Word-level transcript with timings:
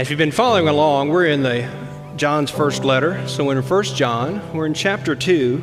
As 0.00 0.08
you've 0.08 0.16
been 0.16 0.32
following 0.32 0.66
along, 0.66 1.10
we're 1.10 1.26
in 1.26 1.42
the 1.42 1.68
John's 2.16 2.50
first 2.50 2.84
letter. 2.84 3.28
So 3.28 3.44
we're 3.44 3.58
in 3.58 3.62
1 3.62 3.84
John, 3.84 4.40
we're 4.54 4.64
in 4.64 4.72
chapter 4.72 5.14
2, 5.14 5.62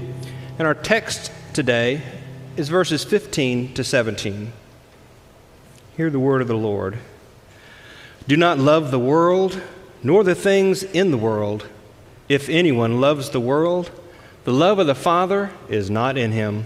and 0.59 0.67
our 0.67 0.75
text 0.75 1.31
today 1.53 2.03
is 2.55 2.69
verses 2.69 3.03
15 3.03 3.73
to 3.73 3.83
17. 3.83 4.53
Hear 5.95 6.11
the 6.11 6.19
word 6.19 6.43
of 6.43 6.47
the 6.47 6.55
Lord. 6.55 6.99
Do 8.27 8.37
not 8.37 8.59
love 8.59 8.91
the 8.91 8.99
world, 8.99 9.59
nor 10.03 10.23
the 10.23 10.35
things 10.35 10.83
in 10.83 11.09
the 11.09 11.17
world. 11.17 11.67
If 12.29 12.47
anyone 12.47 13.01
loves 13.01 13.31
the 13.31 13.39
world, 13.39 13.89
the 14.43 14.53
love 14.53 14.77
of 14.77 14.85
the 14.85 14.93
Father 14.93 15.49
is 15.67 15.89
not 15.89 16.15
in 16.15 16.31
him. 16.31 16.65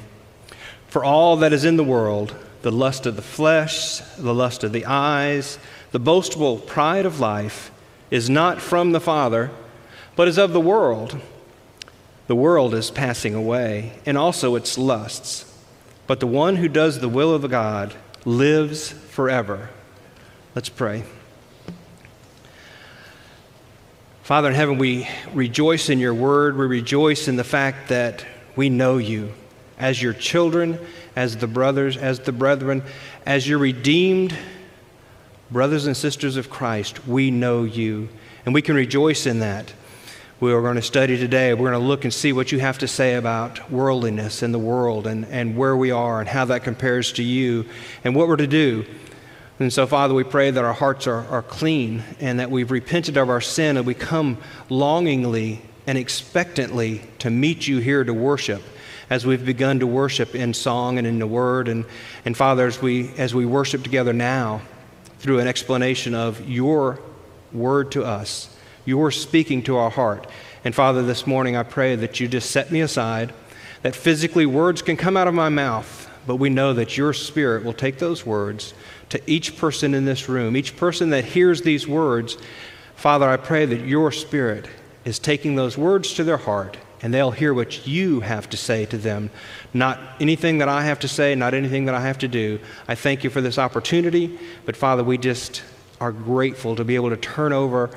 For 0.89 1.05
all 1.05 1.37
that 1.37 1.53
is 1.53 1.63
in 1.63 1.77
the 1.77 1.85
world, 1.85 2.35
the 2.63 2.71
lust 2.71 3.05
of 3.05 3.15
the 3.15 3.21
flesh, 3.21 3.99
the 4.17 4.33
lust 4.33 4.65
of 4.65 4.73
the 4.73 4.85
eyes, 4.85 5.57
the 5.91 5.99
boastful 5.99 6.57
pride 6.57 7.05
of 7.05 7.19
life, 7.19 7.71
is 8.09 8.29
not 8.29 8.61
from 8.61 8.91
the 8.91 8.99
Father, 8.99 9.49
but 10.15 10.27
is 10.27 10.37
of 10.37 10.53
the 10.53 10.59
world. 10.59 11.19
The 12.27 12.35
world 12.35 12.73
is 12.73 12.91
passing 12.91 13.33
away, 13.33 13.93
and 14.05 14.17
also 14.17 14.55
its 14.55 14.77
lusts. 14.77 15.45
But 16.07 16.19
the 16.19 16.27
one 16.27 16.57
who 16.57 16.67
does 16.67 16.99
the 16.99 17.09
will 17.09 17.33
of 17.33 17.49
God 17.49 17.93
lives 18.25 18.89
forever. 18.91 19.69
Let's 20.53 20.69
pray. 20.69 21.03
Father 24.23 24.49
in 24.49 24.55
heaven, 24.55 24.77
we 24.77 25.07
rejoice 25.33 25.89
in 25.89 25.99
your 25.99 26.13
word. 26.13 26.57
We 26.57 26.65
rejoice 26.65 27.27
in 27.27 27.37
the 27.37 27.43
fact 27.43 27.89
that 27.89 28.25
we 28.55 28.69
know 28.69 28.97
you 28.97 29.33
as 29.79 30.01
your 30.01 30.13
children, 30.13 30.79
as 31.15 31.37
the 31.37 31.47
brothers, 31.47 31.97
as 31.97 32.19
the 32.19 32.31
brethren, 32.31 32.83
as 33.25 33.47
your 33.47 33.57
redeemed 33.57 34.37
brothers 35.51 35.85
and 35.85 35.97
sisters 35.97 36.37
of 36.37 36.49
Christ. 36.49 37.05
We 37.07 37.29
know 37.29 37.63
you, 37.63 38.07
and 38.45 38.53
we 38.53 38.61
can 38.61 38.75
rejoice 38.75 39.25
in 39.25 39.39
that. 39.39 39.73
We 40.39 40.53
are 40.53 40.61
going 40.61 40.75
to 40.75 40.81
study 40.81 41.17
today. 41.17 41.53
We're 41.53 41.69
going 41.69 41.79
to 41.79 41.87
look 41.87 42.03
and 42.03 42.13
see 42.13 42.33
what 42.33 42.51
you 42.51 42.59
have 42.59 42.79
to 42.79 42.87
say 42.87 43.15
about 43.15 43.69
worldliness 43.69 44.41
in 44.41 44.51
the 44.51 44.59
world 44.59 45.05
and, 45.05 45.25
and 45.25 45.55
where 45.55 45.75
we 45.75 45.91
are 45.91 46.19
and 46.19 46.27
how 46.27 46.45
that 46.45 46.63
compares 46.63 47.11
to 47.13 47.23
you 47.23 47.65
and 48.03 48.15
what 48.15 48.27
we're 48.27 48.37
to 48.37 48.47
do. 48.47 48.85
And 49.59 49.71
so, 49.71 49.85
Father, 49.85 50.15
we 50.15 50.23
pray 50.23 50.49
that 50.49 50.63
our 50.63 50.73
hearts 50.73 51.05
are, 51.05 51.27
are 51.27 51.43
clean 51.43 52.03
and 52.19 52.39
that 52.39 52.49
we've 52.49 52.71
repented 52.71 53.17
of 53.17 53.29
our 53.29 53.41
sin 53.41 53.77
and 53.77 53.85
we 53.85 53.93
come 53.93 54.39
longingly 54.69 55.61
and 55.85 55.95
expectantly 55.95 57.03
to 57.19 57.29
meet 57.29 57.67
you 57.67 57.77
here 57.77 58.03
to 58.03 58.13
worship 58.13 58.63
as 59.11 59.27
we've 59.27 59.45
begun 59.45 59.79
to 59.81 59.85
worship 59.85 60.33
in 60.33 60.55
song 60.55 60.97
and 60.97 61.05
in 61.05 61.19
the 61.19 61.27
word. 61.27 61.67
And, 61.67 61.85
and 62.25 62.35
Father, 62.35 62.65
as 62.65 62.81
we, 62.81 63.11
as 63.17 63.35
we 63.35 63.45
worship 63.45 63.83
together 63.83 64.13
now 64.13 64.61
through 65.21 65.37
an 65.37 65.47
explanation 65.47 66.15
of 66.15 66.49
your 66.49 66.99
word 67.53 67.91
to 67.91 68.03
us, 68.03 68.49
you're 68.85 69.11
speaking 69.11 69.61
to 69.61 69.77
our 69.77 69.91
heart. 69.91 70.27
And 70.65 70.73
Father, 70.73 71.03
this 71.03 71.27
morning 71.27 71.55
I 71.55 71.61
pray 71.61 71.95
that 71.95 72.19
you 72.19 72.27
just 72.27 72.49
set 72.49 72.71
me 72.71 72.81
aside, 72.81 73.31
that 73.83 73.95
physically 73.95 74.47
words 74.47 74.81
can 74.81 74.97
come 74.97 75.15
out 75.15 75.27
of 75.27 75.35
my 75.35 75.49
mouth, 75.49 76.09
but 76.25 76.37
we 76.37 76.49
know 76.49 76.73
that 76.73 76.97
your 76.97 77.13
spirit 77.13 77.63
will 77.63 77.73
take 77.73 77.99
those 77.99 78.25
words 78.25 78.73
to 79.09 79.21
each 79.29 79.57
person 79.57 79.93
in 79.93 80.05
this 80.05 80.27
room, 80.27 80.57
each 80.57 80.75
person 80.75 81.11
that 81.11 81.25
hears 81.25 81.61
these 81.61 81.87
words. 81.87 82.35
Father, 82.95 83.29
I 83.29 83.37
pray 83.37 83.67
that 83.67 83.81
your 83.81 84.11
spirit 84.11 84.67
is 85.05 85.19
taking 85.19 85.53
those 85.53 85.77
words 85.77 86.15
to 86.15 86.23
their 86.23 86.37
heart 86.37 86.77
and 87.01 87.13
they'll 87.13 87.31
hear 87.31 87.53
what 87.53 87.87
you 87.87 88.19
have 88.19 88.49
to 88.49 88.57
say 88.57 88.85
to 88.85 88.97
them, 88.97 89.29
not 89.73 89.99
anything 90.19 90.59
that 90.59 90.69
I 90.69 90.83
have 90.83 90.99
to 90.99 91.07
say, 91.07 91.33
not 91.35 91.53
anything 91.53 91.85
that 91.85 91.95
I 91.95 92.01
have 92.01 92.19
to 92.19 92.27
do. 92.27 92.59
I 92.87 92.95
thank 92.95 93.23
you 93.23 93.29
for 93.29 93.41
this 93.41 93.57
opportunity, 93.57 94.37
but 94.65 94.75
Father, 94.75 95.03
we 95.03 95.17
just 95.17 95.63
are 95.99 96.11
grateful 96.11 96.75
to 96.75 96.83
be 96.83 96.95
able 96.95 97.09
to 97.09 97.17
turn 97.17 97.53
over 97.53 97.89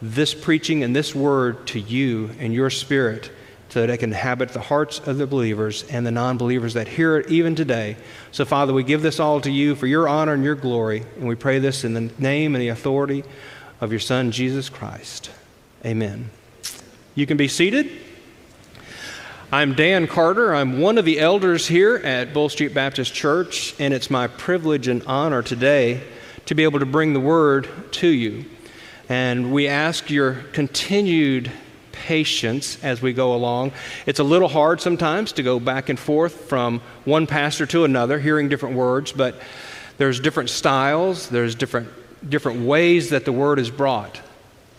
this 0.00 0.34
preaching 0.34 0.82
and 0.82 0.94
this 0.94 1.14
word 1.14 1.66
to 1.68 1.80
you 1.80 2.30
and 2.38 2.52
your 2.52 2.70
spirit 2.70 3.30
so 3.70 3.80
that 3.80 3.90
it 3.90 3.98
can 3.98 4.10
inhabit 4.10 4.50
the 4.50 4.60
hearts 4.60 5.00
of 5.00 5.18
the 5.18 5.26
believers 5.26 5.82
and 5.90 6.06
the 6.06 6.10
non 6.12 6.38
believers 6.38 6.74
that 6.74 6.86
hear 6.86 7.16
it 7.16 7.28
even 7.28 7.56
today. 7.56 7.96
So, 8.30 8.44
Father, 8.44 8.72
we 8.72 8.84
give 8.84 9.02
this 9.02 9.18
all 9.18 9.40
to 9.40 9.50
you 9.50 9.74
for 9.74 9.88
your 9.88 10.08
honor 10.08 10.34
and 10.34 10.44
your 10.44 10.54
glory, 10.54 11.04
and 11.16 11.26
we 11.26 11.34
pray 11.34 11.58
this 11.58 11.82
in 11.82 11.94
the 11.94 12.12
name 12.18 12.54
and 12.54 12.62
the 12.62 12.68
authority 12.68 13.24
of 13.80 13.90
your 13.90 13.98
Son, 14.00 14.30
Jesus 14.30 14.68
Christ. 14.68 15.30
Amen. 15.84 16.30
You 17.16 17.26
can 17.26 17.36
be 17.36 17.48
seated. 17.48 18.03
I'm 19.54 19.74
Dan 19.74 20.08
Carter. 20.08 20.52
I'm 20.52 20.80
one 20.80 20.98
of 20.98 21.04
the 21.04 21.20
elders 21.20 21.68
here 21.68 21.94
at 21.94 22.34
Bull 22.34 22.48
Street 22.48 22.74
Baptist 22.74 23.14
Church, 23.14 23.72
and 23.78 23.94
it's 23.94 24.10
my 24.10 24.26
privilege 24.26 24.88
and 24.88 25.00
honor 25.04 25.42
today 25.42 26.02
to 26.46 26.56
be 26.56 26.64
able 26.64 26.80
to 26.80 26.86
bring 26.86 27.12
the 27.12 27.20
word 27.20 27.68
to 27.92 28.08
you. 28.08 28.46
And 29.08 29.52
we 29.52 29.68
ask 29.68 30.10
your 30.10 30.42
continued 30.52 31.52
patience 31.92 32.82
as 32.82 33.00
we 33.00 33.12
go 33.12 33.32
along. 33.32 33.70
It's 34.06 34.18
a 34.18 34.24
little 34.24 34.48
hard 34.48 34.80
sometimes 34.80 35.30
to 35.34 35.44
go 35.44 35.60
back 35.60 35.88
and 35.88 36.00
forth 36.00 36.48
from 36.48 36.80
one 37.04 37.28
pastor 37.28 37.64
to 37.66 37.84
another, 37.84 38.18
hearing 38.18 38.48
different 38.48 38.74
words, 38.74 39.12
but 39.12 39.40
there's 39.98 40.18
different 40.18 40.50
styles, 40.50 41.28
there's 41.28 41.54
different, 41.54 41.90
different 42.28 42.62
ways 42.62 43.10
that 43.10 43.24
the 43.24 43.30
word 43.30 43.60
is 43.60 43.70
brought. 43.70 44.20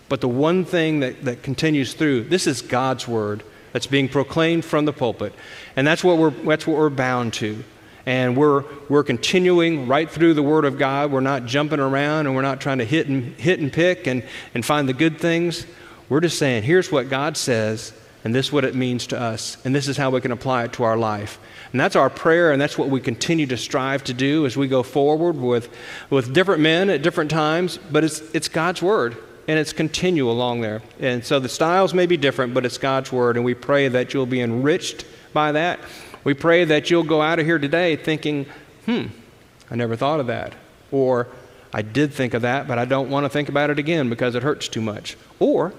But 0.09 0.19
the 0.19 0.27
one 0.27 0.65
thing 0.65 0.99
that, 0.99 1.23
that 1.23 1.43
continues 1.43 1.93
through 1.93 2.25
this 2.25 2.45
is 2.45 2.61
God's 2.61 3.07
word 3.07 3.41
that's 3.75 3.87
being 3.87 4.07
proclaimed 4.07 4.63
from 4.63 4.85
the 4.85 4.93
pulpit. 4.93 5.33
And 5.75 5.85
that's 5.85 6.01
what 6.01 6.17
we're, 6.17 6.29
that's 6.29 6.65
what 6.65 6.77
we're 6.77 6.89
bound 6.89 7.33
to 7.33 7.61
and 8.05 8.37
we're, 8.37 8.63
we're 8.87 9.03
continuing 9.03 9.85
right 9.85 10.09
through 10.09 10.33
the 10.33 10.43
Word 10.43 10.63
of 10.63 10.77
God. 10.77 11.11
We're 11.11 11.19
not 11.19 11.45
jumping 11.45 11.81
around 11.81 12.25
and 12.25 12.37
we're 12.37 12.41
not 12.41 12.61
trying 12.61 12.77
to 12.77 12.85
hit 12.85 13.09
and, 13.09 13.35
hit 13.35 13.59
and 13.59 13.73
pick 13.73 14.07
and, 14.07 14.23
and 14.53 14.65
find 14.65 14.87
the 14.87 14.93
good 14.93 15.19
things. 15.19 15.65
We're 16.07 16.21
just 16.21 16.39
saying, 16.39 16.63
here's 16.63 16.89
what 16.89 17.09
God 17.09 17.35
says, 17.35 17.91
and 18.23 18.33
this 18.33 18.45
is 18.45 18.51
what 18.53 18.63
it 18.63 18.75
means 18.75 19.07
to 19.07 19.19
us, 19.19 19.57
and 19.65 19.75
this 19.75 19.89
is 19.89 19.97
how 19.97 20.09
we 20.09 20.21
can 20.21 20.31
apply 20.31 20.63
it 20.63 20.73
to 20.73 20.83
our 20.83 20.95
life. 20.95 21.37
And 21.73 21.81
that's 21.81 21.97
our 21.97 22.09
prayer, 22.09 22.53
and 22.53 22.61
that's 22.61 22.77
what 22.77 22.87
we 22.87 23.01
continue 23.01 23.47
to 23.47 23.57
strive 23.57 24.05
to 24.05 24.13
do 24.13 24.45
as 24.45 24.55
we 24.55 24.69
go 24.69 24.83
forward 24.83 25.35
with, 25.35 25.69
with 26.09 26.33
different 26.33 26.61
men 26.61 26.89
at 26.89 27.01
different 27.01 27.29
times, 27.29 27.77
but 27.91 28.05
it's, 28.05 28.21
it's 28.33 28.47
God's 28.47 28.81
Word. 28.81 29.17
And 29.47 29.59
it's 29.59 29.73
continue 29.73 30.29
along 30.29 30.61
there. 30.61 30.81
And 30.99 31.23
so 31.23 31.39
the 31.39 31.49
styles 31.49 31.93
may 31.93 32.05
be 32.05 32.17
different, 32.17 32.53
but 32.53 32.65
it's 32.65 32.77
God's 32.77 33.11
Word. 33.11 33.35
And 33.35 33.45
we 33.45 33.53
pray 33.53 33.87
that 33.87 34.13
you'll 34.13 34.25
be 34.25 34.41
enriched 34.41 35.05
by 35.33 35.51
that 35.51 35.79
we 36.25 36.33
pray 36.33 36.65
that 36.65 36.89
you'll 36.89 37.03
go 37.03 37.21
out 37.21 37.39
of 37.39 37.45
here 37.45 37.59
today 37.59 37.95
thinking, 37.95 38.47
hmm, 38.85 39.05
I 39.71 39.75
never 39.75 39.95
thought 39.95 40.19
of 40.19 40.27
that. 40.27 40.53
Or, 40.91 41.27
I 41.71 41.83
did 41.83 42.13
think 42.13 42.33
of 42.33 42.41
that, 42.41 42.67
but 42.67 42.79
I 42.79 42.85
don't 42.85 43.09
want 43.09 43.25
to 43.25 43.29
think 43.29 43.47
about 43.47 43.69
it 43.69 43.79
again 43.79 44.09
because 44.09 44.33
it 44.33 44.41
hurts 44.41 44.67
too 44.67 44.81
much. 44.81 45.15
Or, 45.39 45.73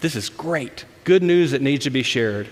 this 0.00 0.16
is 0.16 0.30
great, 0.30 0.86
good 1.04 1.22
news 1.22 1.50
that 1.50 1.60
needs 1.60 1.84
to 1.84 1.90
be 1.90 2.02
shared. 2.02 2.48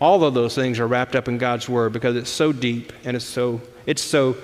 All 0.00 0.24
of 0.24 0.32
those 0.32 0.54
things 0.54 0.80
are 0.80 0.86
wrapped 0.86 1.14
up 1.14 1.28
in 1.28 1.36
God's 1.36 1.68
word 1.68 1.92
because 1.92 2.16
it's 2.16 2.30
so 2.30 2.52
deep 2.52 2.92
and 3.04 3.16
it's 3.16 3.24
so 3.24 3.60
it's 3.84 4.02
so 4.02 4.36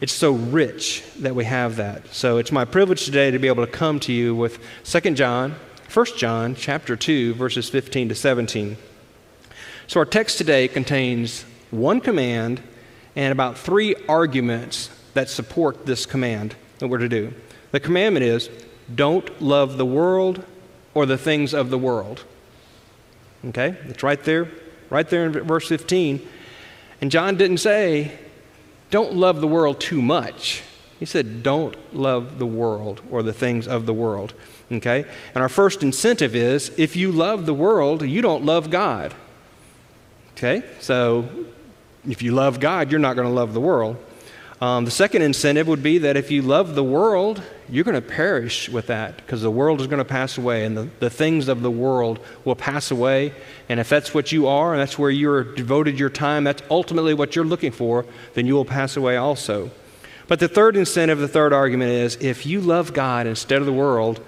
it's 0.00 0.12
so 0.12 0.32
rich 0.32 1.02
that 1.20 1.34
we 1.34 1.44
have 1.44 1.76
that. 1.76 2.14
So 2.14 2.36
it's 2.36 2.52
my 2.52 2.64
privilege 2.64 3.04
today 3.04 3.30
to 3.30 3.38
be 3.38 3.48
able 3.48 3.64
to 3.64 3.72
come 3.72 3.98
to 4.00 4.12
you 4.12 4.34
with 4.34 4.58
2 4.84 5.12
John, 5.12 5.54
1 5.92 6.06
John 6.16 6.54
chapter 6.54 6.96
2 6.96 7.34
verses 7.34 7.68
15 7.68 8.10
to 8.10 8.14
17. 8.14 8.76
So 9.86 10.00
our 10.00 10.06
text 10.06 10.38
today 10.38 10.68
contains 10.68 11.44
one 11.70 12.00
command 12.00 12.62
and 13.14 13.32
about 13.32 13.56
three 13.56 13.94
arguments 14.08 14.90
that 15.14 15.30
support 15.30 15.86
this 15.86 16.04
command 16.04 16.54
that 16.78 16.88
we're 16.88 16.98
to 16.98 17.08
do. 17.08 17.32
The 17.70 17.80
commandment 17.80 18.24
is 18.24 18.50
don't 18.94 19.40
love 19.40 19.78
the 19.78 19.86
world 19.86 20.44
or 20.92 21.06
the 21.06 21.18
things 21.18 21.54
of 21.54 21.70
the 21.70 21.78
world. 21.78 22.24
Okay? 23.46 23.76
It's 23.84 24.02
right 24.02 24.22
there, 24.22 24.48
right 24.90 25.08
there 25.08 25.26
in 25.26 25.32
verse 25.32 25.68
15. 25.68 26.26
And 27.00 27.10
John 27.10 27.36
didn't 27.36 27.58
say, 27.58 28.18
don't 28.90 29.14
love 29.14 29.40
the 29.40 29.46
world 29.46 29.80
too 29.80 30.00
much. 30.00 30.62
He 30.98 31.04
said, 31.04 31.42
don't 31.42 31.76
love 31.94 32.38
the 32.38 32.46
world 32.46 33.02
or 33.10 33.22
the 33.22 33.32
things 33.32 33.68
of 33.68 33.84
the 33.86 33.92
world. 33.92 34.32
Okay? 34.72 35.04
And 35.34 35.42
our 35.42 35.48
first 35.48 35.82
incentive 35.82 36.34
is 36.34 36.70
if 36.78 36.96
you 36.96 37.12
love 37.12 37.46
the 37.46 37.54
world, 37.54 38.02
you 38.02 38.22
don't 38.22 38.44
love 38.44 38.70
God. 38.70 39.14
Okay? 40.32 40.62
So 40.80 41.28
if 42.08 42.22
you 42.22 42.32
love 42.32 42.60
God, 42.60 42.90
you're 42.90 43.00
not 43.00 43.16
going 43.16 43.28
to 43.28 43.34
love 43.34 43.52
the 43.52 43.60
world. 43.60 43.96
Um, 44.60 44.86
the 44.86 44.90
second 44.90 45.22
incentive 45.22 45.68
would 45.68 45.82
be 45.82 45.98
that 45.98 46.16
if 46.16 46.30
you 46.30 46.40
love 46.40 46.74
the 46.74 46.84
world, 46.84 47.42
you're 47.68 47.84
going 47.84 48.00
to 48.00 48.06
perish 48.06 48.68
with 48.68 48.86
that 48.86 49.16
because 49.16 49.42
the 49.42 49.50
world 49.50 49.80
is 49.80 49.86
going 49.86 49.98
to 49.98 50.04
pass 50.04 50.38
away 50.38 50.64
and 50.64 50.76
the, 50.76 50.88
the 51.00 51.10
things 51.10 51.48
of 51.48 51.62
the 51.62 51.70
world 51.70 52.20
will 52.44 52.54
pass 52.54 52.90
away. 52.90 53.32
And 53.68 53.80
if 53.80 53.88
that's 53.88 54.14
what 54.14 54.32
you 54.32 54.46
are 54.46 54.72
and 54.72 54.80
that's 54.80 54.98
where 54.98 55.10
you're 55.10 55.42
devoted 55.42 55.98
your 55.98 56.10
time, 56.10 56.44
that's 56.44 56.62
ultimately 56.70 57.14
what 57.14 57.34
you're 57.34 57.44
looking 57.44 57.72
for, 57.72 58.06
then 58.34 58.46
you 58.46 58.54
will 58.54 58.64
pass 58.64 58.96
away 58.96 59.16
also. 59.16 59.70
But 60.28 60.40
the 60.40 60.48
third 60.48 60.76
incentive, 60.76 61.18
the 61.18 61.28
third 61.28 61.52
argument 61.52 61.90
is 61.90 62.16
if 62.16 62.46
you 62.46 62.60
love 62.60 62.92
God 62.92 63.26
instead 63.26 63.60
of 63.60 63.66
the 63.66 63.72
world, 63.72 64.20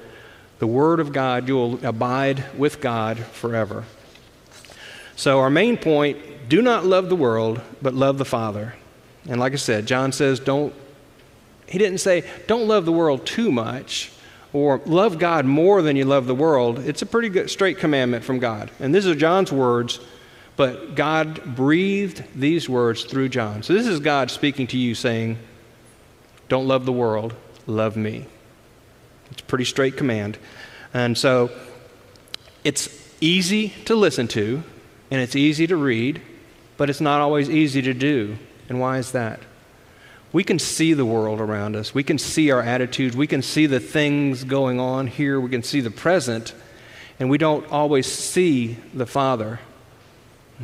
the 0.58 0.66
Word 0.66 1.00
of 1.00 1.12
God, 1.12 1.48
you 1.48 1.54
will 1.54 1.86
abide 1.86 2.44
with 2.56 2.80
God 2.80 3.18
forever. 3.18 3.84
So, 5.16 5.40
our 5.40 5.50
main 5.50 5.76
point 5.76 6.18
do 6.48 6.62
not 6.62 6.84
love 6.84 7.08
the 7.08 7.16
world, 7.16 7.60
but 7.82 7.94
love 7.94 8.18
the 8.18 8.24
Father. 8.24 8.74
And 9.28 9.40
like 9.40 9.52
I 9.52 9.56
said, 9.56 9.86
John 9.86 10.12
says, 10.12 10.40
don't, 10.40 10.72
he 11.68 11.78
didn't 11.78 11.98
say, 11.98 12.24
don't 12.46 12.66
love 12.66 12.84
the 12.84 12.92
world 12.92 13.26
too 13.26 13.52
much 13.52 14.10
or 14.52 14.80
love 14.86 15.18
God 15.18 15.44
more 15.44 15.82
than 15.82 15.96
you 15.96 16.04
love 16.04 16.26
the 16.26 16.34
world, 16.34 16.78
it's 16.78 17.02
a 17.02 17.06
pretty 17.06 17.28
good, 17.28 17.50
straight 17.50 17.78
commandment 17.78 18.24
from 18.24 18.38
God. 18.38 18.70
And 18.80 18.94
these 18.94 19.06
are 19.06 19.14
John's 19.14 19.52
words, 19.52 20.00
but 20.56 20.94
God 20.94 21.54
breathed 21.54 22.24
these 22.34 22.68
words 22.68 23.04
through 23.04 23.28
John. 23.28 23.62
So 23.62 23.74
this 23.74 23.86
is 23.86 24.00
God 24.00 24.30
speaking 24.30 24.66
to 24.68 24.78
you 24.78 24.94
saying, 24.94 25.38
Don't 26.48 26.66
love 26.66 26.86
the 26.86 26.92
world, 26.92 27.34
love 27.66 27.96
me. 27.96 28.26
It's 29.30 29.42
a 29.42 29.44
pretty 29.44 29.66
straight 29.66 29.96
command. 29.96 30.38
And 30.94 31.16
so 31.16 31.50
it's 32.64 32.88
easy 33.20 33.70
to 33.84 33.94
listen 33.94 34.26
to 34.28 34.62
and 35.10 35.20
it's 35.20 35.36
easy 35.36 35.66
to 35.66 35.76
read, 35.76 36.22
but 36.78 36.88
it's 36.88 37.00
not 37.00 37.20
always 37.20 37.50
easy 37.50 37.82
to 37.82 37.92
do. 37.92 38.38
And 38.70 38.80
why 38.80 38.98
is 38.98 39.12
that? 39.12 39.40
We 40.32 40.44
can 40.44 40.58
see 40.58 40.92
the 40.92 41.06
world 41.06 41.40
around 41.40 41.74
us. 41.74 41.94
We 41.94 42.02
can 42.02 42.18
see 42.18 42.50
our 42.50 42.60
attitudes. 42.60 43.16
We 43.16 43.26
can 43.26 43.42
see 43.42 43.66
the 43.66 43.80
things 43.80 44.44
going 44.44 44.78
on 44.78 45.06
here. 45.06 45.40
We 45.40 45.50
can 45.50 45.62
see 45.62 45.80
the 45.80 45.90
present. 45.90 46.54
And 47.18 47.30
we 47.30 47.38
don't 47.38 47.66
always 47.70 48.10
see 48.10 48.76
the 48.92 49.06
Father. 49.06 49.60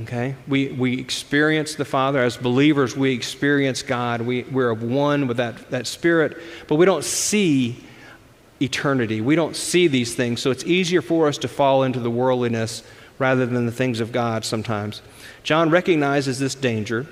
Okay? 0.03 0.35
We, 0.47 0.69
we 0.69 0.99
experience 1.01 1.77
the 1.77 1.85
Father. 1.85 2.21
As 2.21 2.37
believers, 2.37 2.97
we 2.97 3.13
experience 3.13 3.83
God. 3.83 4.21
We, 4.21 4.43
we're 4.45 4.71
of 4.71 4.83
one 4.83 5.27
with 5.27 5.39
that, 5.39 5.71
that 5.71 5.87
Spirit, 5.87 6.37
but 6.69 6.77
we 6.77 6.85
don't 6.85 7.05
see 7.05 7.83
eternity. 8.61 9.21
We 9.21 9.37
don't 9.37 9.57
see 9.57 9.89
these 9.89 10.15
things. 10.15 10.43
So 10.43 10.51
it's 10.51 10.65
easier 10.65 11.03
for 11.03 11.29
us 11.29 11.39
to 11.39 11.49
fall 11.49 11.85
into 11.85 12.01
the 12.01 12.11
worldliness 12.11 12.83
rather 13.19 13.47
than 13.47 13.67
the 13.67 13.73
things 13.73 14.01
of 14.01 14.13
God 14.13 14.45
sometimes. 14.45 15.01
John 15.43 15.71
recognizes 15.71 16.39
this 16.39 16.55
danger. 16.55 17.07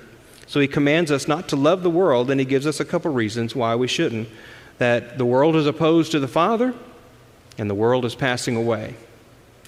So 0.53 0.59
he 0.59 0.67
commands 0.67 1.09
us 1.09 1.27
not 1.27 1.49
to 1.49 1.55
love 1.55 1.81
the 1.81 1.89
world, 1.89 2.29
and 2.29 2.39
he 2.39 2.45
gives 2.45 2.67
us 2.67 2.79
a 2.79 2.85
couple 2.85 3.11
reasons 3.11 3.55
why 3.55 3.73
we 3.73 3.87
shouldn't. 3.87 4.29
That 4.77 5.17
the 5.17 5.25
world 5.25 5.55
is 5.55 5.65
opposed 5.65 6.11
to 6.11 6.19
the 6.19 6.27
Father, 6.27 6.75
and 7.57 7.67
the 7.67 7.73
world 7.73 8.05
is 8.05 8.13
passing 8.13 8.55
away. 8.55 8.93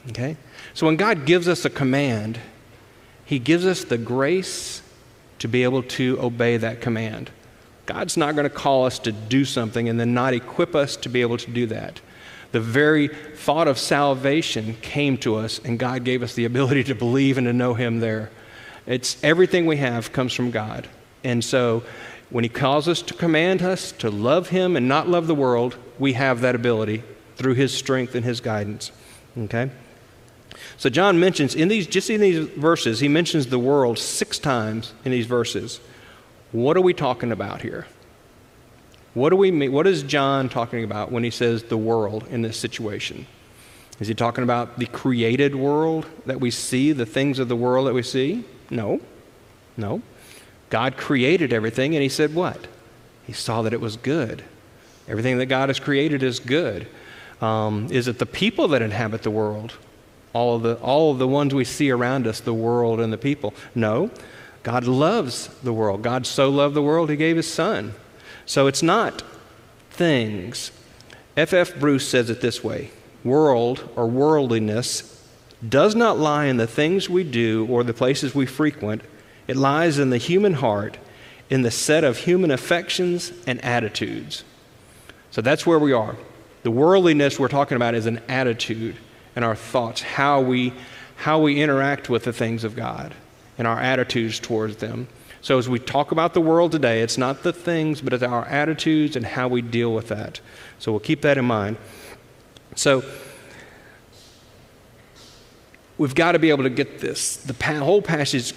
Okay? 0.10 0.38
So 0.76 0.86
when 0.86 0.96
God 0.96 1.26
gives 1.26 1.48
us 1.48 1.66
a 1.66 1.72
command, 1.72 2.40
he 3.26 3.40
gives 3.40 3.66
us 3.66 3.84
the 3.84 3.98
grace 3.98 4.84
to 5.40 5.48
be 5.48 5.64
able 5.64 5.82
to 5.82 6.20
obey 6.22 6.58
that 6.58 6.82
command. 6.82 7.32
God's 7.88 8.16
not 8.16 8.36
going 8.36 8.48
to 8.48 8.56
call 8.56 8.86
us 8.86 9.00
to 9.00 9.12
do 9.12 9.44
something 9.44 9.90
and 9.90 10.00
then 10.00 10.14
not 10.14 10.36
equip 10.36 10.76
us 10.76 10.96
to 10.98 11.10
be 11.10 11.22
able 11.22 11.38
to 11.38 11.50
do 11.50 11.66
that. 11.66 12.00
The 12.52 12.62
very 12.62 13.08
thought 13.08 13.68
of 13.68 13.80
salvation 13.80 14.78
came 14.84 15.18
to 15.18 15.38
us, 15.38 15.58
and 15.58 15.80
God 15.80 16.04
gave 16.04 16.22
us 16.22 16.36
the 16.36 16.46
ability 16.46 16.84
to 16.84 16.94
believe 16.94 17.40
and 17.40 17.48
to 17.48 17.54
know 17.54 17.74
Him 17.74 18.02
there. 18.02 18.30
It's 18.88 19.22
everything 19.24 19.66
we 19.66 19.78
have 19.78 20.12
comes 20.12 20.34
from 20.34 20.52
God. 20.52 20.88
And 21.24 21.44
so 21.44 21.84
when 22.30 22.44
He 22.44 22.50
calls 22.50 22.88
us 22.88 23.02
to 23.04 23.14
command 23.14 23.62
us 23.62 23.92
to 23.94 24.10
love 24.10 24.50
Him 24.50 24.76
and 24.76 24.88
not 24.88 25.08
love 25.08 25.28
the 25.28 25.36
world, 25.36 25.78
we 25.98 26.14
have 26.14 26.42
that 26.42 26.56
ability 26.56 27.04
through 27.36 27.56
His 27.56 27.74
strength 27.74 28.16
and 28.16 28.24
His 28.26 28.42
guidance. 28.42 28.92
Okay? 29.38 29.72
So 30.78 30.90
John 30.90 31.20
mentions 31.20 31.56
in 31.56 31.68
these 31.68 31.88
just 31.88 32.10
in 32.10 32.22
these 32.22 32.48
verses, 32.50 33.00
he 33.00 33.08
mentions 33.08 33.48
the 33.48 33.60
world 33.60 33.98
six 33.98 34.40
times 34.40 34.94
in 35.04 35.12
these 35.12 35.26
verses. 35.26 35.80
What 36.52 36.78
are 36.78 36.82
we 36.82 36.94
talking 36.94 37.32
about 37.32 37.62
here? 37.62 37.88
What 39.14 39.30
do 39.30 39.38
we 39.38 39.52
mean, 39.52 39.72
what 39.72 39.88
is 39.88 40.04
John 40.04 40.50
talking 40.50 40.84
about 40.84 41.12
when 41.12 41.24
he 41.24 41.30
says 41.30 41.64
the 41.64 41.78
world 41.78 42.28
in 42.30 42.42
this 42.42 42.58
situation? 42.58 43.28
Is 44.00 44.10
he 44.10 44.14
talking 44.14 44.44
about 44.44 44.78
the 44.78 44.88
created 44.88 45.56
world 45.56 46.06
that 46.26 46.42
we 46.42 46.52
see, 46.52 46.92
the 46.92 47.06
things 47.06 47.40
of 47.40 47.48
the 47.48 47.56
world 47.56 47.88
that 47.88 47.94
we 47.94 48.04
see? 48.04 48.44
No, 48.70 49.00
no. 49.78 50.02
God 50.70 50.98
created 50.98 51.54
everything, 51.54 51.96
and 51.96 52.04
He 52.04 52.10
said 52.10 52.34
what? 52.34 52.68
He 53.26 53.34
saw 53.34 53.62
that 53.64 53.74
it 53.74 53.82
was 53.82 53.98
good. 53.98 54.44
Everything 55.08 55.38
that 55.38 55.48
God 55.48 55.70
has 55.70 55.80
created 55.80 56.24
is 56.24 56.40
good. 56.40 56.88
Um, 57.42 57.88
is 57.92 58.08
it 58.08 58.20
the 58.20 58.26
people 58.26 58.68
that 58.70 58.82
inhabit 58.82 59.24
the 59.24 59.32
world? 59.32 59.74
All 60.34 60.56
of 60.56 60.64
the, 60.64 60.76
all 60.76 61.12
of 61.12 61.20
the 61.20 61.28
ones 61.28 61.54
we 61.54 61.64
see 61.64 61.92
around 61.92 62.28
us, 62.28 62.40
the 62.40 62.54
world 62.54 63.00
and 63.00 63.12
the 63.12 63.18
people? 63.18 63.54
No. 63.74 64.10
God 64.64 64.86
loves 64.86 65.48
the 65.62 65.74
world. 65.74 66.02
God 66.02 66.26
so 66.26 66.50
loved 66.50 66.76
the 66.76 66.82
world, 66.82 67.10
He 67.10 67.16
gave 67.16 67.38
His 67.38 67.52
Son. 67.52 67.94
So 68.46 68.68
it's 68.68 68.84
not 68.84 69.24
things. 69.92 70.72
F.F. 71.38 71.72
F. 71.72 71.80
Bruce 71.80 72.08
says 72.08 72.30
it 72.30 72.42
this 72.42 72.64
way 72.64 72.92
world 73.24 73.90
or 73.96 74.08
worldliness 74.08 75.15
does 75.70 75.96
not 75.96 76.18
lie 76.18 76.46
in 76.46 76.58
the 76.58 76.68
things 76.68 77.10
we 77.10 77.24
do 77.24 77.66
or 77.70 77.84
the 77.84 77.94
places 77.94 78.36
we 78.36 78.46
frequent, 78.46 79.02
it 79.48 79.56
lies 79.56 80.00
in 80.00 80.10
the 80.10 80.18
human 80.18 80.56
heart, 80.56 80.98
in 81.50 81.62
the 81.62 81.72
set 81.72 82.04
of 82.04 82.18
human 82.18 82.52
affections 82.52 83.32
and 83.46 83.64
attitudes. 83.64 84.44
So 85.32 85.42
that's 85.42 85.66
where 85.66 85.80
we 85.80 85.94
are. 85.94 86.16
The 86.64 86.72
worldliness 86.72 87.40
we're 87.40 87.48
talking 87.48 87.76
about 87.76 87.94
is 87.94 88.06
an 88.06 88.22
attitude 88.28 88.96
and 89.36 89.46
our 89.46 89.56
thoughts, 89.56 90.02
how 90.02 90.42
we, 90.42 90.74
how 91.18 91.40
we 91.40 91.62
interact 91.62 92.10
with 92.10 92.24
the 92.24 92.34
things 92.34 92.64
of 92.64 92.76
God 92.76 93.14
and 93.58 93.68
our 93.68 93.80
attitudes 93.80 94.40
towards 94.40 94.78
them. 94.78 95.08
So 95.42 95.60
as 95.60 95.70
we 95.70 95.78
talk 95.78 96.12
about 96.12 96.34
the 96.34 96.42
world 96.42 96.72
today, 96.72 97.02
it's 97.02 97.18
not 97.18 97.44
the 97.44 97.54
things, 97.54 98.02
but 98.02 98.14
it's 98.14 98.24
our 98.24 98.46
attitudes 98.46 99.16
and 99.16 99.26
how 99.26 99.48
we 99.48 99.62
deal 99.62 99.94
with 99.94 100.08
that. 100.08 100.40
So 100.80 100.92
we'll 100.92 101.02
keep 101.02 101.22
that 101.22 101.38
in 101.38 101.46
mind. 101.46 101.78
So, 102.76 103.04
we've 105.98 106.16
got 106.16 106.34
to 106.34 106.40
be 106.40 106.50
able 106.50 106.64
to 106.64 106.70
get 106.70 107.00
this. 107.00 107.38
The 107.38 107.54
pa- 107.54 107.80
whole 107.80 108.02
passage 108.02 108.54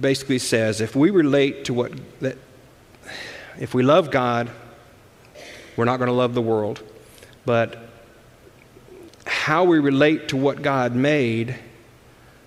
basically 0.00 0.38
says 0.38 0.80
if 0.80 0.96
we 0.96 1.10
relate 1.10 1.66
to 1.66 1.74
what 1.74 1.92
that 2.20 2.36
if 3.58 3.74
we 3.74 3.82
love 3.82 4.10
God, 4.10 4.50
we're 5.76 5.84
not 5.84 5.98
going 5.98 6.08
to 6.08 6.14
love 6.14 6.34
the 6.34 6.42
world. 6.42 6.82
But 7.44 7.88
how 9.26 9.64
we 9.64 9.78
relate 9.78 10.28
to 10.28 10.36
what 10.36 10.62
God 10.62 10.94
made, 10.94 11.56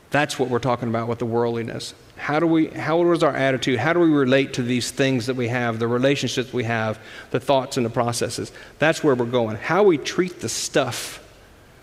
that's 0.10 0.40
what 0.40 0.50
we're 0.50 0.60
talking 0.60 0.90
about 0.90 1.08
with 1.08 1.20
the 1.20 1.26
worldliness. 1.26 1.94
How 2.18 2.40
do 2.40 2.48
we 2.48 2.68
how 2.68 3.02
was 3.02 3.24
our 3.24 3.36
attitude? 3.36 3.78
How 3.78 3.94
do 3.94 4.00
we 4.00 4.08
relate 4.08 4.54
to 4.54 4.64
these 4.64 4.90
things 4.90 5.26
that 5.26 5.36
we 5.36 5.50
have, 5.50 5.80
the 5.80 5.88
relationships 5.88 6.54
we 6.54 6.64
have, 6.64 6.98
the 7.32 7.40
thoughts 7.40 7.78
and 7.78 7.86
the 7.86 7.90
processes? 7.90 8.52
That's 8.80 9.04
where 9.04 9.16
we're 9.16 9.26
going. 9.26 9.58
How 9.58 9.84
we 9.84 9.98
treat 9.98 10.40
the 10.40 10.50
stuff 10.50 11.22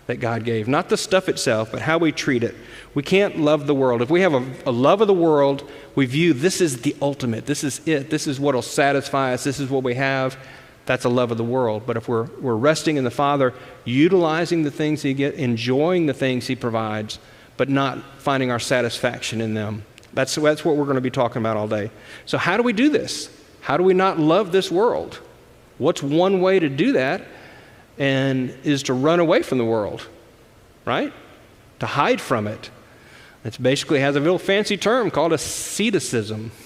that 0.07 0.17
God 0.17 0.43
gave. 0.43 0.67
Not 0.67 0.89
the 0.89 0.97
stuff 0.97 1.29
itself, 1.29 1.71
but 1.71 1.81
how 1.81 1.97
we 1.97 2.11
treat 2.11 2.43
it. 2.43 2.55
We 2.93 3.03
can't 3.03 3.39
love 3.39 3.67
the 3.67 3.75
world. 3.75 4.01
If 4.01 4.09
we 4.09 4.21
have 4.21 4.33
a, 4.33 4.45
a 4.65 4.71
love 4.71 5.01
of 5.01 5.07
the 5.07 5.13
world, 5.13 5.69
we 5.95 6.05
view 6.05 6.33
this 6.33 6.59
is 6.61 6.81
the 6.81 6.95
ultimate. 7.01 7.45
This 7.45 7.63
is 7.63 7.81
it. 7.87 8.09
This 8.09 8.27
is 8.27 8.39
what 8.39 8.53
will 8.53 8.61
satisfy 8.61 9.33
us. 9.33 9.43
This 9.43 9.59
is 9.59 9.69
what 9.69 9.83
we 9.83 9.95
have. 9.95 10.37
That's 10.85 11.05
a 11.05 11.09
love 11.09 11.31
of 11.31 11.37
the 11.37 11.43
world. 11.43 11.83
But 11.85 11.95
if 11.95 12.09
we're, 12.09 12.25
we're 12.41 12.55
resting 12.55 12.97
in 12.97 13.05
the 13.05 13.11
Father, 13.11 13.53
utilizing 13.85 14.63
the 14.63 14.71
things 14.71 15.01
He 15.01 15.13
gets, 15.13 15.37
enjoying 15.37 16.05
the 16.05 16.13
things 16.13 16.47
He 16.47 16.55
provides, 16.55 17.19
but 17.55 17.69
not 17.69 18.19
finding 18.19 18.51
our 18.51 18.59
satisfaction 18.59 19.39
in 19.39 19.53
them, 19.53 19.85
that's, 20.13 20.35
that's 20.35 20.65
what 20.65 20.75
we're 20.75 20.83
going 20.83 20.95
to 20.95 21.01
be 21.01 21.09
talking 21.09 21.41
about 21.41 21.55
all 21.55 21.67
day. 21.67 21.89
So, 22.25 22.37
how 22.37 22.57
do 22.57 22.63
we 22.63 22.73
do 22.73 22.89
this? 22.89 23.29
How 23.61 23.77
do 23.77 23.83
we 23.83 23.93
not 23.93 24.19
love 24.19 24.51
this 24.51 24.69
world? 24.69 25.19
What's 25.77 26.03
one 26.03 26.41
way 26.41 26.59
to 26.59 26.69
do 26.69 26.93
that? 26.93 27.21
And 27.97 28.49
is 28.63 28.83
to 28.83 28.93
run 28.93 29.19
away 29.19 29.43
from 29.43 29.57
the 29.57 29.65
world, 29.65 30.07
right? 30.85 31.13
To 31.79 31.85
hide 31.85 32.21
from 32.21 32.47
it. 32.47 32.69
It 33.43 33.61
basically 33.61 33.99
has 33.99 34.15
a 34.15 34.21
real 34.21 34.37
fancy 34.37 34.77
term 34.77 35.11
called 35.11 35.33
asceticism. 35.33 36.51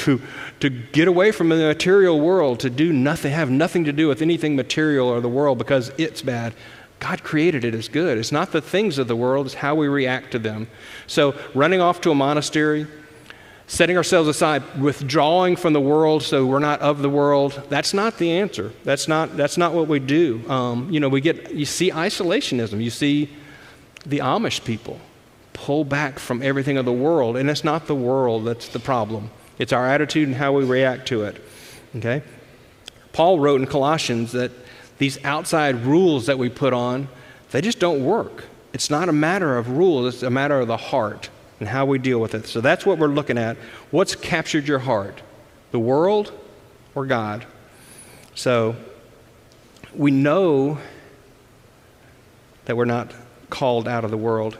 To, 0.00 0.20
to 0.60 0.68
get 0.68 1.08
away 1.08 1.32
from 1.32 1.48
the 1.48 1.56
material 1.56 2.20
world, 2.20 2.60
to 2.60 2.68
do 2.68 2.92
nothing, 2.92 3.32
have 3.32 3.48
nothing 3.48 3.84
to 3.84 3.94
do 3.94 4.08
with 4.08 4.20
anything 4.20 4.54
material 4.54 5.08
or 5.08 5.22
the 5.22 5.28
world 5.28 5.56
because 5.56 5.90
it's 5.96 6.20
bad. 6.20 6.52
God 7.00 7.24
created 7.24 7.64
it 7.64 7.74
as 7.74 7.88
good. 7.88 8.18
It's 8.18 8.30
not 8.30 8.52
the 8.52 8.60
things 8.60 8.98
of 8.98 9.08
the 9.08 9.16
world, 9.16 9.46
it's 9.46 9.54
how 9.54 9.74
we 9.74 9.88
react 9.88 10.32
to 10.32 10.38
them. 10.38 10.68
So, 11.06 11.34
running 11.54 11.80
off 11.80 12.02
to 12.02 12.10
a 12.10 12.14
monastery, 12.14 12.86
setting 13.66 13.96
ourselves 13.96 14.28
aside, 14.28 14.62
withdrawing 14.80 15.56
from 15.56 15.72
the 15.72 15.80
world 15.80 16.22
so 16.22 16.46
we're 16.46 16.58
not 16.58 16.80
of 16.80 17.02
the 17.02 17.10
world, 17.10 17.60
that's 17.68 17.92
not 17.92 18.18
the 18.18 18.30
answer. 18.30 18.72
That's 18.84 19.08
not, 19.08 19.36
that's 19.36 19.58
not 19.58 19.74
what 19.74 19.88
we 19.88 19.98
do. 19.98 20.48
Um, 20.48 20.90
you 20.90 21.00
know, 21.00 21.08
we 21.08 21.20
get, 21.20 21.52
you 21.52 21.64
see 21.64 21.90
isolationism. 21.90 22.82
You 22.82 22.90
see 22.90 23.30
the 24.04 24.18
Amish 24.18 24.64
people 24.64 25.00
pull 25.52 25.84
back 25.84 26.18
from 26.18 26.42
everything 26.42 26.76
of 26.76 26.84
the 26.84 26.92
world, 26.92 27.36
and 27.36 27.50
it's 27.50 27.64
not 27.64 27.86
the 27.86 27.94
world 27.94 28.44
that's 28.44 28.68
the 28.68 28.78
problem. 28.78 29.30
It's 29.58 29.72
our 29.72 29.86
attitude 29.86 30.28
and 30.28 30.36
how 30.36 30.52
we 30.52 30.64
react 30.64 31.08
to 31.08 31.24
it. 31.24 31.42
Okay? 31.96 32.22
Paul 33.12 33.40
wrote 33.40 33.60
in 33.60 33.66
Colossians 33.66 34.32
that 34.32 34.52
these 34.98 35.22
outside 35.24 35.84
rules 35.84 36.26
that 36.26 36.38
we 36.38 36.50
put 36.50 36.72
on, 36.72 37.08
they 37.50 37.62
just 37.62 37.80
don't 37.80 38.04
work. 38.04 38.44
It's 38.72 38.90
not 38.90 39.08
a 39.08 39.12
matter 39.12 39.56
of 39.56 39.70
rules, 39.70 40.14
it's 40.14 40.22
a 40.22 40.30
matter 40.30 40.60
of 40.60 40.68
the 40.68 40.76
heart 40.76 41.30
and 41.60 41.68
how 41.68 41.86
we 41.86 41.98
deal 41.98 42.20
with 42.20 42.34
it. 42.34 42.46
So 42.46 42.60
that's 42.60 42.84
what 42.84 42.98
we're 42.98 43.08
looking 43.08 43.38
at. 43.38 43.56
What's 43.90 44.14
captured 44.14 44.68
your 44.68 44.80
heart? 44.80 45.22
The 45.70 45.78
world 45.78 46.32
or 46.94 47.06
God? 47.06 47.46
So 48.34 48.76
we 49.94 50.10
know 50.10 50.78
that 52.66 52.76
we're 52.76 52.84
not 52.84 53.12
called 53.48 53.88
out 53.88 54.04
of 54.04 54.10
the 54.10 54.16
world 54.16 54.58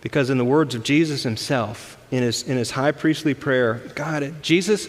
because 0.00 0.30
in 0.30 0.38
the 0.38 0.44
words 0.44 0.74
of 0.74 0.82
Jesus 0.82 1.22
himself 1.22 1.98
in 2.10 2.22
his 2.22 2.42
in 2.42 2.56
his 2.56 2.70
high 2.70 2.92
priestly 2.92 3.34
prayer 3.34 3.74
God 3.94 4.42
Jesus 4.42 4.88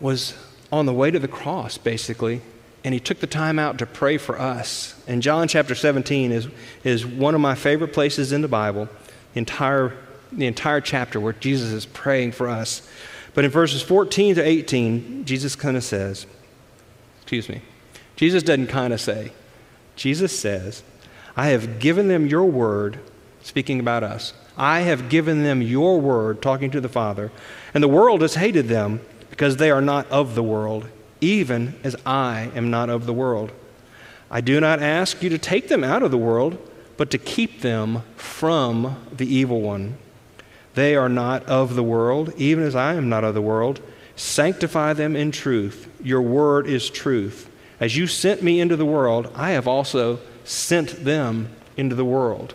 was 0.00 0.34
on 0.70 0.86
the 0.86 0.92
way 0.92 1.10
to 1.10 1.18
the 1.18 1.28
cross 1.28 1.78
basically 1.78 2.42
and 2.84 2.94
he 2.94 3.00
took 3.00 3.20
the 3.20 3.26
time 3.26 3.58
out 3.58 3.78
to 3.78 3.86
pray 3.86 4.18
for 4.18 4.38
us. 4.38 5.00
And 5.06 5.22
John 5.22 5.46
chapter 5.48 5.74
17 5.74 6.32
is, 6.32 6.48
is 6.82 7.06
one 7.06 7.34
of 7.34 7.40
my 7.40 7.54
favorite 7.54 7.92
places 7.92 8.32
in 8.32 8.42
the 8.42 8.48
Bible, 8.48 8.88
entire, 9.34 9.96
the 10.30 10.46
entire 10.46 10.80
chapter 10.80 11.20
where 11.20 11.32
Jesus 11.32 11.70
is 11.72 11.86
praying 11.86 12.32
for 12.32 12.48
us. 12.48 12.88
But 13.34 13.44
in 13.44 13.50
verses 13.50 13.82
14 13.82 14.36
to 14.36 14.42
18, 14.42 15.24
Jesus 15.24 15.56
kind 15.56 15.76
of 15.76 15.84
says, 15.84 16.26
excuse 17.20 17.48
me, 17.48 17.62
Jesus 18.16 18.42
doesn't 18.42 18.66
kind 18.66 18.92
of 18.92 19.00
say, 19.00 19.32
Jesus 19.96 20.38
says, 20.38 20.82
I 21.36 21.48
have 21.48 21.78
given 21.78 22.08
them 22.08 22.26
your 22.26 22.44
word, 22.44 22.98
speaking 23.42 23.80
about 23.80 24.02
us. 24.02 24.34
I 24.56 24.80
have 24.80 25.08
given 25.08 25.42
them 25.42 25.62
your 25.62 25.98
word, 25.98 26.42
talking 26.42 26.70
to 26.72 26.80
the 26.80 26.88
Father, 26.88 27.32
and 27.72 27.82
the 27.82 27.88
world 27.88 28.20
has 28.20 28.34
hated 28.34 28.68
them 28.68 29.00
because 29.30 29.56
they 29.56 29.70
are 29.70 29.80
not 29.80 30.06
of 30.10 30.34
the 30.34 30.42
world, 30.42 30.88
even 31.22 31.74
as 31.82 31.96
I 32.04 32.50
am 32.54 32.70
not 32.70 32.90
of 32.90 33.06
the 33.06 33.14
world. 33.14 33.50
I 34.30 34.42
do 34.42 34.60
not 34.60 34.82
ask 34.82 35.22
you 35.22 35.30
to 35.30 35.38
take 35.38 35.68
them 35.68 35.82
out 35.82 36.02
of 36.02 36.10
the 36.10 36.18
world, 36.18 36.58
but 37.02 37.10
to 37.10 37.18
keep 37.18 37.62
them 37.62 38.00
from 38.14 38.94
the 39.10 39.26
evil 39.26 39.60
one. 39.60 39.98
They 40.74 40.94
are 40.94 41.08
not 41.08 41.42
of 41.46 41.74
the 41.74 41.82
world, 41.82 42.32
even 42.36 42.62
as 42.62 42.76
I 42.76 42.94
am 42.94 43.08
not 43.08 43.24
of 43.24 43.34
the 43.34 43.42
world. 43.42 43.80
Sanctify 44.14 44.92
them 44.92 45.16
in 45.16 45.32
truth. 45.32 45.92
Your 46.00 46.22
word 46.22 46.68
is 46.68 46.88
truth. 46.88 47.50
As 47.80 47.96
you 47.96 48.06
sent 48.06 48.40
me 48.40 48.60
into 48.60 48.76
the 48.76 48.84
world, 48.84 49.32
I 49.34 49.50
have 49.50 49.66
also 49.66 50.20
sent 50.44 51.04
them 51.04 51.48
into 51.76 51.96
the 51.96 52.04
world. 52.04 52.54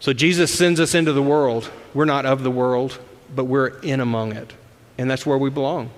So 0.00 0.12
Jesus 0.12 0.52
sends 0.52 0.80
us 0.80 0.92
into 0.92 1.12
the 1.12 1.22
world. 1.22 1.70
We're 1.94 2.06
not 2.06 2.26
of 2.26 2.42
the 2.42 2.50
world, 2.50 2.98
but 3.36 3.44
we're 3.44 3.78
in 3.82 4.00
among 4.00 4.32
it. 4.32 4.52
And 4.98 5.08
that's 5.08 5.24
where 5.24 5.38
we 5.38 5.48
belong. 5.48 5.92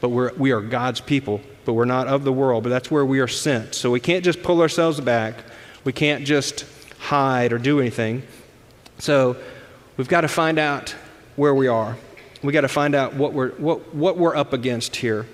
But 0.00 0.08
we're, 0.08 0.32
we 0.38 0.52
are 0.52 0.62
God's 0.62 1.02
people, 1.02 1.42
but 1.66 1.74
we're 1.74 1.84
not 1.84 2.06
of 2.06 2.24
the 2.24 2.32
world, 2.32 2.62
but 2.62 2.70
that's 2.70 2.90
where 2.90 3.04
we 3.04 3.20
are 3.20 3.28
sent. 3.28 3.74
So 3.74 3.90
we 3.90 4.00
can't 4.00 4.24
just 4.24 4.42
pull 4.42 4.62
ourselves 4.62 5.02
back. 5.02 5.34
We 5.84 5.92
can't 5.92 6.24
just 6.24 6.64
hide 6.98 7.52
or 7.52 7.58
do 7.58 7.80
anything. 7.80 8.22
So 8.98 9.36
we've 9.96 10.08
got 10.08 10.22
to 10.22 10.28
find 10.28 10.58
out 10.58 10.94
where 11.36 11.54
we 11.54 11.66
are. 11.68 11.96
We've 12.42 12.52
got 12.52 12.62
to 12.62 12.68
find 12.68 12.94
out 12.94 13.14
what 13.14 13.32
we're, 13.32 13.50
what, 13.52 13.94
what 13.94 14.16
we're 14.16 14.36
up 14.36 14.52
against 14.52 14.96
here. 14.96 15.26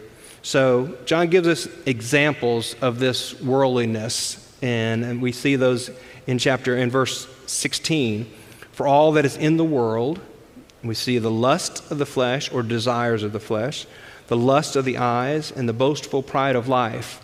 So 0.43 0.97
John 1.05 1.29
gives 1.29 1.49
us 1.49 1.69
examples 1.87 2.75
of 2.81 2.99
this 2.99 3.41
worldliness, 3.41 4.57
and, 4.63 5.05
and 5.05 5.21
we 5.21 5.33
see 5.33 5.57
those 5.57 5.91
in 6.27 6.39
chapter, 6.39 6.77
in 6.77 6.91
verse 6.91 7.27
16. 7.47 8.31
For 8.73 8.87
all 8.87 9.13
that 9.13 9.25
is 9.25 9.37
in 9.37 9.57
the 9.57 9.65
world, 9.65 10.21
we 10.85 10.95
see 10.95 11.19
the 11.19 11.31
lust 11.31 11.91
of 11.91 11.99
the 11.99 12.07
flesh 12.07 12.53
or 12.53 12.63
desires 12.63 13.23
of 13.23 13.33
the 13.33 13.41
flesh, 13.41 13.87
the 14.29 14.37
lust 14.37 14.77
of 14.77 14.85
the 14.85 14.99
eyes, 14.99 15.51
and 15.51 15.69
the 15.69 15.73
boastful 15.73 16.23
pride 16.23 16.55
of 16.55 16.69
life. 16.69 17.23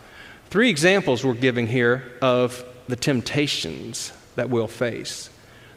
Three 0.50 0.70
examples 0.70 1.24
we're 1.24 1.34
giving 1.34 1.66
here 1.66 2.12
of 2.20 2.64
the 2.88 2.96
temptations 2.96 4.12
that 4.36 4.50
we'll 4.50 4.68
face. 4.68 5.30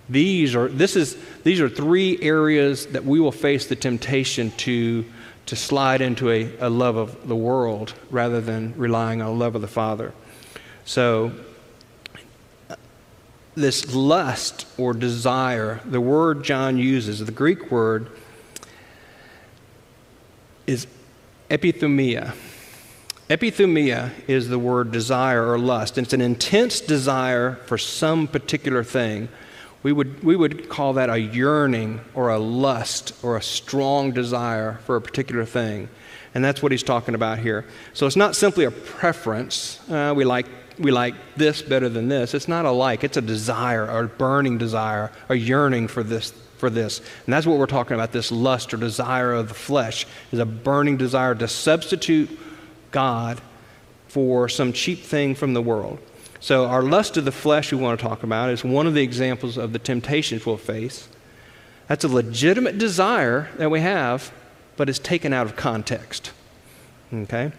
These 0.09 0.55
are, 0.55 0.67
this 0.67 0.95
is, 0.95 1.17
these 1.43 1.59
are 1.59 1.69
three 1.69 2.17
areas 2.21 2.87
that 2.87 3.03
we 3.03 3.19
will 3.19 3.31
face 3.31 3.67
the 3.67 3.75
temptation 3.75 4.51
to, 4.57 5.05
to 5.47 5.55
slide 5.55 6.01
into 6.01 6.29
a, 6.29 6.51
a 6.59 6.69
love 6.69 6.95
of 6.95 7.27
the 7.27 7.35
world 7.35 7.93
rather 8.09 8.39
than 8.39 8.73
relying 8.77 9.21
on 9.21 9.27
a 9.27 9.33
love 9.33 9.55
of 9.55 9.61
the 9.61 9.67
Father. 9.67 10.13
So, 10.85 11.33
this 13.55 13.93
lust 13.93 14.67
or 14.77 14.93
desire, 14.93 15.81
the 15.83 15.99
word 15.99 16.43
John 16.43 16.77
uses, 16.77 17.19
the 17.25 17.31
Greek 17.31 17.71
word, 17.71 18.09
is 20.67 20.85
epithumia. 21.49 22.35
Epithumia 23.29 24.11
is 24.27 24.47
the 24.47 24.59
word 24.59 24.91
desire 24.91 25.51
or 25.51 25.59
lust. 25.59 25.97
and 25.97 26.05
It's 26.05 26.13
an 26.13 26.21
intense 26.21 26.79
desire 26.79 27.55
for 27.65 27.77
some 27.77 28.27
particular 28.27 28.85
thing. 28.85 29.27
We 29.83 29.91
would, 29.91 30.23
we 30.23 30.35
would 30.35 30.69
call 30.69 30.93
that 30.93 31.09
a 31.09 31.19
yearning 31.19 31.99
or 32.13 32.29
a 32.29 32.39
lust 32.39 33.13
or 33.21 33.35
a 33.35 33.41
strong 33.41 34.11
desire 34.11 34.79
for 34.85 34.95
a 34.95 35.01
particular 35.01 35.45
thing. 35.45 35.89
And 36.33 36.43
that's 36.43 36.63
what 36.63 36.71
he's 36.71 36.83
talking 36.83 37.15
about 37.15 37.39
here. 37.39 37.65
So 37.93 38.07
it's 38.07 38.15
not 38.15 38.35
simply 38.35 38.63
a 38.63 38.71
preference. 38.71 39.79
Uh, 39.89 40.13
we, 40.15 40.23
like, 40.23 40.45
we 40.79 40.91
like 40.91 41.15
this 41.35 41.61
better 41.61 41.89
than 41.89 42.07
this. 42.07 42.33
It's 42.33 42.47
not 42.47 42.65
a 42.65 42.71
like, 42.71 43.03
it's 43.03 43.17
a 43.17 43.21
desire, 43.21 43.85
a 43.85 44.07
burning 44.07 44.57
desire, 44.57 45.11
a 45.27 45.35
yearning 45.35 45.89
for 45.89 46.03
this. 46.03 46.33
For 46.57 46.71
this. 46.71 47.01
And 47.25 47.31
that's 47.31 47.45
what 47.45 47.59
we're 47.59 47.67
talking 47.67 47.93
about 47.93 48.13
this 48.13 48.31
lust 48.31 48.73
or 48.73 48.77
desire 48.77 49.31
of 49.31 49.49
the 49.49 49.53
flesh 49.53 50.07
is 50.31 50.39
a 50.39 50.45
burning 50.45 50.97
desire 50.97 51.35
to 51.35 51.47
substitute 51.47 52.31
God 52.97 53.41
for 54.07 54.49
some 54.49 54.73
cheap 54.73 55.03
thing 55.03 55.35
from 55.35 55.53
the 55.53 55.61
world. 55.61 55.99
So, 56.39 56.65
our 56.65 56.81
lust 56.81 57.15
of 57.15 57.25
the 57.25 57.31
flesh 57.31 57.71
we 57.71 57.77
want 57.77 57.99
to 57.99 58.03
talk 58.03 58.23
about 58.23 58.49
is 58.49 58.63
one 58.63 58.87
of 58.87 58.95
the 58.95 59.03
examples 59.03 59.55
of 59.55 59.71
the 59.71 59.77
temptations 59.77 60.47
we'll 60.47 60.57
face. 60.57 61.07
That's 61.87 62.03
a 62.03 62.07
legitimate 62.07 62.79
desire 62.79 63.49
that 63.59 63.69
we 63.69 63.81
have, 63.81 64.31
but 64.77 64.89
it's 64.89 64.97
taken 64.97 65.31
out 65.31 65.45
of 65.45 65.55
context. 65.55 66.31
Okay? 67.13 67.51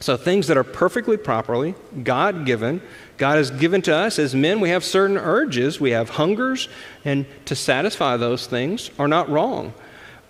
So, 0.00 0.16
things 0.16 0.46
that 0.46 0.56
are 0.56 0.64
perfectly 0.64 1.18
properly 1.18 1.74
God 2.02 2.46
given, 2.46 2.80
God 3.18 3.36
has 3.36 3.50
given 3.50 3.82
to 3.82 3.94
us 3.94 4.18
as 4.18 4.34
men, 4.34 4.60
we 4.60 4.70
have 4.70 4.82
certain 4.82 5.18
urges, 5.18 5.78
we 5.78 5.90
have 5.90 6.08
hungers, 6.08 6.70
and 7.04 7.26
to 7.44 7.54
satisfy 7.54 8.16
those 8.16 8.46
things 8.46 8.90
are 8.98 9.08
not 9.08 9.28
wrong. 9.28 9.74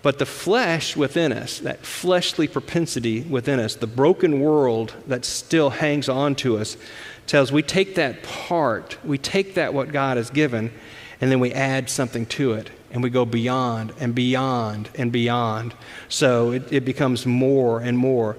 But 0.05 0.19
the 0.19 0.25
flesh 0.27 0.95
within 0.95 1.33
us, 1.33 1.57
that 1.61 1.83
fleshly 1.83 2.47
propensity 2.47 3.21
within 3.21 3.59
us, 3.59 3.73
the 3.73 3.87
broken 3.87 4.39
world 4.39 4.93
that 5.07 5.25
still 5.25 5.71
hangs 5.71 6.07
on 6.07 6.35
to 6.35 6.59
us, 6.59 6.77
tells 7.25 7.51
we 7.51 7.63
take 7.63 7.95
that 7.95 8.21
part, 8.21 9.03
we 9.03 9.17
take 9.17 9.55
that 9.55 9.73
what 9.73 9.91
God 9.91 10.17
has 10.17 10.29
given, 10.29 10.71
and 11.19 11.31
then 11.31 11.39
we 11.39 11.51
add 11.51 11.89
something 11.89 12.27
to 12.27 12.53
it. 12.53 12.69
And 12.91 13.01
we 13.01 13.09
go 13.09 13.25
beyond 13.25 13.93
and 13.99 14.13
beyond 14.13 14.91
and 14.93 15.11
beyond. 15.11 15.73
So 16.07 16.51
it, 16.51 16.71
it 16.71 16.85
becomes 16.85 17.25
more 17.25 17.79
and 17.79 17.97
more. 17.97 18.37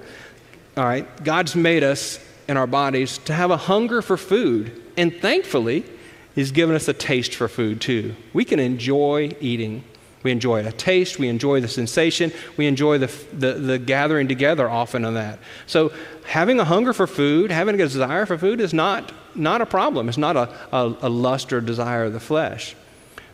All 0.76 0.84
right, 0.84 1.24
God's 1.24 1.56
made 1.56 1.82
us 1.82 2.20
in 2.46 2.56
our 2.56 2.68
bodies 2.68 3.18
to 3.24 3.32
have 3.32 3.50
a 3.50 3.56
hunger 3.56 4.02
for 4.02 4.16
food. 4.16 4.84
And 4.96 5.12
thankfully, 5.12 5.84
He's 6.32 6.52
given 6.52 6.76
us 6.76 6.86
a 6.86 6.92
taste 6.92 7.34
for 7.34 7.48
food 7.48 7.80
too. 7.80 8.14
We 8.32 8.44
can 8.44 8.60
enjoy 8.60 9.34
eating. 9.40 9.82
We 10.26 10.32
enjoy 10.32 10.66
a 10.66 10.72
taste, 10.72 11.20
we 11.20 11.28
enjoy 11.28 11.60
the 11.60 11.68
sensation, 11.68 12.32
we 12.56 12.66
enjoy 12.66 12.98
the, 12.98 13.06
the, 13.32 13.52
the, 13.52 13.78
gathering 13.78 14.26
together 14.26 14.68
often 14.68 15.04
of 15.04 15.14
that. 15.14 15.38
So, 15.68 15.92
having 16.24 16.58
a 16.58 16.64
hunger 16.64 16.92
for 16.92 17.06
food, 17.06 17.52
having 17.52 17.76
a 17.76 17.78
desire 17.78 18.26
for 18.26 18.36
food 18.36 18.60
is 18.60 18.74
not, 18.74 19.12
not 19.36 19.60
a 19.60 19.66
problem. 19.66 20.08
It's 20.08 20.18
not 20.18 20.36
a, 20.36 20.52
a, 20.72 20.96
a 21.02 21.08
lust 21.08 21.52
or 21.52 21.60
desire 21.60 22.06
of 22.06 22.12
the 22.12 22.18
flesh. 22.18 22.74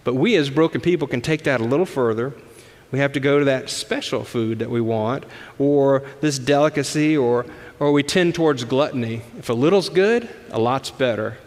But 0.05 0.17
we 0.17 0.37
as 0.37 0.51
broken 0.51 0.83
people 0.83 1.09
can 1.09 1.23
take 1.23 1.45
that 1.45 1.63
a 1.63 1.65
little 1.65 1.87
further. 1.87 2.35
We 2.91 2.99
have 2.99 3.15
to 3.15 3.21
go 3.21 3.39
to 3.39 3.47
that 3.47 3.71
special 3.71 4.23
food 4.23 4.59
that 4.59 4.69
we 4.69 4.83
want, 4.83 5.25
or 5.59 6.05
this 6.21 6.39
delicacy, 6.39 7.17
or, 7.17 7.47
or 7.81 7.91
we 7.93 8.03
tend 8.03 8.35
towards 8.35 8.65
gluttony. 8.65 9.23
If 9.39 9.49
a 9.49 9.55
little's 9.55 9.89
good, 9.89 10.29
a 10.51 10.61
lot's 10.61 10.91
better. 10.91 11.39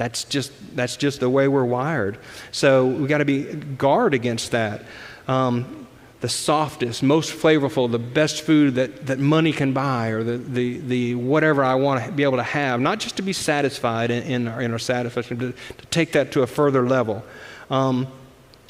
That's 0.00 0.24
just, 0.24 0.50
that's 0.74 0.96
just 0.96 1.20
the 1.20 1.28
way 1.28 1.46
we're 1.46 1.62
wired. 1.62 2.16
So 2.52 2.86
we 2.86 3.06
got 3.06 3.18
to 3.18 3.26
be 3.26 3.42
guard 3.52 4.14
against 4.14 4.52
that. 4.52 4.80
Um, 5.28 5.86
the 6.22 6.28
softest, 6.30 7.02
most 7.02 7.34
flavorful, 7.34 7.92
the 7.92 7.98
best 7.98 8.40
food 8.40 8.76
that, 8.76 9.08
that 9.08 9.18
money 9.18 9.52
can 9.52 9.74
buy, 9.74 10.08
or 10.08 10.24
the, 10.24 10.38
the, 10.38 10.78
the 10.78 11.14
whatever 11.16 11.62
I 11.62 11.74
want 11.74 12.02
to 12.02 12.12
be 12.12 12.22
able 12.22 12.38
to 12.38 12.42
have, 12.42 12.80
not 12.80 12.98
just 12.98 13.18
to 13.18 13.22
be 13.22 13.34
satisfied 13.34 14.10
in, 14.10 14.22
in 14.22 14.48
our, 14.48 14.62
in 14.62 14.72
our 14.72 14.78
satisfaction, 14.78 15.38
to, 15.38 15.52
to 15.52 15.86
take 15.90 16.12
that 16.12 16.32
to 16.32 16.40
a 16.40 16.46
further 16.46 16.88
level. 16.88 17.22
Um, 17.68 18.06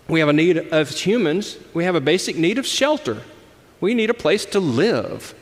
we 0.09 0.19
have 0.19 0.29
a 0.29 0.33
need 0.33 0.57
of 0.59 0.91
humans, 0.91 1.59
we 1.75 1.85
have 1.85 1.95
a 1.95 2.01
basic 2.01 2.37
need 2.37 2.59
of 2.59 2.67
shelter. 2.67 3.23
We 3.81 3.95
need 3.95 4.11
a 4.11 4.15
place 4.15 4.45
to 4.47 4.59
live. 4.59 5.33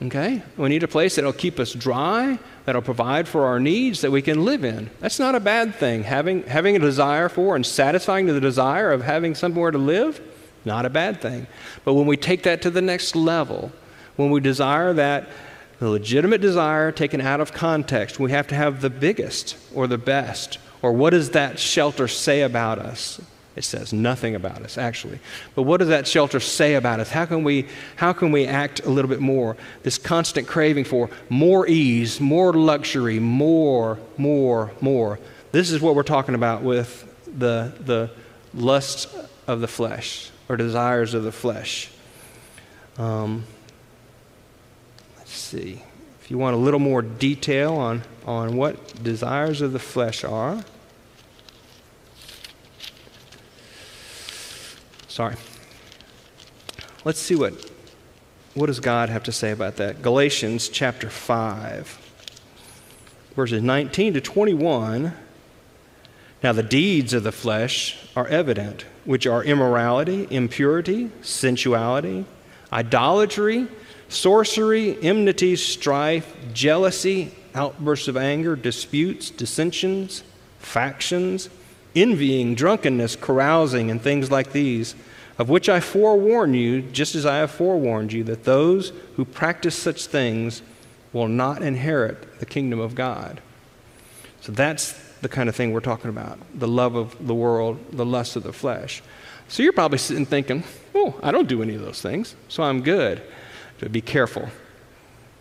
Okay? 0.00 0.42
We 0.56 0.68
need 0.68 0.84
a 0.84 0.88
place 0.88 1.16
that'll 1.16 1.32
keep 1.32 1.58
us 1.58 1.72
dry, 1.72 2.38
that'll 2.66 2.82
provide 2.82 3.26
for 3.26 3.46
our 3.46 3.58
needs 3.58 4.02
that 4.02 4.10
we 4.10 4.20
can 4.20 4.44
live 4.44 4.64
in. 4.64 4.90
That's 5.00 5.18
not 5.18 5.34
a 5.34 5.40
bad 5.40 5.74
thing. 5.76 6.02
Having, 6.02 6.42
having 6.42 6.76
a 6.76 6.80
desire 6.80 7.28
for 7.28 7.56
and 7.56 7.64
satisfying 7.64 8.26
the 8.26 8.40
desire 8.40 8.92
of 8.92 9.02
having 9.02 9.34
somewhere 9.34 9.70
to 9.70 9.78
live, 9.78 10.20
not 10.64 10.84
a 10.84 10.90
bad 10.90 11.22
thing. 11.22 11.46
But 11.84 11.94
when 11.94 12.06
we 12.06 12.16
take 12.16 12.42
that 12.42 12.60
to 12.62 12.70
the 12.70 12.82
next 12.82 13.16
level, 13.16 13.72
when 14.16 14.30
we 14.30 14.40
desire 14.40 14.92
that, 14.94 15.28
the 15.78 15.88
legitimate 15.88 16.40
desire 16.40 16.90
taken 16.90 17.20
out 17.20 17.40
of 17.40 17.52
context, 17.52 18.18
we 18.18 18.32
have 18.32 18.48
to 18.48 18.54
have 18.54 18.80
the 18.80 18.90
biggest 18.90 19.56
or 19.74 19.86
the 19.86 19.98
best. 19.98 20.58
Or 20.82 20.92
what 20.92 21.10
does 21.10 21.30
that 21.30 21.58
shelter 21.58 22.08
say 22.08 22.42
about 22.42 22.78
us? 22.78 23.20
It 23.56 23.64
says 23.64 23.90
nothing 23.90 24.34
about 24.34 24.60
us, 24.60 24.76
actually. 24.76 25.18
But 25.54 25.62
what 25.62 25.78
does 25.78 25.88
that 25.88 26.06
shelter 26.06 26.40
say 26.40 26.74
about 26.74 27.00
us? 27.00 27.08
How 27.08 27.24
can 27.24 27.42
we, 27.42 27.66
how 27.96 28.12
can 28.12 28.30
we 28.30 28.46
act 28.46 28.84
a 28.84 28.90
little 28.90 29.08
bit 29.08 29.20
more? 29.20 29.56
This 29.82 29.96
constant 29.96 30.46
craving 30.46 30.84
for 30.84 31.08
more 31.30 31.66
ease, 31.66 32.20
more 32.20 32.52
luxury, 32.52 33.18
more, 33.18 33.98
more, 34.18 34.72
more. 34.82 35.18
This 35.52 35.70
is 35.70 35.80
what 35.80 35.94
we're 35.94 36.02
talking 36.02 36.34
about 36.34 36.62
with 36.62 37.10
the, 37.26 37.72
the 37.80 38.10
lusts 38.52 39.16
of 39.46 39.62
the 39.62 39.68
flesh 39.68 40.30
or 40.50 40.58
desires 40.58 41.14
of 41.14 41.24
the 41.24 41.32
flesh. 41.32 41.90
Um, 42.98 43.44
let's 45.16 45.32
see. 45.32 45.82
if 46.20 46.30
you 46.30 46.36
want 46.36 46.54
a 46.54 46.58
little 46.58 46.80
more 46.80 47.00
detail 47.00 47.74
on, 47.74 48.02
on 48.26 48.54
what 48.56 49.02
desires 49.02 49.62
of 49.62 49.72
the 49.72 49.78
flesh 49.78 50.24
are, 50.24 50.62
sorry. 55.16 55.36
Let's 57.06 57.18
see 57.18 57.36
what 57.36 57.70
what 58.52 58.66
does 58.66 58.80
God 58.80 59.08
have 59.08 59.22
to 59.22 59.32
say 59.32 59.50
about 59.50 59.76
that? 59.76 60.02
Galatians 60.02 60.68
chapter 60.68 61.08
5 61.08 61.98
verses 63.34 63.62
19 63.62 64.12
to 64.12 64.20
21. 64.20 65.14
Now, 66.42 66.52
the 66.52 66.62
deeds 66.62 67.14
of 67.14 67.22
the 67.22 67.32
flesh 67.32 67.98
are 68.14 68.26
evident, 68.26 68.84
which 69.06 69.26
are 69.26 69.42
immorality, 69.42 70.26
impurity, 70.30 71.10
sensuality, 71.22 72.26
idolatry, 72.70 73.68
sorcery, 74.10 75.02
enmity, 75.02 75.56
strife, 75.56 76.36
jealousy, 76.52 77.34
outbursts 77.54 78.06
of 78.08 78.18
anger, 78.18 78.54
disputes, 78.54 79.30
dissensions, 79.30 80.24
factions, 80.58 81.48
envying, 81.96 82.54
drunkenness, 82.54 83.16
carousing, 83.16 83.90
and 83.90 84.00
things 84.00 84.30
like 84.30 84.52
these, 84.52 84.94
of 85.38 85.48
which 85.48 85.68
I 85.68 85.80
forewarn 85.80 86.54
you, 86.54 86.82
just 86.82 87.14
as 87.14 87.26
I 87.26 87.38
have 87.38 87.50
forewarned 87.50 88.12
you, 88.12 88.22
that 88.24 88.44
those 88.44 88.92
who 89.16 89.24
practice 89.24 89.74
such 89.74 90.06
things 90.06 90.62
will 91.12 91.28
not 91.28 91.62
inherit 91.62 92.38
the 92.38 92.46
kingdom 92.46 92.78
of 92.78 92.94
God. 92.94 93.40
So 94.42 94.52
that's 94.52 94.92
the 95.22 95.28
kind 95.28 95.48
of 95.48 95.56
thing 95.56 95.72
we're 95.72 95.80
talking 95.80 96.10
about 96.10 96.38
the 96.54 96.68
love 96.68 96.94
of 96.94 97.26
the 97.26 97.34
world, 97.34 97.78
the 97.92 98.06
lust 98.06 98.36
of 98.36 98.42
the 98.42 98.52
flesh. 98.52 99.02
So 99.48 99.62
you're 99.62 99.72
probably 99.72 99.98
sitting 99.98 100.26
thinking, 100.26 100.64
oh, 100.94 101.18
I 101.22 101.32
don't 101.32 101.48
do 101.48 101.62
any 101.62 101.74
of 101.74 101.80
those 101.80 102.02
things, 102.02 102.36
so 102.48 102.62
I'm 102.62 102.82
good. 102.82 103.22
But 103.80 103.92
be 103.92 104.00
careful. 104.00 104.48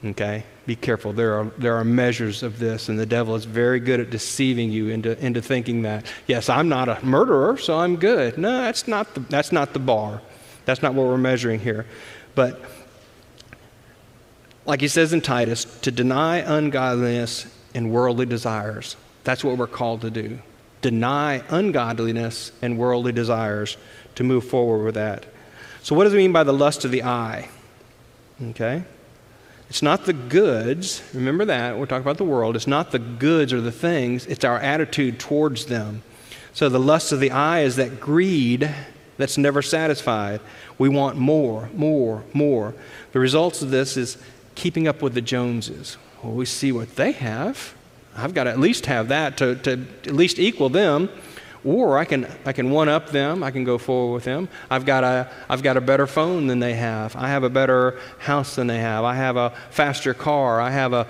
Okay? 0.03 0.43
Be 0.65 0.75
careful. 0.75 1.13
There 1.13 1.39
are, 1.39 1.45
there 1.57 1.75
are 1.75 1.83
measures 1.83 2.43
of 2.43 2.59
this, 2.59 2.89
and 2.89 2.99
the 2.99 3.05
devil 3.05 3.35
is 3.35 3.45
very 3.45 3.79
good 3.79 3.99
at 3.99 4.09
deceiving 4.09 4.71
you 4.71 4.89
into, 4.89 5.17
into 5.23 5.41
thinking 5.41 5.83
that, 5.83 6.05
yes, 6.27 6.49
I'm 6.49 6.69
not 6.69 6.89
a 6.89 7.03
murderer, 7.05 7.57
so 7.57 7.79
I'm 7.79 7.95
good. 7.95 8.37
No, 8.37 8.61
that's 8.61 8.87
not 8.87 9.13
the, 9.13 9.21
that's 9.21 9.51
not 9.51 9.73
the 9.73 9.79
bar. 9.79 10.21
That's 10.65 10.81
not 10.81 10.93
what 10.93 11.05
we're 11.05 11.17
measuring 11.17 11.59
here. 11.59 11.85
But 12.33 12.61
like 14.65 14.81
he 14.81 14.87
says 14.87 15.13
in 15.13 15.21
Titus, 15.21 15.65
to 15.81 15.91
deny 15.91 16.37
ungodliness 16.37 17.47
and 17.73 17.91
worldly 17.91 18.25
desires. 18.25 18.95
That's 19.23 19.43
what 19.43 19.57
we're 19.57 19.67
called 19.67 20.01
to 20.01 20.09
do. 20.09 20.39
Deny 20.81 21.43
ungodliness 21.49 22.51
and 22.61 22.77
worldly 22.77 23.11
desires 23.11 23.77
to 24.15 24.23
move 24.23 24.47
forward 24.47 24.83
with 24.83 24.95
that. 24.95 25.25
So, 25.83 25.95
what 25.95 26.05
does 26.05 26.13
it 26.13 26.17
mean 26.17 26.31
by 26.31 26.43
the 26.43 26.53
lust 26.53 26.85
of 26.85 26.91
the 26.91 27.03
eye? 27.03 27.49
Okay? 28.41 28.83
It's 29.69 29.81
not 29.81 30.05
the 30.05 30.13
goods. 30.13 31.01
Remember 31.13 31.45
that. 31.45 31.77
We're 31.77 31.85
talking 31.85 32.03
about 32.03 32.17
the 32.17 32.23
world. 32.23 32.55
It's 32.55 32.67
not 32.67 32.91
the 32.91 32.99
goods 32.99 33.51
or 33.51 33.61
the 33.61 33.71
things, 33.71 34.25
it's 34.25 34.45
our 34.45 34.59
attitude 34.59 35.19
towards 35.19 35.65
them. 35.65 36.03
So, 36.53 36.69
the 36.69 36.79
lust 36.79 37.11
of 37.11 37.19
the 37.19 37.31
eye 37.31 37.61
is 37.61 37.75
that 37.75 37.99
greed 37.99 38.73
that's 39.17 39.37
never 39.37 39.61
satisfied. 39.61 40.39
We 40.77 40.89
want 40.89 41.17
more, 41.17 41.69
more, 41.73 42.23
more. 42.33 42.73
The 43.11 43.19
results 43.19 43.61
of 43.61 43.71
this 43.71 43.97
is 43.97 44.17
keeping 44.55 44.87
up 44.87 45.01
with 45.01 45.13
the 45.13 45.21
Joneses. 45.21 45.97
Well, 46.23 46.33
we 46.33 46.45
see 46.45 46.71
what 46.71 46.95
they 46.95 47.11
have. 47.13 47.73
I've 48.15 48.33
got 48.33 48.45
to 48.45 48.49
at 48.49 48.59
least 48.59 48.85
have 48.85 49.09
that 49.09 49.37
to, 49.37 49.55
to 49.55 49.85
at 50.05 50.13
least 50.13 50.39
equal 50.39 50.69
them. 50.69 51.09
Or 51.65 51.97
I 51.97 52.05
can, 52.05 52.27
I 52.45 52.53
can 52.53 52.69
one 52.69 52.89
up 52.89 53.09
them. 53.09 53.43
I 53.43 53.51
can 53.51 53.63
go 53.63 53.77
forward 53.77 54.13
with 54.13 54.23
them. 54.23 54.47
I've 54.69 54.85
got, 54.85 55.03
a, 55.03 55.29
I've 55.49 55.63
got 55.63 55.77
a 55.77 55.81
better 55.81 56.05
phone 56.05 56.47
than 56.47 56.59
they 56.59 56.75
have. 56.75 57.15
I 57.15 57.29
have 57.29 57.43
a 57.43 57.49
better 57.49 57.99
house 58.19 58.55
than 58.55 58.67
they 58.67 58.77
have. 58.77 59.03
I 59.03 59.15
have 59.15 59.35
a 59.35 59.49
faster 59.71 60.13
car. 60.13 60.61
I 60.61 60.69
have 60.69 60.93
a 60.93 61.07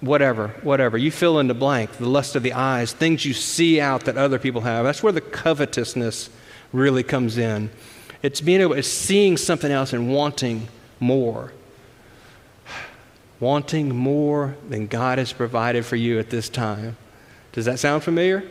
whatever, 0.00 0.48
whatever. 0.62 0.98
You 0.98 1.10
fill 1.10 1.38
in 1.38 1.46
the 1.46 1.54
blank, 1.54 1.92
the 1.92 2.08
lust 2.08 2.34
of 2.34 2.42
the 2.42 2.52
eyes, 2.52 2.92
things 2.92 3.24
you 3.24 3.32
see 3.32 3.80
out 3.80 4.04
that 4.06 4.16
other 4.16 4.38
people 4.38 4.62
have. 4.62 4.84
That's 4.84 5.02
where 5.02 5.12
the 5.12 5.20
covetousness 5.20 6.28
really 6.72 7.04
comes 7.04 7.38
in. 7.38 7.70
It's 8.20 8.40
being 8.40 8.60
able, 8.60 8.74
it's 8.74 8.88
seeing 8.88 9.36
something 9.36 9.70
else 9.70 9.92
and 9.92 10.12
wanting 10.12 10.68
more 10.98 11.52
wanting 13.40 13.94
more 13.94 14.56
than 14.68 14.86
God 14.86 15.18
has 15.18 15.32
provided 15.32 15.84
for 15.84 15.96
you 15.96 16.18
at 16.18 16.30
this 16.30 16.48
time. 16.48 16.96
Does 17.52 17.66
that 17.66 17.78
sound 17.78 18.02
familiar? 18.02 18.42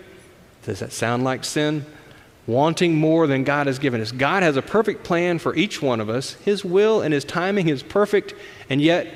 Does 0.63 0.79
that 0.79 0.91
sound 0.91 1.23
like 1.23 1.43
sin? 1.43 1.85
Wanting 2.45 2.95
more 2.95 3.27
than 3.27 3.43
God 3.43 3.67
has 3.67 3.79
given 3.79 4.01
us. 4.01 4.11
God 4.11 4.43
has 4.43 4.57
a 4.57 4.61
perfect 4.61 5.03
plan 5.03 5.39
for 5.39 5.55
each 5.55 5.81
one 5.81 6.01
of 6.01 6.09
us. 6.09 6.33
His 6.33 6.65
will 6.65 7.01
and 7.01 7.13
His 7.13 7.23
timing 7.23 7.69
is 7.69 7.83
perfect, 7.83 8.33
and 8.69 8.81
yet 8.81 9.07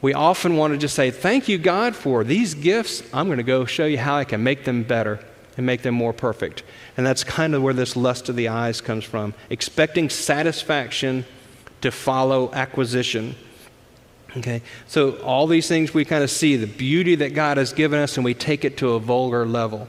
we 0.00 0.14
often 0.14 0.56
want 0.56 0.74
to 0.74 0.78
just 0.78 0.94
say, 0.94 1.10
Thank 1.10 1.48
you, 1.48 1.58
God, 1.58 1.96
for 1.96 2.22
these 2.22 2.54
gifts. 2.54 3.02
I'm 3.12 3.26
going 3.26 3.38
to 3.38 3.44
go 3.44 3.64
show 3.64 3.86
you 3.86 3.98
how 3.98 4.16
I 4.16 4.24
can 4.24 4.42
make 4.42 4.64
them 4.64 4.84
better 4.84 5.18
and 5.56 5.66
make 5.66 5.82
them 5.82 5.94
more 5.94 6.12
perfect. 6.12 6.62
And 6.96 7.04
that's 7.04 7.24
kind 7.24 7.54
of 7.54 7.62
where 7.62 7.74
this 7.74 7.96
lust 7.96 8.28
of 8.28 8.36
the 8.36 8.48
eyes 8.48 8.80
comes 8.80 9.04
from 9.04 9.34
expecting 9.50 10.08
satisfaction 10.08 11.24
to 11.80 11.90
follow 11.90 12.52
acquisition. 12.52 13.34
Okay, 14.36 14.62
so 14.86 15.12
all 15.22 15.46
these 15.46 15.66
things 15.66 15.92
we 15.92 16.04
kind 16.04 16.22
of 16.22 16.30
see 16.30 16.56
the 16.56 16.66
beauty 16.66 17.16
that 17.16 17.34
God 17.34 17.56
has 17.56 17.72
given 17.72 17.98
us, 17.98 18.16
and 18.16 18.24
we 18.24 18.34
take 18.34 18.64
it 18.64 18.76
to 18.78 18.92
a 18.92 19.00
vulgar 19.00 19.44
level. 19.44 19.88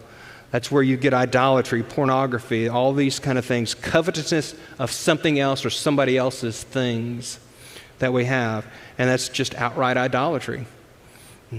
That's 0.51 0.71
where 0.71 0.81
you 0.81 0.97
get 0.97 1.13
idolatry, 1.13 1.83
pornography, 1.83 2.69
all 2.69 2.93
these 2.93 3.19
kind 3.19 3.38
of 3.38 3.45
things, 3.45 3.75
covetousness 3.75 4.55
of 4.79 4.91
something 4.91 5.39
else 5.39 5.63
or 5.63 5.69
somebody 5.69 6.17
else's 6.17 6.63
things 6.63 7.39
that 7.99 8.13
we 8.13 8.25
have. 8.25 8.65
And 8.97 9.09
that's 9.09 9.29
just 9.29 9.53
outright 9.55 9.97
idolatry. 9.97 10.65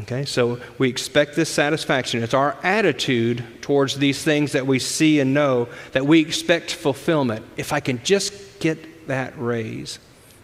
Okay, 0.02 0.24
so 0.24 0.60
we 0.78 0.88
expect 0.88 1.34
this 1.34 1.48
satisfaction. 1.48 2.22
It's 2.22 2.34
our 2.34 2.56
attitude 2.62 3.44
towards 3.60 3.96
these 3.96 4.22
things 4.22 4.52
that 4.52 4.66
we 4.66 4.78
see 4.78 5.18
and 5.18 5.34
know 5.34 5.68
that 5.92 6.06
we 6.06 6.20
expect 6.20 6.72
fulfillment. 6.72 7.44
If 7.56 7.72
I 7.72 7.80
can 7.80 8.02
just 8.04 8.60
get 8.60 9.08
that 9.08 9.34
raise, 9.36 9.98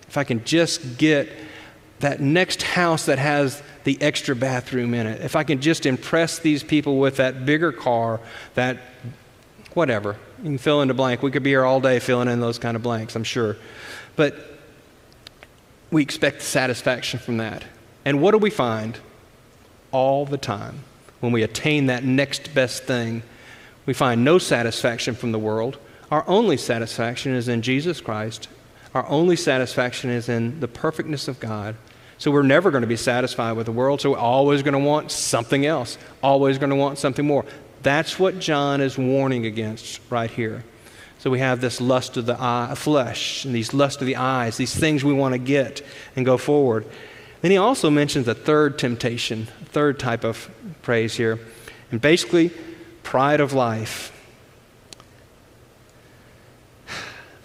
if 0.09 0.16
I 0.16 0.24
can 0.24 0.44
just 0.44 0.98
get 0.98 1.28
that 2.00 2.20
next 2.20 2.62
house 2.62 3.06
that 3.06 3.18
has 3.18 3.62
the 3.85 4.00
extra 4.02 4.37
bathroom 4.37 4.92
in 4.94 5.06
it, 5.06 5.22
if 5.22 5.35
I 5.37 5.44
can 5.44 5.61
just 5.61 5.87
impress 5.87 6.38
these 6.38 6.62
people 6.62 6.98
with 6.98 7.16
that 7.16 7.46
bigger 7.46 7.72
car, 7.72 8.20
that 8.54 8.78
whatever, 9.74 10.16
you 10.38 10.44
can 10.44 10.59
fill 10.59 10.82
in 10.82 10.88
the 10.88 10.94
blank. 10.94 11.22
We 11.22 11.30
could 11.30 11.42
be 11.42 11.50
here 11.50 11.64
all 11.64 11.80
day 11.80 11.98
filling 11.98 12.28
in 12.28 12.40
those 12.40 12.59
kind 12.59 12.76
of 12.76 12.82
blanks, 12.82 13.16
I'm 13.16 13.24
sure. 13.24 13.56
But 14.14 14.37
we 15.90 16.02
expect 16.02 16.42
satisfaction 16.42 17.18
from 17.18 17.38
that. 17.38 17.64
And 18.04 18.20
what 18.20 18.32
do 18.32 18.38
we 18.38 18.50
find 18.50 18.98
all 19.92 20.26
the 20.26 20.38
time 20.38 20.80
when 21.20 21.32
we 21.32 21.42
attain 21.42 21.87
that 21.87 22.04
next 22.04 22.54
best 22.54 22.85
thing? 22.85 23.22
We 23.87 23.94
find 23.94 24.24
no 24.24 24.38
satisfaction 24.38 25.14
from 25.14 25.32
the 25.32 25.38
world. 25.38 25.78
Our 26.11 26.28
only 26.28 26.56
satisfaction 26.56 27.35
is 27.35 27.48
in 27.48 27.62
Jesus 27.62 28.00
Christ. 28.00 28.48
Our 28.94 29.06
only 29.09 29.37
satisfaction 29.37 30.11
is 30.11 30.28
in 30.28 30.61
the 30.61 30.68
perfectness 30.68 31.28
of 31.28 31.40
God 31.40 31.76
so 32.18 32.31
we're 32.31 32.42
never 32.42 32.70
going 32.70 32.83
to 32.83 32.88
be 32.88 32.96
satisfied 32.96 33.52
with 33.52 33.66
the 33.66 33.72
world, 33.72 34.00
so 34.00 34.12
we're 34.12 34.18
always 34.18 34.62
going 34.62 34.72
to 34.72 34.79
want 34.79 35.11
something 35.11 35.66
else, 35.66 35.98
always 36.22 36.59
going 36.59 36.70
to 36.70 36.76
want 36.76 36.98
something 36.98 37.26
more. 37.26 37.44
That's 37.83 38.18
what 38.18 38.38
John 38.38 38.81
is 38.81 38.96
warning 38.96 39.46
against 39.46 40.00
right 40.11 40.31
here. 40.31 40.64
So 41.18 41.31
we 41.31 41.38
have 41.40 41.61
this 41.61 41.81
lust 41.81 42.16
of 42.16 42.26
the 42.26 42.37
eye, 42.38 42.74
flesh, 42.76 43.44
and 43.44 43.55
these 43.55 43.74
lust 43.74 44.00
of 44.00 44.07
the 44.07 44.16
eyes, 44.16 44.57
these 44.57 44.74
things 44.74 45.05
we 45.05 45.12
want 45.12 45.33
to 45.33 45.38
get 45.38 45.85
and 46.14 46.24
go 46.24 46.37
forward. 46.37 46.87
Then 47.42 47.50
he 47.50 47.57
also 47.57 47.90
mentions 47.90 48.29
a 48.29 48.35
third 48.35 48.79
temptation, 48.79 49.48
a 49.62 49.64
third 49.66 49.98
type 49.98 50.24
of 50.24 50.50
praise 50.83 51.14
here, 51.14 51.38
and 51.90 52.00
basically 52.00 52.50
pride 53.02 53.40
of 53.40 53.52
life. 53.52 54.12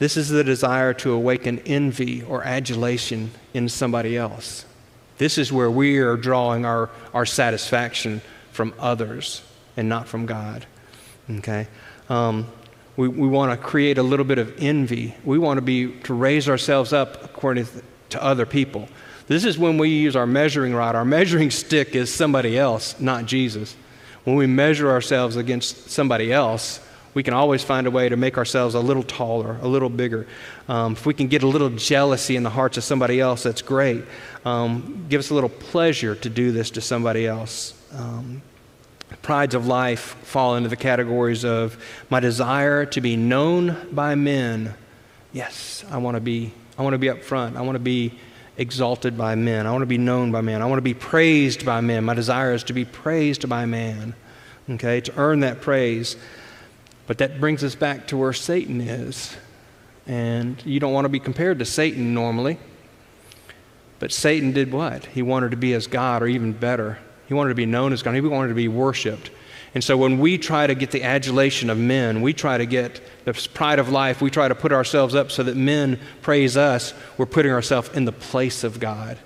This 0.02 0.18
is 0.18 0.30
the 0.30 0.44
desire 0.44 0.96
to 0.96 1.12
awaken 1.12 1.60
envy 1.60 2.24
or 2.24 2.44
adulation 2.44 3.30
in 3.54 3.70
somebody 3.70 4.18
else. 4.18 4.66
This 5.20 5.38
is 5.38 5.54
where 5.54 5.70
we 5.70 6.00
are 6.00 6.18
drawing 6.18 6.66
our, 6.66 6.90
our 7.14 7.24
satisfaction 7.24 8.24
from 8.52 8.74
others 8.80 9.44
and 9.78 9.88
not 9.88 10.08
from 10.08 10.26
God. 10.26 10.66
Okay? 11.30 11.68
Um, 12.10 12.48
we, 12.98 13.10
we 13.10 13.28
want 13.28 13.52
to 13.52 13.64
create 13.64 14.00
a 14.00 14.02
little 14.02 14.26
bit 14.26 14.40
of 14.40 14.56
envy. 14.58 15.14
We 15.24 15.38
want 15.38 15.60
to 15.60 15.62
be 15.62 15.92
to 16.00 16.16
raise 16.16 16.50
ourselves 16.50 16.94
up 16.94 17.24
according 17.24 17.68
to 18.10 18.24
other 18.24 18.48
people. 18.48 18.90
This 19.28 19.46
is 19.46 19.60
when 19.60 19.78
we 19.78 19.90
use 19.90 20.16
our 20.16 20.26
measuring 20.26 20.74
rod. 20.74 20.96
Our 20.96 21.06
measuring 21.06 21.52
stick 21.52 21.96
is 21.96 22.12
somebody 22.12 22.58
else, 22.58 23.00
not 23.00 23.28
Jesus. 23.28 23.76
When 24.24 24.36
we 24.36 24.48
measure 24.48 24.90
ourselves 24.90 25.36
against 25.36 25.92
somebody 25.92 26.34
else, 26.34 26.80
we 27.14 27.24
can 27.24 27.34
always 27.34 27.64
find 27.64 27.88
a 27.88 27.92
way 27.92 28.10
to 28.10 28.16
make 28.16 28.38
ourselves 28.38 28.76
a 28.76 28.80
little 28.80 29.04
taller, 29.04 29.58
a 29.62 29.68
little 29.68 29.90
bigger. 29.90 30.28
Um, 30.68 30.94
if 30.94 31.06
we 31.06 31.14
can 31.14 31.28
get 31.28 31.44
a 31.44 31.48
little 31.48 31.70
jealousy 31.70 32.36
in 32.36 32.44
the 32.44 32.50
hearts 32.50 32.78
of 32.78 32.84
somebody 32.84 33.20
else, 33.20 33.44
that's 33.44 33.62
great. 33.62 34.04
Um, 34.46 35.06
give 35.10 35.20
us 35.20 35.30
a 35.30 35.34
little 35.34 35.50
pleasure 35.50 36.16
to 36.16 36.30
do 36.30 36.52
this 36.52 36.72
to 36.72 36.82
somebody 36.82 37.28
else. 37.28 37.74
Um, 37.94 38.42
prides 39.22 39.56
of 39.56 39.68
life 39.68 40.16
fall 40.24 40.56
into 40.56 40.70
the 40.70 40.78
categories 40.78 41.44
of 41.44 41.78
my 42.10 42.20
desire 42.20 42.86
to 42.86 43.02
be 43.02 43.18
known 43.18 43.90
by 43.92 44.16
men. 44.16 44.74
Yes, 45.34 45.84
I 45.92 45.98
want 45.98 46.16
to 46.16 46.22
be. 46.22 46.54
I 46.78 46.84
want 46.84 46.94
to 46.94 46.98
be 46.98 47.10
up 47.10 47.22
front. 47.22 47.58
I 47.58 47.62
want 47.62 47.76
to 47.76 47.80
be 47.80 48.18
exalted 48.58 49.18
by 49.18 49.36
men. 49.36 49.68
I 49.68 49.72
want 49.72 49.82
to 49.82 49.88
be 49.88 49.98
known 49.98 50.32
by 50.32 50.42
men. 50.42 50.62
I 50.62 50.66
want 50.66 50.78
to 50.78 50.84
be 50.84 50.94
praised 50.94 51.66
by 51.66 51.82
men. 51.82 52.04
My 52.06 52.14
desire 52.14 52.54
is 52.54 52.64
to 52.66 52.74
be 52.74 52.86
praised 52.86 53.48
by 53.48 53.66
man, 53.66 54.16
okay, 54.70 55.02
to 55.02 55.14
earn 55.18 55.42
that 55.42 55.62
praise. 55.62 56.16
But 57.08 57.18
that 57.18 57.40
brings 57.40 57.64
us 57.64 57.76
back 57.76 58.08
to 58.08 58.18
where 58.18 58.34
Satan 58.34 58.82
is. 58.82 59.36
And 60.08 60.64
you 60.66 60.80
don't 60.80 60.94
want 60.94 61.06
to 61.06 61.10
be 61.10 61.20
compared 61.20 61.60
to 61.60 61.66
Satan 61.66 62.14
normally. 62.14 62.58
But 64.00 64.12
Satan 64.12 64.52
did 64.52 64.72
what? 64.72 65.06
He 65.06 65.22
wanted 65.22 65.52
to 65.52 65.58
be 65.58 65.74
as 65.74 65.88
God, 65.88 66.24
or 66.24 66.28
even 66.28 66.54
better. 66.54 66.98
He 67.28 67.34
wanted 67.34 67.50
to 67.50 67.56
be 67.56 67.66
known 67.66 67.94
as 67.94 68.02
God. 68.02 68.16
He 68.16 68.22
wanted 68.22 68.50
to 68.50 68.56
be 68.56 68.68
worshiped. 68.68 69.30
And 69.74 69.84
so 69.84 69.96
when 69.96 70.20
we 70.20 70.38
try 70.38 70.68
to 70.68 70.76
get 70.76 70.92
the 70.92 71.04
adulation 71.04 71.70
of 71.70 71.78
men, 71.78 72.22
we 72.22 72.34
try 72.34 72.58
to 72.58 72.66
get 72.66 73.00
the 73.26 73.34
pride 73.54 73.80
of 73.80 73.90
life, 73.90 74.22
we 74.22 74.30
try 74.30 74.48
to 74.48 74.56
put 74.56 74.74
ourselves 74.74 75.16
up 75.16 75.32
so 75.32 75.44
that 75.44 75.56
men 75.56 76.00
praise 76.22 76.58
us, 76.58 76.94
we're 77.18 77.26
putting 77.26 77.52
ourselves 77.52 77.90
in 77.94 78.04
the 78.04 78.12
place 78.12 78.66
of 78.66 78.80
God. 78.80 79.18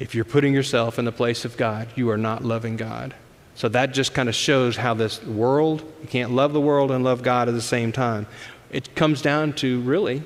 If 0.00 0.16
you're 0.16 0.24
putting 0.24 0.52
yourself 0.52 0.98
in 0.98 1.04
the 1.04 1.12
place 1.12 1.44
of 1.44 1.56
God, 1.56 1.88
you 1.94 2.10
are 2.10 2.18
not 2.18 2.44
loving 2.44 2.76
God. 2.76 3.14
So 3.54 3.68
that 3.68 3.92
just 3.92 4.14
kind 4.14 4.28
of 4.28 4.34
shows 4.34 4.76
how 4.76 4.94
this 4.94 5.22
world, 5.24 5.82
you 6.00 6.08
can't 6.08 6.32
love 6.32 6.52
the 6.52 6.60
world 6.60 6.90
and 6.90 7.04
love 7.04 7.22
God 7.22 7.48
at 7.48 7.54
the 7.54 7.62
same 7.62 7.92
time. 7.92 8.26
It 8.70 8.94
comes 8.94 9.20
down 9.20 9.52
to 9.54 9.80
really 9.80 10.22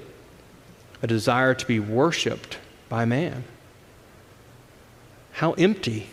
a 1.02 1.06
desire 1.06 1.54
to 1.54 1.66
be 1.66 1.80
worshiped 1.80 2.58
by 2.88 3.04
man. 3.04 3.44
How 5.32 5.52
empty, 5.54 6.08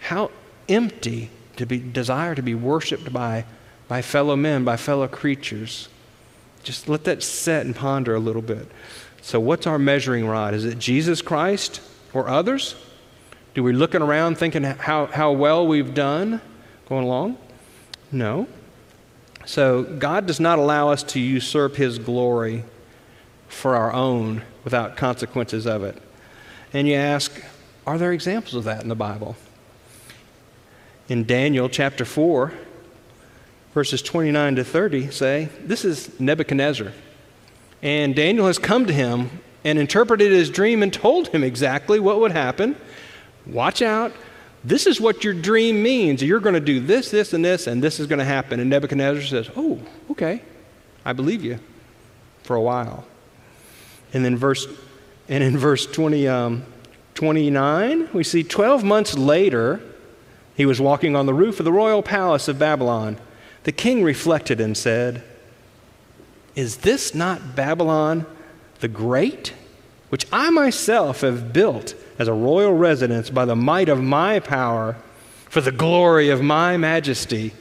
how 0.00 0.30
empty 0.68 1.30
to 1.56 1.66
be 1.66 1.78
desire 1.78 2.34
to 2.34 2.42
be 2.42 2.54
worshiped 2.54 3.12
by, 3.12 3.44
by 3.86 4.02
fellow 4.02 4.34
men, 4.34 4.64
by 4.64 4.76
fellow 4.76 5.06
creatures. 5.06 5.88
Just 6.62 6.88
let 6.88 7.04
that 7.04 7.22
set 7.22 7.66
and 7.66 7.76
ponder 7.76 8.14
a 8.14 8.18
little 8.18 8.42
bit. 8.42 8.66
So, 9.22 9.38
what's 9.38 9.66
our 9.66 9.78
measuring 9.78 10.26
rod? 10.26 10.54
Is 10.54 10.64
it 10.64 10.78
Jesus 10.78 11.22
Christ 11.22 11.80
or 12.12 12.28
others? 12.28 12.74
Do 13.54 13.62
we 13.62 13.72
looking 13.72 14.02
around 14.02 14.36
thinking 14.36 14.64
how, 14.64 15.06
how 15.06 15.32
well 15.32 15.66
we've 15.66 15.94
done 15.94 16.40
going 16.94 17.06
along? 17.06 17.38
No. 18.10 18.46
So, 19.46 19.82
God 19.82 20.26
does 20.26 20.40
not 20.40 20.58
allow 20.58 20.90
us 20.90 21.02
to 21.04 21.20
usurp 21.20 21.76
His 21.76 21.98
glory 21.98 22.64
for 23.48 23.76
our 23.76 23.92
own 23.92 24.42
without 24.64 24.96
consequences 24.96 25.66
of 25.66 25.84
it. 25.84 26.00
And 26.72 26.88
you 26.88 26.94
ask, 26.94 27.32
are 27.86 27.98
there 27.98 28.12
examples 28.12 28.54
of 28.54 28.64
that 28.64 28.82
in 28.82 28.88
the 28.88 28.94
Bible? 28.94 29.36
in 31.08 31.24
Daniel 31.24 31.68
chapter 31.68 32.04
4, 32.04 32.52
verses 33.74 34.02
29 34.02 34.56
to 34.56 34.64
30 34.64 35.10
say, 35.10 35.48
This 35.62 35.84
is 35.84 36.18
Nebuchadnezzar. 36.18 36.92
And 37.82 38.16
Daniel 38.16 38.46
has 38.46 38.58
come 38.58 38.86
to 38.86 38.92
him 38.92 39.30
and 39.64 39.78
interpreted 39.78 40.32
his 40.32 40.48
dream 40.48 40.82
and 40.82 40.92
told 40.92 41.28
him 41.28 41.44
exactly 41.44 42.00
what 42.00 42.20
would 42.20 42.32
happen. 42.32 42.76
Watch 43.46 43.82
out. 43.82 44.12
This 44.64 44.86
is 44.86 45.00
what 45.00 45.24
your 45.24 45.34
dream 45.34 45.82
means. 45.82 46.22
You're 46.22 46.40
going 46.40 46.54
to 46.54 46.60
do 46.60 46.80
this, 46.80 47.10
this, 47.10 47.34
and 47.34 47.44
this, 47.44 47.66
and 47.66 47.82
this 47.82 48.00
is 48.00 48.06
going 48.06 48.18
to 48.18 48.24
happen. 48.24 48.60
And 48.60 48.70
Nebuchadnezzar 48.70 49.22
says, 49.22 49.50
Oh, 49.56 49.80
okay. 50.10 50.40
I 51.04 51.12
believe 51.12 51.44
you 51.44 51.58
for 52.44 52.56
a 52.56 52.62
while. 52.62 53.04
And 54.14 54.24
then 54.24 54.36
verse 54.36 54.66
and 55.28 55.42
in 55.42 55.56
verse 55.56 55.86
20, 55.86 56.28
um, 56.28 56.64
29, 57.14 58.10
we 58.12 58.24
see 58.24 58.42
12 58.42 58.84
months 58.84 59.16
later, 59.16 59.80
he 60.54 60.66
was 60.66 60.80
walking 60.80 61.16
on 61.16 61.26
the 61.26 61.34
roof 61.34 61.58
of 61.58 61.64
the 61.64 61.72
royal 61.72 62.02
palace 62.02 62.48
of 62.48 62.58
Babylon. 62.58 63.18
The 63.64 63.72
king 63.72 64.02
reflected 64.02 64.60
and 64.60 64.76
said, 64.76 65.22
Is 66.54 66.78
this 66.78 67.14
not 67.14 67.56
Babylon 67.56 68.26
the 68.80 68.88
Great, 68.88 69.54
which 70.10 70.26
I 70.32 70.50
myself 70.50 71.22
have 71.22 71.52
built 71.52 71.94
as 72.18 72.28
a 72.28 72.32
royal 72.32 72.74
residence 72.74 73.30
by 73.30 73.44
the 73.44 73.56
might 73.56 73.88
of 73.88 74.02
my 74.02 74.40
power, 74.40 74.96
for 75.48 75.60
the 75.60 75.72
glory 75.72 76.30
of 76.30 76.42
my 76.42 76.76
majesty? 76.76 77.52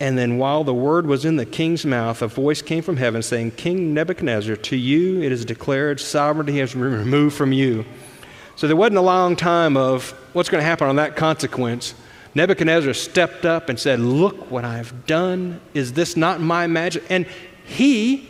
And 0.00 0.18
then, 0.18 0.38
while 0.38 0.64
the 0.64 0.74
word 0.74 1.06
was 1.06 1.24
in 1.24 1.36
the 1.36 1.46
king's 1.46 1.86
mouth, 1.86 2.20
a 2.20 2.26
voice 2.26 2.60
came 2.60 2.82
from 2.82 2.96
heaven 2.96 3.22
saying, 3.22 3.52
King 3.52 3.94
Nebuchadnezzar, 3.94 4.56
to 4.56 4.76
you 4.76 5.22
it 5.22 5.32
is 5.32 5.44
declared, 5.44 6.00
sovereignty 6.00 6.58
has 6.58 6.72
been 6.72 6.82
removed 6.82 7.36
from 7.36 7.52
you 7.52 7.84
so 8.56 8.66
there 8.66 8.76
wasn't 8.76 8.98
a 8.98 9.02
long 9.02 9.34
time 9.36 9.76
of 9.76 10.10
what's 10.32 10.48
going 10.48 10.62
to 10.62 10.66
happen 10.66 10.88
on 10.88 10.96
that 10.96 11.16
consequence. 11.16 11.94
Nebuchadnezzar 12.34 12.94
stepped 12.94 13.44
up 13.44 13.68
and 13.68 13.78
said, 13.78 14.00
Look 14.00 14.50
what 14.50 14.64
I've 14.64 15.06
done. 15.06 15.60
Is 15.72 15.92
this 15.92 16.16
not 16.16 16.40
my 16.40 16.66
magic? 16.66 17.04
And 17.10 17.26
he 17.64 18.28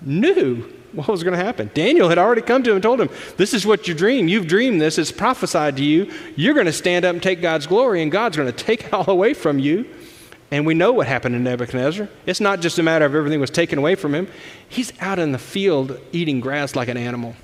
knew 0.00 0.72
what 0.92 1.08
was 1.08 1.22
going 1.22 1.38
to 1.38 1.44
happen. 1.44 1.70
Daniel 1.74 2.08
had 2.08 2.18
already 2.18 2.42
come 2.42 2.62
to 2.62 2.70
him 2.70 2.76
and 2.76 2.82
told 2.82 3.00
him, 3.00 3.08
This 3.36 3.54
is 3.54 3.66
what 3.66 3.86
you 3.86 3.94
dream. 3.94 4.28
You've 4.28 4.46
dreamed 4.46 4.80
this. 4.80 4.98
It's 4.98 5.12
prophesied 5.12 5.76
to 5.76 5.84
you. 5.84 6.12
You're 6.36 6.54
going 6.54 6.66
to 6.66 6.72
stand 6.72 7.04
up 7.04 7.14
and 7.14 7.22
take 7.22 7.40
God's 7.40 7.66
glory, 7.66 8.02
and 8.02 8.10
God's 8.10 8.36
going 8.36 8.52
to 8.52 8.64
take 8.64 8.84
it 8.84 8.92
all 8.92 9.08
away 9.08 9.34
from 9.34 9.58
you. 9.58 9.86
And 10.50 10.66
we 10.66 10.74
know 10.74 10.92
what 10.92 11.06
happened 11.06 11.34
to 11.34 11.38
Nebuchadnezzar. 11.38 12.08
It's 12.26 12.40
not 12.40 12.60
just 12.60 12.78
a 12.78 12.82
matter 12.82 13.04
of 13.04 13.14
everything 13.14 13.40
was 13.40 13.50
taken 13.50 13.78
away 13.78 13.94
from 13.94 14.14
him, 14.14 14.28
he's 14.68 14.92
out 15.00 15.18
in 15.18 15.32
the 15.32 15.38
field 15.38 16.00
eating 16.12 16.40
grass 16.40 16.74
like 16.74 16.88
an 16.88 16.96
animal. 16.96 17.36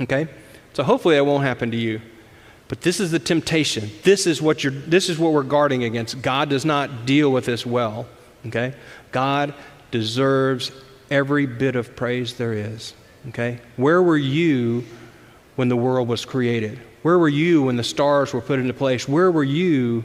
Okay? 0.00 0.28
So 0.72 0.82
hopefully 0.82 1.16
that 1.16 1.24
won't 1.24 1.44
happen 1.44 1.70
to 1.70 1.76
you. 1.76 2.00
But 2.68 2.80
this 2.80 3.00
is 3.00 3.10
the 3.10 3.18
temptation. 3.18 3.90
This 4.02 4.26
is 4.26 4.42
what 4.42 4.64
you're 4.64 4.72
this 4.72 5.08
is 5.08 5.18
what 5.18 5.32
we're 5.32 5.44
guarding 5.44 5.84
against. 5.84 6.20
God 6.20 6.50
does 6.50 6.64
not 6.64 7.06
deal 7.06 7.30
with 7.30 7.44
this 7.44 7.64
well. 7.64 8.06
Okay? 8.46 8.74
God 9.12 9.54
deserves 9.90 10.72
every 11.10 11.46
bit 11.46 11.76
of 11.76 11.96
praise 11.96 12.34
there 12.34 12.52
is. 12.52 12.94
Okay? 13.28 13.60
Where 13.76 14.02
were 14.02 14.16
you 14.16 14.84
when 15.56 15.68
the 15.68 15.76
world 15.76 16.08
was 16.08 16.24
created? 16.24 16.78
Where 17.02 17.18
were 17.18 17.28
you 17.28 17.62
when 17.62 17.76
the 17.76 17.84
stars 17.84 18.32
were 18.32 18.40
put 18.40 18.58
into 18.58 18.74
place? 18.74 19.08
Where 19.08 19.30
were 19.30 19.44
you 19.44 20.04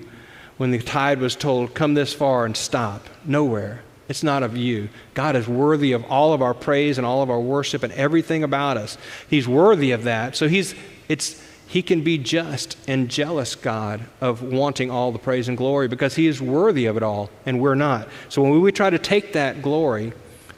when 0.57 0.71
the 0.71 0.79
tide 0.79 1.19
was 1.19 1.35
told, 1.35 1.73
come 1.73 1.93
this 1.93 2.13
far 2.13 2.45
and 2.45 2.55
stop? 2.55 3.07
Nowhere. 3.25 3.81
It's 4.07 4.23
not 4.23 4.43
of 4.43 4.57
you. 4.57 4.89
God 5.13 5.35
is 5.35 5.47
worthy 5.47 5.93
of 5.93 6.03
all 6.05 6.33
of 6.33 6.41
our 6.41 6.53
praise 6.53 6.97
and 6.97 7.07
all 7.07 7.21
of 7.21 7.29
our 7.29 7.39
worship 7.39 7.81
and 7.81 7.93
everything 7.93 8.43
about 8.43 8.77
us. 8.77 8.97
He's 9.29 9.47
worthy 9.47 9.91
of 9.91 10.03
that. 10.03 10.35
So 10.35 10.47
he's 10.47 10.75
it's 11.07 11.41
he 11.65 11.81
can 11.81 12.01
be 12.01 12.17
just 12.17 12.77
and 12.89 13.09
jealous 13.09 13.55
God 13.55 14.01
of 14.19 14.43
wanting 14.43 14.91
all 14.91 15.13
the 15.13 15.19
praise 15.19 15.47
and 15.47 15.57
glory 15.57 15.87
because 15.87 16.15
he 16.15 16.27
is 16.27 16.41
worthy 16.41 16.85
of 16.87 16.97
it 16.97 17.03
all 17.03 17.29
and 17.45 17.61
we're 17.61 17.75
not. 17.75 18.09
So 18.27 18.41
when 18.41 18.59
we 18.59 18.73
try 18.73 18.89
to 18.89 18.99
take 18.99 19.31
that 19.33 19.61
glory, 19.61 20.11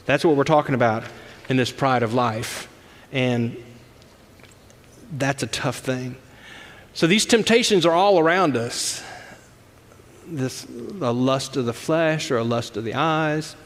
that's 0.06 0.24
what 0.24 0.36
we're 0.36 0.44
talking 0.44 0.74
about 0.74 1.04
in 1.48 1.56
this 1.56 1.70
pride 1.70 2.02
of 2.02 2.14
life. 2.14 2.68
And 3.12 3.56
that's 5.12 5.42
a 5.42 5.46
tough 5.46 5.78
thing. 5.78 6.16
So 6.92 7.06
these 7.06 7.26
temptations 7.26 7.84
are 7.86 7.92
all 7.92 8.18
around 8.18 8.56
us 8.56 9.02
this 10.26 10.66
a 11.00 11.12
lust 11.12 11.56
of 11.56 11.66
the 11.66 11.72
flesh 11.72 12.30
or 12.30 12.38
a 12.38 12.44
lust 12.44 12.76
of 12.76 12.84
the 12.84 12.94
eyes, 12.94 13.56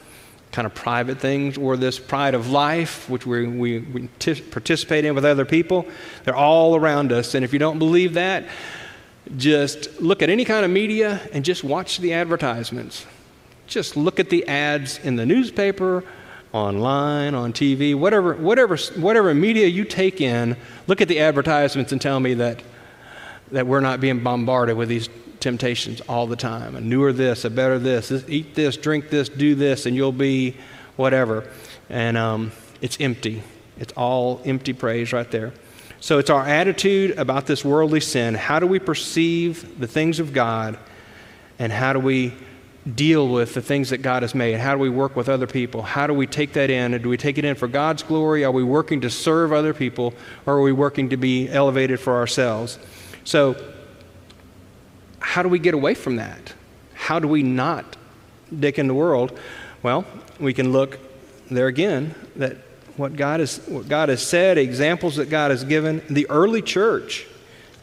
kind 0.52 0.66
of 0.66 0.74
private 0.74 1.20
things, 1.20 1.58
or 1.58 1.76
this 1.76 1.98
pride 1.98 2.34
of 2.34 2.50
life, 2.50 3.08
which 3.08 3.26
we, 3.26 3.46
we, 3.46 3.78
we 3.80 4.08
t- 4.18 4.40
participate 4.40 5.04
in 5.04 5.14
with 5.14 5.24
other 5.24 5.44
people. 5.44 5.86
They're 6.24 6.36
all 6.36 6.74
around 6.74 7.12
us. 7.12 7.34
And 7.34 7.44
if 7.44 7.52
you 7.52 7.58
don't 7.58 7.78
believe 7.78 8.14
that, 8.14 8.46
just 9.36 10.00
look 10.00 10.22
at 10.22 10.30
any 10.30 10.44
kind 10.44 10.64
of 10.64 10.70
media 10.70 11.20
and 11.32 11.44
just 11.44 11.62
watch 11.62 11.98
the 11.98 12.14
advertisements. 12.14 13.06
Just 13.66 13.96
look 13.96 14.18
at 14.18 14.30
the 14.30 14.46
ads 14.48 14.98
in 14.98 15.16
the 15.16 15.26
newspaper, 15.26 16.02
online, 16.58 17.34
on 17.34 17.52
TV, 17.52 17.94
whatever, 17.94 18.34
whatever, 18.34 18.76
whatever 18.96 19.32
media 19.34 19.66
you 19.66 19.84
take 19.84 20.20
in, 20.20 20.56
look 20.86 21.00
at 21.00 21.08
the 21.08 21.20
advertisements 21.20 21.92
and 21.92 22.00
tell 22.00 22.20
me 22.20 22.34
that, 22.34 22.62
that 23.52 23.66
we're 23.66 23.80
not 23.80 24.00
being 24.00 24.22
bombarded 24.22 24.76
with 24.76 24.88
these 24.88 25.08
temptations 25.40 26.00
all 26.02 26.26
the 26.26 26.36
time. 26.36 26.74
A 26.74 26.80
newer 26.80 27.12
this, 27.12 27.44
a 27.44 27.50
better 27.50 27.78
this, 27.78 28.08
this 28.08 28.24
eat 28.28 28.54
this, 28.54 28.76
drink 28.76 29.10
this, 29.10 29.28
do 29.28 29.54
this, 29.54 29.86
and 29.86 29.94
you'll 29.94 30.12
be 30.12 30.56
whatever. 30.96 31.48
And 31.88 32.16
um, 32.16 32.52
it's 32.80 33.00
empty. 33.00 33.42
It's 33.78 33.92
all 33.92 34.40
empty 34.44 34.72
praise 34.72 35.12
right 35.12 35.30
there. 35.30 35.52
So 36.00 36.18
it's 36.18 36.30
our 36.30 36.46
attitude 36.46 37.18
about 37.18 37.46
this 37.46 37.64
worldly 37.64 38.00
sin. 38.00 38.34
How 38.34 38.60
do 38.60 38.66
we 38.66 38.78
perceive 38.78 39.80
the 39.80 39.86
things 39.86 40.20
of 40.20 40.32
God? 40.32 40.78
And 41.58 41.72
how 41.72 41.92
do 41.92 41.98
we 41.98 42.34
deal 42.94 43.28
with 43.28 43.54
the 43.54 43.62
things 43.62 43.90
that 43.90 43.98
God 43.98 44.22
has 44.22 44.34
made? 44.34 44.58
How 44.58 44.74
do 44.74 44.80
we 44.80 44.88
work 44.88 45.16
with 45.16 45.28
other 45.28 45.46
people? 45.46 45.82
How 45.82 46.06
do 46.06 46.14
we 46.14 46.26
take 46.26 46.54
that 46.54 46.70
in? 46.70 46.94
And 46.94 47.02
do 47.02 47.08
we 47.08 47.16
take 47.16 47.38
it 47.38 47.44
in 47.44 47.54
for 47.54 47.68
God's 47.68 48.02
glory? 48.02 48.44
Are 48.44 48.50
we 48.50 48.62
working 48.62 49.00
to 49.02 49.10
serve 49.10 49.52
other 49.52 49.74
people? 49.74 50.14
Or 50.46 50.54
are 50.54 50.62
we 50.62 50.72
working 50.72 51.10
to 51.10 51.16
be 51.16 51.48
elevated 51.48 52.00
for 52.00 52.16
ourselves? 52.16 52.78
So 53.24 53.56
how 55.20 55.42
do 55.42 55.48
we 55.48 55.58
get 55.58 55.74
away 55.74 55.94
from 55.94 56.16
that? 56.16 56.54
How 56.94 57.18
do 57.18 57.28
we 57.28 57.42
not 57.42 57.96
dick 58.58 58.78
in 58.78 58.86
the 58.86 58.94
world? 58.94 59.38
Well, 59.82 60.04
we 60.40 60.54
can 60.54 60.72
look 60.72 60.98
there 61.50 61.66
again 61.66 62.14
that 62.36 62.56
what 62.96 63.16
God 63.16 63.40
has 63.40 63.58
what 63.66 63.88
God 63.88 64.08
has 64.08 64.22
said, 64.22 64.58
examples 64.58 65.16
that 65.16 65.30
God 65.30 65.50
has 65.50 65.64
given 65.64 66.02
the 66.10 66.28
early 66.30 66.62
church 66.62 67.26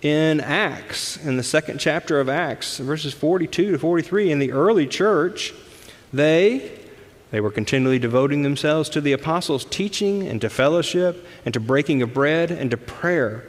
in 0.06 0.40
Acts, 0.40 1.18
in 1.18 1.36
the 1.36 1.42
second 1.42 1.80
chapter 1.80 2.20
of 2.20 2.30
Acts, 2.30 2.78
verses 2.78 3.12
42 3.12 3.72
to 3.72 3.80
43, 3.80 4.32
in 4.32 4.38
the 4.38 4.52
early 4.52 4.86
church, 4.86 5.52
they 6.14 6.80
They 7.32 7.42
were 7.42 7.52
continually 7.52 8.00
devoting 8.00 8.44
themselves 8.44 8.88
to 8.90 9.02
the 9.02 9.12
apostles' 9.12 9.66
teaching 9.66 10.26
and 10.26 10.40
to 10.40 10.50
fellowship 10.50 11.28
and 11.44 11.54
to 11.54 11.60
breaking 11.60 12.02
of 12.02 12.14
bread 12.14 12.50
and 12.50 12.72
to 12.72 12.78
prayer. 12.78 13.44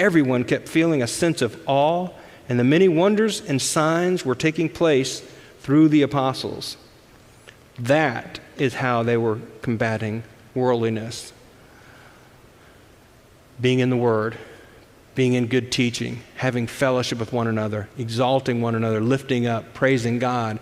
Everyone 0.00 0.42
kept 0.42 0.68
feeling 0.68 1.02
a 1.02 1.06
sense 1.06 1.42
of 1.42 1.62
awe, 1.66 2.08
and 2.48 2.58
the 2.58 2.64
many 2.64 2.88
wonders 2.88 3.40
and 3.40 3.62
signs 3.62 4.24
were 4.24 4.34
taking 4.34 4.68
place 4.68 5.20
through 5.60 5.90
the 5.90 6.02
apostles. 6.02 6.76
That 7.78 8.40
is 8.56 8.74
how 8.74 9.04
they 9.04 9.16
were 9.16 9.38
combating 9.62 10.24
worldliness. 10.54 11.32
Being 13.60 13.78
in 13.78 13.90
the 13.90 13.96
Word, 13.96 14.38
being 15.20 15.34
in 15.34 15.48
good 15.48 15.70
teaching, 15.70 16.18
having 16.36 16.66
fellowship 16.66 17.18
with 17.18 17.30
one 17.30 17.46
another, 17.46 17.86
exalting 17.98 18.62
one 18.62 18.74
another, 18.74 19.02
lifting 19.02 19.46
up, 19.46 19.74
praising 19.74 20.18
God, 20.18 20.58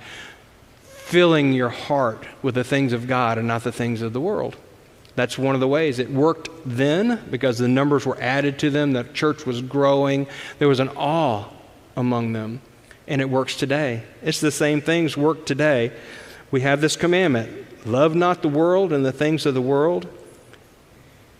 filling 0.82 1.52
your 1.52 1.68
heart 1.68 2.26
with 2.42 2.56
the 2.56 2.64
things 2.64 2.92
of 2.92 3.06
God 3.06 3.38
and 3.38 3.46
not 3.46 3.62
the 3.62 3.70
things 3.70 4.02
of 4.02 4.12
the 4.12 4.20
world. 4.20 4.56
That's 5.14 5.38
one 5.38 5.54
of 5.54 5.60
the 5.60 5.68
ways. 5.68 6.00
It 6.00 6.10
worked 6.10 6.48
then 6.66 7.22
because 7.30 7.58
the 7.58 7.68
numbers 7.68 8.04
were 8.04 8.20
added 8.20 8.58
to 8.58 8.68
them, 8.68 8.94
the 8.94 9.04
church 9.04 9.46
was 9.46 9.62
growing, 9.62 10.26
there 10.58 10.66
was 10.66 10.80
an 10.80 10.88
awe 10.96 11.44
among 11.96 12.32
them, 12.32 12.60
and 13.06 13.20
it 13.20 13.30
works 13.30 13.54
today. 13.54 14.02
It's 14.24 14.40
the 14.40 14.50
same 14.50 14.80
things 14.80 15.16
work 15.16 15.46
today. 15.46 15.92
We 16.50 16.62
have 16.62 16.80
this 16.80 16.96
commandment 16.96 17.86
love 17.86 18.16
not 18.16 18.42
the 18.42 18.48
world 18.48 18.92
and 18.92 19.06
the 19.06 19.12
things 19.12 19.46
of 19.46 19.54
the 19.54 19.62
world, 19.62 20.08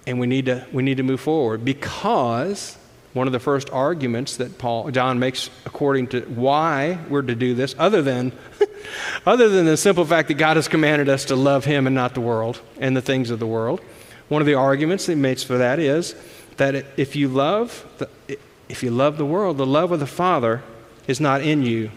and 0.07 0.21
we 0.21 0.29
need 0.29 0.47
to, 0.47 0.69
we 0.73 0.85
need 0.85 0.99
to 0.99 1.03
move 1.03 1.21
forward 1.21 1.65
because 1.65 2.77
one 3.13 3.27
of 3.27 3.33
the 3.33 3.41
first 3.41 3.71
arguments 3.71 4.37
that 4.37 4.59
Paul 4.59 4.91
John 4.91 5.19
makes 5.19 5.51
according 5.65 6.09
to 6.09 6.21
why 6.23 6.99
we're 7.09 7.23
to 7.23 7.35
do 7.35 7.55
this, 7.55 7.75
other 7.79 8.03
than 8.03 8.33
other 9.27 9.49
than 9.49 9.67
the 9.67 9.77
simple 9.77 10.05
fact 10.05 10.29
that 10.29 10.35
God 10.35 10.57
has 10.57 10.69
commanded 10.69 11.09
us 11.09 11.25
to 11.27 11.37
love 11.37 11.65
him 11.65 11.87
and 11.87 11.95
not 11.95 12.15
the 12.15 12.21
world 12.21 12.61
and 12.79 12.97
the 12.97 13.03
things 13.03 13.31
of 13.31 13.39
the 13.39 13.47
world. 13.47 13.81
One 14.29 14.43
of 14.43 14.47
the 14.47 14.55
arguments 14.55 15.07
he 15.07 15.15
makes 15.15 15.43
for 15.43 15.59
that 15.59 15.79
is 15.79 16.15
that 16.59 16.85
if 16.97 17.17
you 17.17 17.29
love 17.29 17.87
the, 17.99 18.39
if 18.69 18.83
you 18.83 18.91
love 18.91 19.17
the 19.17 19.27
world, 19.27 19.57
the 19.57 19.67
love 19.67 19.93
of 19.93 20.01
the 20.01 20.07
Father 20.07 20.63
is 21.07 21.21
not 21.21 21.41
in 21.41 21.63
you. 21.63 21.91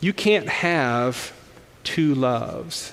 You 0.00 0.12
can't 0.12 0.48
have 0.48 1.32
two 1.84 2.14
loves. 2.14 2.92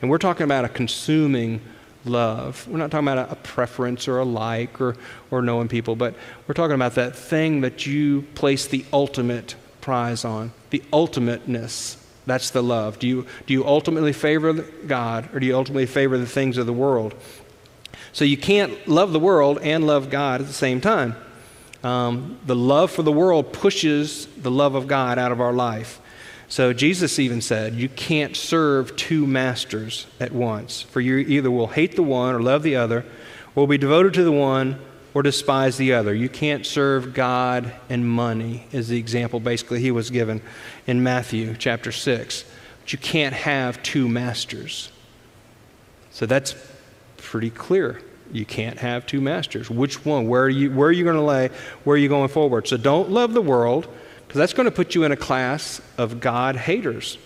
And 0.00 0.10
we're 0.10 0.18
talking 0.18 0.44
about 0.44 0.64
a 0.64 0.68
consuming 0.68 1.60
love. 2.04 2.66
We're 2.68 2.78
not 2.78 2.90
talking 2.90 3.08
about 3.08 3.28
a, 3.28 3.32
a, 3.32 3.36
preference 3.36 4.08
or 4.08 4.18
a 4.18 4.24
like 4.24 4.80
or, 4.80 4.96
or 5.30 5.42
knowing 5.42 5.68
people, 5.68 5.96
but 5.96 6.14
we're 6.46 6.54
talking 6.54 6.74
about 6.74 6.94
that 6.96 7.14
thing 7.14 7.60
that 7.62 7.86
you 7.86 8.22
place 8.34 8.66
the 8.66 8.84
ultimate 8.92 9.54
prize 9.80 10.24
on, 10.24 10.52
the 10.70 10.82
ultimateness. 10.92 11.98
That's 12.26 12.50
the 12.50 12.62
love. 12.62 12.98
Do 12.98 13.08
you, 13.08 13.26
do 13.46 13.52
you 13.52 13.66
ultimately 13.66 14.12
favor 14.12 14.52
God 14.52 15.34
or 15.34 15.40
do 15.40 15.46
you 15.46 15.56
ultimately 15.56 15.86
favor 15.86 16.18
the 16.18 16.26
things 16.26 16.56
of 16.56 16.66
the 16.66 16.72
world? 16.72 17.14
So 18.12 18.24
you 18.24 18.36
can't 18.36 18.86
love 18.86 19.12
the 19.12 19.20
world 19.20 19.58
and 19.62 19.86
love 19.86 20.10
God 20.10 20.40
at 20.40 20.46
the 20.46 20.52
same 20.52 20.80
time. 20.80 21.16
Um, 21.82 22.38
the 22.46 22.54
love 22.54 22.90
for 22.90 23.02
the 23.02 23.12
world 23.12 23.52
pushes 23.52 24.26
the 24.36 24.50
love 24.50 24.74
of 24.74 24.86
God 24.86 25.18
out 25.18 25.32
of 25.32 25.40
our 25.40 25.52
life. 25.52 26.00
So 26.52 26.74
Jesus 26.74 27.18
even 27.18 27.40
said, 27.40 27.76
You 27.76 27.88
can't 27.88 28.36
serve 28.36 28.94
two 28.94 29.26
masters 29.26 30.06
at 30.20 30.32
once, 30.32 30.82
for 30.82 31.00
you 31.00 31.16
either 31.16 31.50
will 31.50 31.68
hate 31.68 31.96
the 31.96 32.02
one 32.02 32.34
or 32.34 32.42
love 32.42 32.62
the 32.62 32.76
other, 32.76 33.06
or 33.54 33.62
will 33.62 33.66
be 33.66 33.78
devoted 33.78 34.12
to 34.12 34.22
the 34.22 34.32
one 34.32 34.78
or 35.14 35.22
despise 35.22 35.78
the 35.78 35.94
other. 35.94 36.12
You 36.12 36.28
can't 36.28 36.66
serve 36.66 37.14
God 37.14 37.72
and 37.88 38.06
money, 38.06 38.66
is 38.70 38.88
the 38.88 38.98
example 38.98 39.40
basically 39.40 39.80
he 39.80 39.90
was 39.90 40.10
given 40.10 40.42
in 40.86 41.02
Matthew 41.02 41.56
chapter 41.58 41.90
6. 41.90 42.44
But 42.82 42.92
you 42.92 42.98
can't 42.98 43.32
have 43.32 43.82
two 43.82 44.06
masters. 44.06 44.92
So 46.10 46.26
that's 46.26 46.54
pretty 47.16 47.48
clear. 47.48 48.02
You 48.30 48.44
can't 48.44 48.78
have 48.78 49.06
two 49.06 49.22
masters. 49.22 49.70
Which 49.70 50.04
one? 50.04 50.28
Where 50.28 50.42
are 50.42 50.50
you, 50.50 50.70
where 50.70 50.90
are 50.90 50.92
you 50.92 51.04
going 51.04 51.16
to 51.16 51.22
lay? 51.22 51.48
Where 51.84 51.94
are 51.94 51.98
you 51.98 52.10
going 52.10 52.28
forward? 52.28 52.68
So 52.68 52.76
don't 52.76 53.10
love 53.10 53.32
the 53.32 53.40
world 53.40 53.88
because 54.32 54.38
that's 54.38 54.54
going 54.54 54.64
to 54.64 54.74
put 54.74 54.94
you 54.94 55.04
in 55.04 55.12
a 55.12 55.16
class 55.16 55.82
of 55.98 56.18
God 56.18 56.56
haters. 56.56 57.18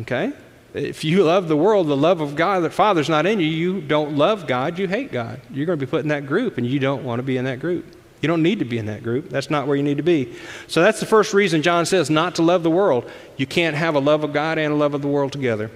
Okay? 0.00 0.32
If 0.72 1.04
you 1.04 1.24
love 1.24 1.46
the 1.46 1.58
world, 1.58 1.88
the 1.88 1.94
love 1.96 2.22
of 2.22 2.36
God, 2.36 2.60
the 2.60 2.70
Father's 2.70 3.10
not 3.10 3.26
in 3.26 3.38
you, 3.38 3.46
you 3.46 3.82
don't 3.82 4.16
love 4.16 4.46
God, 4.46 4.78
you 4.78 4.88
hate 4.88 5.12
God. 5.12 5.42
You're 5.50 5.66
going 5.66 5.78
to 5.78 5.86
be 5.86 5.90
put 5.90 6.00
in 6.00 6.08
that 6.08 6.24
group, 6.24 6.56
and 6.56 6.66
you 6.66 6.78
don't 6.78 7.04
want 7.04 7.18
to 7.18 7.22
be 7.22 7.36
in 7.36 7.44
that 7.44 7.60
group. 7.60 7.84
You 8.22 8.28
don't 8.28 8.42
need 8.42 8.60
to 8.60 8.64
be 8.64 8.78
in 8.78 8.86
that 8.86 9.02
group. 9.02 9.28
That's 9.28 9.50
not 9.50 9.66
where 9.66 9.76
you 9.76 9.82
need 9.82 9.98
to 9.98 10.02
be. 10.02 10.32
So 10.68 10.80
that's 10.80 11.00
the 11.00 11.04
first 11.04 11.34
reason 11.34 11.60
John 11.60 11.84
says 11.84 12.08
not 12.08 12.36
to 12.36 12.42
love 12.42 12.62
the 12.62 12.70
world. 12.70 13.10
You 13.36 13.44
can't 13.44 13.76
have 13.76 13.94
a 13.94 14.00
love 14.00 14.24
of 14.24 14.32
God 14.32 14.56
and 14.56 14.72
a 14.72 14.76
love 14.76 14.94
of 14.94 15.02
the 15.02 15.08
world 15.08 15.32
together. 15.32 15.70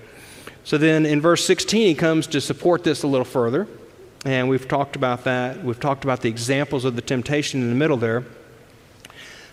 So 0.64 0.78
then 0.78 1.04
in 1.04 1.20
verse 1.20 1.44
16, 1.44 1.86
he 1.86 1.94
comes 1.94 2.26
to 2.28 2.40
support 2.40 2.82
this 2.82 3.02
a 3.02 3.06
little 3.06 3.26
further. 3.26 3.68
And 4.24 4.48
we've 4.48 4.66
talked 4.66 4.96
about 4.96 5.24
that. 5.24 5.62
We've 5.62 5.78
talked 5.78 6.04
about 6.04 6.22
the 6.22 6.30
examples 6.30 6.86
of 6.86 6.96
the 6.96 7.02
temptation 7.02 7.60
in 7.60 7.68
the 7.68 7.76
middle 7.76 7.98
there. 7.98 8.24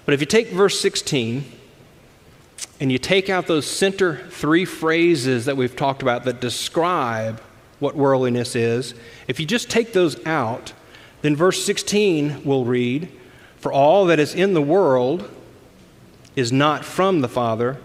But 0.05 0.13
if 0.13 0.19
you 0.19 0.25
take 0.25 0.49
verse 0.49 0.79
16 0.79 1.45
and 2.79 2.91
you 2.91 2.97
take 2.97 3.29
out 3.29 3.47
those 3.47 3.65
center 3.65 4.17
three 4.29 4.65
phrases 4.65 5.45
that 5.45 5.55
we've 5.55 5.75
talked 5.75 6.01
about 6.01 6.25
that 6.25 6.41
describe 6.41 7.41
what 7.79 7.95
worldliness 7.95 8.55
is, 8.55 8.93
if 9.27 9.39
you 9.39 9.45
just 9.45 9.69
take 9.69 9.93
those 9.93 10.25
out, 10.25 10.73
then 11.21 11.35
verse 11.35 11.63
16 11.63 12.43
will 12.43 12.65
read, 12.65 13.09
For 13.57 13.71
all 13.71 14.05
that 14.07 14.19
is 14.19 14.35
in 14.35 14.53
the 14.53 14.61
world 14.61 15.29
is 16.35 16.51
not 16.51 16.83
from 16.83 17.21
the 17.21 17.29
Father, 17.29 17.77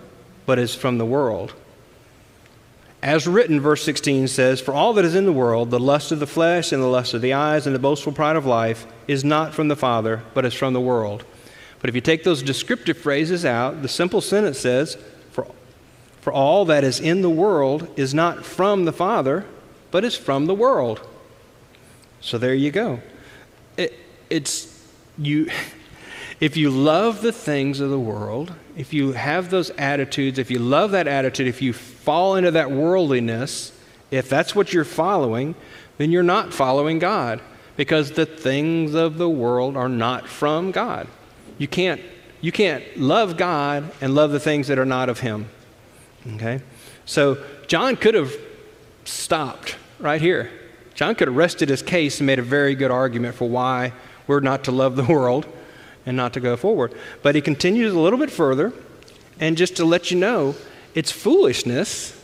but 0.46 0.58
is 0.58 0.74
from 0.74 0.98
the 0.98 1.06
world. 1.06 1.54
As 3.00 3.28
written, 3.28 3.60
verse 3.60 3.84
16 3.84 4.26
says, 4.26 4.60
For 4.60 4.74
all 4.74 4.92
that 4.94 5.04
is 5.04 5.14
in 5.14 5.24
the 5.24 5.32
world, 5.32 5.70
the 5.70 5.78
lust 5.78 6.10
of 6.10 6.18
the 6.18 6.26
flesh 6.26 6.72
and 6.72 6.82
the 6.82 6.88
lust 6.88 7.14
of 7.14 7.20
the 7.20 7.32
eyes 7.32 7.64
and 7.64 7.74
the 7.74 7.80
boastful 7.80 8.12
pride 8.12 8.34
of 8.34 8.44
life, 8.44 8.86
is 9.06 9.24
not 9.24 9.54
from 9.54 9.68
the 9.68 9.76
Father, 9.76 10.22
but 10.34 10.44
is 10.44 10.54
from 10.54 10.72
the 10.72 10.80
world. 10.80 11.24
But 11.80 11.88
if 11.88 11.94
you 11.94 12.00
take 12.00 12.24
those 12.24 12.42
descriptive 12.42 12.98
phrases 12.98 13.44
out, 13.44 13.82
the 13.82 13.88
simple 13.88 14.20
sentence 14.20 14.58
says, 14.58 14.96
for, 15.30 15.46
for 16.20 16.32
all 16.32 16.64
that 16.66 16.84
is 16.84 16.98
in 17.00 17.22
the 17.22 17.30
world 17.30 17.88
is 17.96 18.12
not 18.12 18.44
from 18.44 18.84
the 18.84 18.92
Father, 18.92 19.46
but 19.90 20.04
is 20.04 20.16
from 20.16 20.46
the 20.46 20.54
world. 20.54 21.00
So 22.20 22.36
there 22.38 22.54
you 22.54 22.70
go. 22.70 23.00
It, 23.76 23.94
it's 24.28 24.86
you. 25.16 25.50
If 26.40 26.56
you 26.56 26.70
love 26.70 27.20
the 27.20 27.32
things 27.32 27.80
of 27.80 27.90
the 27.90 27.98
world, 27.98 28.54
if 28.76 28.92
you 28.92 29.10
have 29.10 29.50
those 29.50 29.70
attitudes, 29.70 30.38
if 30.38 30.52
you 30.52 30.60
love 30.60 30.92
that 30.92 31.08
attitude, 31.08 31.48
if 31.48 31.60
you 31.60 31.72
fall 31.72 32.36
into 32.36 32.52
that 32.52 32.70
worldliness, 32.70 33.72
if 34.12 34.28
that's 34.28 34.54
what 34.54 34.72
you're 34.72 34.84
following, 34.84 35.56
then 35.96 36.12
you're 36.12 36.22
not 36.22 36.54
following 36.54 37.00
God 37.00 37.40
because 37.76 38.12
the 38.12 38.24
things 38.24 38.94
of 38.94 39.18
the 39.18 39.28
world 39.28 39.76
are 39.76 39.88
not 39.88 40.28
from 40.28 40.70
God. 40.70 41.08
You 41.58 41.68
can't, 41.68 42.00
you 42.40 42.52
can't 42.52 42.84
love 42.96 43.36
God 43.36 43.90
and 44.00 44.14
love 44.14 44.30
the 44.30 44.40
things 44.40 44.68
that 44.68 44.78
are 44.78 44.86
not 44.86 45.08
of 45.08 45.20
Him. 45.20 45.48
Okay? 46.34 46.60
So 47.04 47.42
John 47.66 47.96
could 47.96 48.14
have 48.14 48.32
stopped 49.04 49.76
right 49.98 50.20
here. 50.20 50.50
John 50.94 51.14
could 51.14 51.28
have 51.28 51.36
rested 51.36 51.68
his 51.68 51.82
case 51.82 52.18
and 52.18 52.26
made 52.26 52.38
a 52.38 52.42
very 52.42 52.74
good 52.74 52.90
argument 52.90 53.36
for 53.36 53.48
why 53.48 53.92
we're 54.26 54.40
not 54.40 54.64
to 54.64 54.72
love 54.72 54.96
the 54.96 55.04
world 55.12 55.46
and 56.04 56.16
not 56.16 56.32
to 56.32 56.40
go 56.40 56.56
forward. 56.56 56.94
But 57.22 57.34
he 57.34 57.40
continues 57.40 57.92
a 57.92 57.98
little 57.98 58.18
bit 58.18 58.30
further, 58.30 58.72
and 59.38 59.56
just 59.56 59.76
to 59.76 59.84
let 59.84 60.10
you 60.10 60.18
know, 60.18 60.56
it's 60.94 61.12
foolishness 61.12 62.14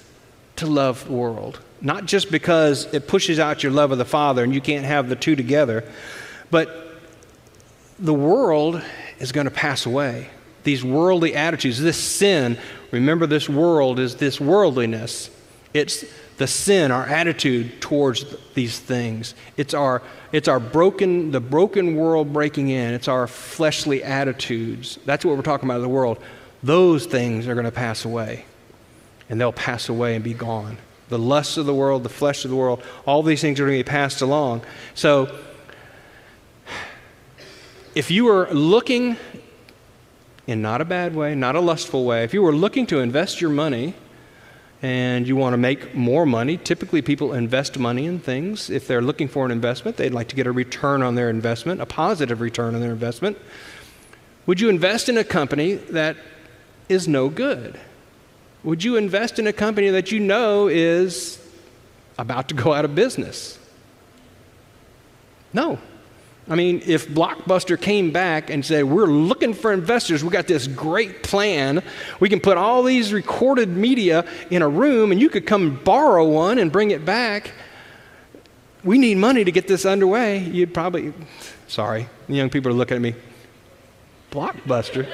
to 0.57 0.67
love 0.67 1.07
the 1.07 1.13
world. 1.13 1.61
Not 1.81 2.07
just 2.07 2.31
because 2.31 2.87
it 2.95 3.07
pushes 3.07 3.39
out 3.39 3.63
your 3.63 3.73
love 3.73 3.93
of 3.93 3.99
the 3.99 4.05
Father 4.05 4.43
and 4.43 4.55
you 4.55 4.61
can't 4.61 4.85
have 4.85 5.09
the 5.09 5.17
two 5.17 5.37
together, 5.37 5.85
but 6.51 7.01
the 7.99 8.15
world 8.15 8.83
is 9.19 9.33
going 9.33 9.47
to 9.47 9.51
pass 9.51 9.87
away. 9.87 10.29
These 10.63 10.85
worldly 10.85 11.35
attitudes, 11.35 11.81
this 11.81 11.99
sin, 11.99 12.59
remember 12.91 13.27
this 13.27 13.49
world 13.49 13.99
is 13.99 14.17
this 14.17 14.41
worldliness. 14.41 15.31
It's 15.75 16.05
the 16.37 16.47
sin, 16.47 16.91
our 16.91 17.07
attitude 17.07 17.81
towards 17.81 18.25
these 18.55 18.79
things. 18.79 19.35
It's 19.57 19.75
our, 19.75 20.03
it's 20.33 20.49
our 20.49 20.59
broken, 20.59 21.31
the 21.31 21.41
broken 21.41 21.97
world 21.97 22.33
breaking 22.33 22.71
in. 22.71 22.95
It's 22.95 23.09
our 23.09 23.27
fleshly 23.27 24.03
attitudes. 24.03 24.99
That's 25.05 25.25
what 25.25 25.37
we're 25.37 25.43
talking 25.43 25.69
about 25.69 25.77
in 25.77 25.83
the 25.83 25.89
world. 25.89 26.19
Those 26.63 27.07
things 27.07 27.47
are 27.47 27.55
going 27.55 27.67
to 27.67 27.73
pass 27.73 28.05
away. 28.05 28.47
And 29.29 29.41
they'll 29.41 29.53
pass 29.53 29.89
away 29.89 30.15
and 30.15 30.25
be 30.25 30.35
gone. 30.35 30.79
The 31.09 31.19
lusts 31.19 31.57
of 31.57 31.67
the 31.67 31.75
world, 31.75 32.03
the 32.03 32.09
flesh 32.09 32.45
of 32.45 32.51
the 32.51 32.57
world, 32.57 32.83
all 33.07 33.23
these 33.23 33.41
things 33.41 33.61
are 33.61 33.67
going 33.67 33.79
to 33.79 33.85
be 33.85 33.89
passed 33.89 34.23
along. 34.23 34.63
So 34.95 35.39
if 37.95 38.11
you 38.11 38.25
were 38.25 38.49
looking 38.51 39.17
in 40.47 40.61
not 40.61 40.81
a 40.81 40.85
bad 40.85 41.15
way, 41.15 41.35
not 41.35 41.57
a 41.57 41.61
lustful 41.61 42.05
way, 42.05 42.25
if 42.25 42.35
you 42.35 42.43
were 42.43 42.55
looking 42.55 42.87
to 42.89 43.01
invest 43.01 43.41
your 43.41 43.51
money 43.51 43.95
and 44.83 45.27
you 45.27 45.37
want 45.37 45.55
to 45.55 45.57
make 45.57 45.95
more 45.95 46.27
money, 46.27 46.57
typically 46.57 47.01
people 47.01 47.33
invest 47.33 47.79
money 47.79 48.07
in 48.07 48.19
things. 48.19 48.69
If 48.69 48.87
they're 48.87 49.03
looking 49.03 49.29
for 49.29 49.47
an 49.47 49.51
investment, 49.51 49.97
they'd 49.97 50.13
like 50.13 50.29
to 50.29 50.37
get 50.37 50.47
a 50.47 50.53
return 50.53 51.03
on 51.03 51.15
their 51.15 51.31
investment, 51.31 51.81
a 51.81 51.87
positive 51.87 52.41
return 52.41 52.75
on 52.75 52.81
their 52.81 52.93
investment. 52.93 53.39
Would 54.47 54.61
you 54.61 54.69
invest 54.69 55.09
in 55.09 55.17
a 55.17 55.25
company 55.25 55.75
that 55.75 56.17
is 56.89 57.09
no 57.09 57.29
good? 57.31 57.81
Would 58.63 58.85
you 58.85 58.97
invest 58.97 59.39
in 59.39 59.47
a 59.47 59.53
company 59.53 59.89
that 59.91 60.13
you 60.13 60.21
know 60.21 60.69
is 60.69 61.39
about 62.19 62.49
to 62.49 62.55
go 62.55 62.73
out 62.73 62.85
of 62.85 62.95
business. 62.95 63.59
No. 65.53 65.79
I 66.49 66.57
mean, 66.57 66.83
if 66.85 67.09
Blockbuster 67.09 67.81
came 67.81 68.11
back 68.11 68.51
and 68.51 68.65
said, 68.65 68.85
We're 68.85 69.07
looking 69.07 69.55
for 69.55 69.73
investors, 69.73 70.23
we 70.23 70.31
got 70.31 70.47
this 70.47 70.67
great 70.67 71.23
plan, 71.23 71.83
we 72.21 72.29
can 72.29 72.41
put 72.41 72.59
all 72.59 72.83
these 72.83 73.13
recorded 73.13 73.71
media 73.71 74.27
in 74.51 74.61
a 74.61 74.69
room 74.69 75.11
and 75.11 75.21
you 75.21 75.31
could 75.31 75.47
come 75.47 75.77
borrow 75.83 76.27
one 76.29 76.59
and 76.59 76.71
bring 76.71 76.91
it 76.91 77.05
back. 77.05 77.53
We 78.83 78.99
need 78.99 79.17
money 79.17 79.45
to 79.45 79.53
get 79.53 79.67
this 79.67 79.87
underway. 79.87 80.39
You'd 80.41 80.75
probably, 80.75 81.15
sorry, 81.69 82.07
the 82.29 82.35
young 82.35 82.51
people 82.51 82.71
are 82.71 82.75
looking 82.75 82.97
at 82.97 83.01
me. 83.01 83.15
Blockbuster? 84.31 85.09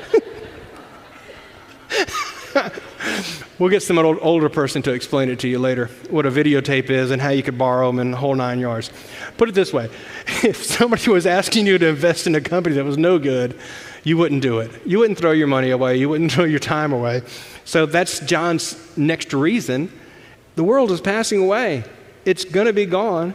we'll 3.58 3.70
get 3.70 3.82
some 3.82 3.98
old, 3.98 4.18
older 4.20 4.48
person 4.48 4.82
to 4.82 4.92
explain 4.92 5.28
it 5.28 5.38
to 5.40 5.48
you 5.48 5.58
later 5.58 5.86
what 6.08 6.26
a 6.26 6.30
videotape 6.30 6.90
is 6.90 7.10
and 7.10 7.20
how 7.20 7.30
you 7.30 7.42
could 7.42 7.58
borrow 7.58 7.88
them 7.88 7.98
and 7.98 8.12
the 8.12 8.16
whole 8.16 8.34
nine 8.34 8.58
yards. 8.58 8.90
Put 9.36 9.48
it 9.48 9.54
this 9.54 9.72
way 9.72 9.90
if 10.42 10.62
somebody 10.62 11.10
was 11.10 11.26
asking 11.26 11.66
you 11.66 11.78
to 11.78 11.88
invest 11.88 12.26
in 12.26 12.34
a 12.34 12.40
company 12.40 12.76
that 12.76 12.84
was 12.84 12.98
no 12.98 13.18
good, 13.18 13.58
you 14.04 14.16
wouldn't 14.16 14.42
do 14.42 14.60
it. 14.60 14.70
You 14.86 14.98
wouldn't 14.98 15.18
throw 15.18 15.32
your 15.32 15.46
money 15.46 15.70
away, 15.70 15.96
you 15.96 16.08
wouldn't 16.08 16.32
throw 16.32 16.44
your 16.44 16.58
time 16.58 16.92
away. 16.92 17.22
So 17.64 17.86
that's 17.86 18.20
John's 18.20 18.96
next 18.96 19.32
reason. 19.32 19.92
The 20.56 20.64
world 20.64 20.90
is 20.90 21.00
passing 21.00 21.42
away, 21.42 21.84
it's 22.24 22.44
going 22.44 22.66
to 22.66 22.72
be 22.72 22.86
gone. 22.86 23.34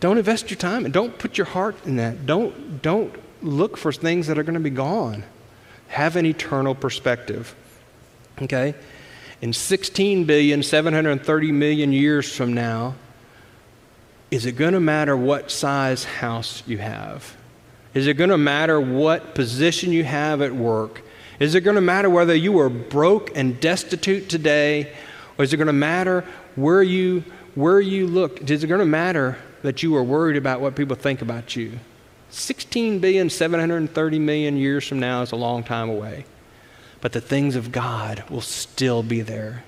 Don't 0.00 0.16
invest 0.16 0.48
your 0.48 0.58
time 0.58 0.84
and 0.84 0.94
don't 0.94 1.18
put 1.18 1.36
your 1.36 1.46
heart 1.46 1.76
in 1.84 1.96
that. 1.96 2.24
Don't, 2.24 2.80
don't 2.82 3.12
look 3.42 3.76
for 3.76 3.92
things 3.92 4.28
that 4.28 4.38
are 4.38 4.44
going 4.44 4.54
to 4.54 4.60
be 4.60 4.70
gone. 4.70 5.24
Have 5.88 6.16
an 6.16 6.26
eternal 6.26 6.74
perspective. 6.74 7.54
Okay? 8.42 8.74
In 9.40 9.52
16 9.52 10.24
billion, 10.24 10.62
730 10.62 11.52
million 11.52 11.92
years 11.92 12.34
from 12.34 12.52
now, 12.52 12.94
is 14.30 14.46
it 14.46 14.52
going 14.52 14.74
to 14.74 14.80
matter 14.80 15.16
what 15.16 15.50
size 15.50 16.04
house 16.04 16.62
you 16.66 16.78
have? 16.78 17.36
Is 17.94 18.06
it 18.06 18.14
going 18.14 18.30
to 18.30 18.38
matter 18.38 18.80
what 18.80 19.34
position 19.34 19.92
you 19.92 20.04
have 20.04 20.42
at 20.42 20.54
work? 20.54 21.02
Is 21.40 21.54
it 21.54 21.62
going 21.62 21.76
to 21.76 21.80
matter 21.80 22.10
whether 22.10 22.34
you 22.34 22.58
are 22.58 22.68
broke 22.68 23.36
and 23.36 23.58
destitute 23.60 24.28
today? 24.28 24.92
Or 25.38 25.44
is 25.44 25.52
it 25.52 25.56
going 25.56 25.68
to 25.68 25.72
matter 25.72 26.24
where 26.56 26.82
you, 26.82 27.24
where 27.54 27.80
you 27.80 28.06
look? 28.06 28.50
Is 28.50 28.64
it 28.64 28.66
going 28.66 28.80
to 28.80 28.86
matter 28.86 29.38
that 29.62 29.82
you 29.82 29.96
are 29.96 30.02
worried 30.02 30.36
about 30.36 30.60
what 30.60 30.74
people 30.74 30.96
think 30.96 31.22
about 31.22 31.56
you? 31.56 31.78
16 32.30 32.98
billion, 32.98 33.30
730 33.30 34.18
million 34.18 34.56
years 34.56 34.86
from 34.86 35.00
now 35.00 35.22
is 35.22 35.32
a 35.32 35.36
long 35.36 35.62
time 35.64 35.88
away. 35.88 36.24
But 37.00 37.12
the 37.12 37.20
things 37.20 37.56
of 37.56 37.72
God 37.72 38.24
will 38.28 38.40
still 38.40 39.02
be 39.02 39.20
there. 39.20 39.64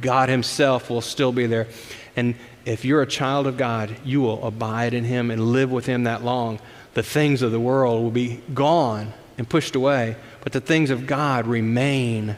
God 0.00 0.28
Himself 0.28 0.88
will 0.88 1.00
still 1.00 1.32
be 1.32 1.46
there. 1.46 1.68
And 2.16 2.34
if 2.64 2.84
you're 2.84 3.02
a 3.02 3.06
child 3.06 3.46
of 3.46 3.56
God, 3.56 3.96
you 4.04 4.20
will 4.20 4.44
abide 4.46 4.94
in 4.94 5.04
Him 5.04 5.30
and 5.30 5.52
live 5.52 5.70
with 5.70 5.86
Him 5.86 6.04
that 6.04 6.24
long. 6.24 6.60
The 6.94 7.02
things 7.02 7.42
of 7.42 7.52
the 7.52 7.60
world 7.60 8.02
will 8.02 8.10
be 8.10 8.40
gone 8.54 9.12
and 9.38 9.48
pushed 9.48 9.74
away, 9.74 10.16
but 10.42 10.52
the 10.52 10.60
things 10.60 10.90
of 10.90 11.06
God 11.06 11.46
remain. 11.46 12.36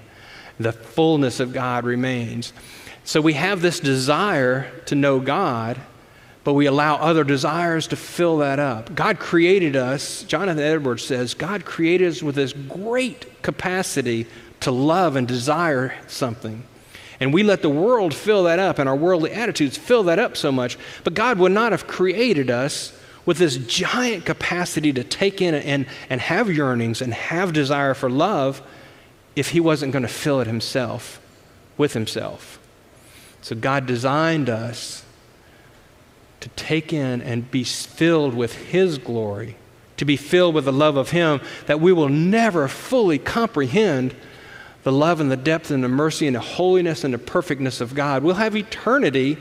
The 0.60 0.72
fullness 0.72 1.40
of 1.40 1.52
God 1.52 1.84
remains. 1.84 2.52
So 3.04 3.20
we 3.20 3.32
have 3.32 3.62
this 3.62 3.80
desire 3.80 4.70
to 4.86 4.94
know 4.94 5.18
God, 5.18 5.80
but 6.44 6.54
we 6.54 6.66
allow 6.66 6.96
other 6.96 7.24
desires 7.24 7.86
to 7.88 7.96
fill 7.96 8.38
that 8.38 8.58
up. 8.58 8.94
God 8.94 9.18
created 9.18 9.76
us, 9.76 10.22
Jonathan 10.24 10.62
Edwards 10.62 11.04
says, 11.04 11.34
God 11.34 11.64
created 11.64 12.08
us 12.08 12.22
with 12.22 12.34
this 12.34 12.52
great 12.52 13.42
capacity 13.42 14.26
to 14.60 14.70
love 14.70 15.16
and 15.16 15.26
desire 15.26 15.94
something. 16.08 16.64
And 17.20 17.32
we 17.32 17.44
let 17.44 17.62
the 17.62 17.70
world 17.70 18.12
fill 18.12 18.44
that 18.44 18.58
up 18.58 18.80
and 18.80 18.88
our 18.88 18.96
worldly 18.96 19.30
attitudes 19.30 19.76
fill 19.76 20.02
that 20.04 20.18
up 20.18 20.36
so 20.36 20.50
much. 20.50 20.76
But 21.04 21.14
God 21.14 21.38
would 21.38 21.52
not 21.52 21.70
have 21.70 21.86
created 21.86 22.50
us 22.50 22.92
with 23.24 23.38
this 23.38 23.56
giant 23.56 24.24
capacity 24.24 24.92
to 24.92 25.04
take 25.04 25.40
in 25.40 25.54
and, 25.54 25.86
and 26.10 26.20
have 26.20 26.50
yearnings 26.50 27.00
and 27.00 27.14
have 27.14 27.52
desire 27.52 27.94
for 27.94 28.10
love 28.10 28.60
if 29.36 29.50
He 29.50 29.60
wasn't 29.60 29.92
going 29.92 30.02
to 30.02 30.08
fill 30.08 30.40
it 30.40 30.48
Himself 30.48 31.20
with 31.78 31.92
Himself. 31.92 32.58
So 33.42 33.54
God 33.54 33.86
designed 33.86 34.50
us 34.50 35.04
to 36.42 36.48
take 36.50 36.92
in 36.92 37.22
and 37.22 37.50
be 37.50 37.64
filled 37.64 38.34
with 38.34 38.54
His 38.54 38.98
glory, 38.98 39.56
to 39.96 40.04
be 40.04 40.16
filled 40.16 40.54
with 40.54 40.64
the 40.64 40.72
love 40.72 40.96
of 40.96 41.10
Him 41.10 41.40
that 41.66 41.80
we 41.80 41.92
will 41.92 42.08
never 42.08 42.68
fully 42.68 43.18
comprehend 43.18 44.14
the 44.82 44.92
love 44.92 45.20
and 45.20 45.30
the 45.30 45.36
depth 45.36 45.70
and 45.70 45.82
the 45.84 45.88
mercy 45.88 46.26
and 46.26 46.34
the 46.34 46.40
holiness 46.40 47.04
and 47.04 47.14
the 47.14 47.18
perfectness 47.18 47.80
of 47.80 47.94
God. 47.94 48.22
We'll 48.22 48.34
have 48.34 48.56
eternity 48.56 49.38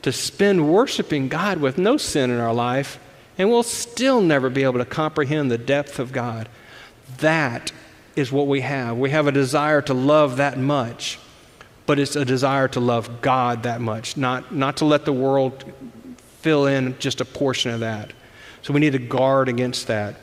to 0.00 0.12
spend 0.12 0.72
worshiping 0.72 1.28
God 1.28 1.58
with 1.58 1.76
no 1.76 1.96
sin 1.98 2.30
in 2.30 2.40
our 2.40 2.54
life, 2.54 2.98
and 3.36 3.50
we'll 3.50 3.62
still 3.62 4.20
never 4.20 4.48
be 4.48 4.62
able 4.62 4.78
to 4.78 4.84
comprehend 4.84 5.50
the 5.50 5.58
depth 5.58 5.98
of 5.98 6.12
God. 6.12 6.48
That 7.18 7.72
is 8.16 8.32
what 8.32 8.46
we 8.46 8.62
have. 8.62 8.96
We 8.96 9.10
have 9.10 9.26
a 9.26 9.32
desire 9.32 9.82
to 9.82 9.94
love 9.94 10.38
that 10.38 10.58
much, 10.58 11.18
but 11.84 11.98
it's 11.98 12.16
a 12.16 12.24
desire 12.24 12.68
to 12.68 12.80
love 12.80 13.20
God 13.20 13.64
that 13.64 13.82
much, 13.82 14.16
not, 14.16 14.54
not 14.54 14.78
to 14.78 14.86
let 14.86 15.04
the 15.04 15.12
world 15.12 15.70
fill 16.44 16.66
in 16.66 16.94
just 16.98 17.22
a 17.22 17.24
portion 17.24 17.70
of 17.70 17.80
that. 17.80 18.12
So 18.60 18.74
we 18.74 18.80
need 18.80 18.92
to 18.92 18.98
guard 18.98 19.48
against 19.48 19.86
that. 19.86 20.16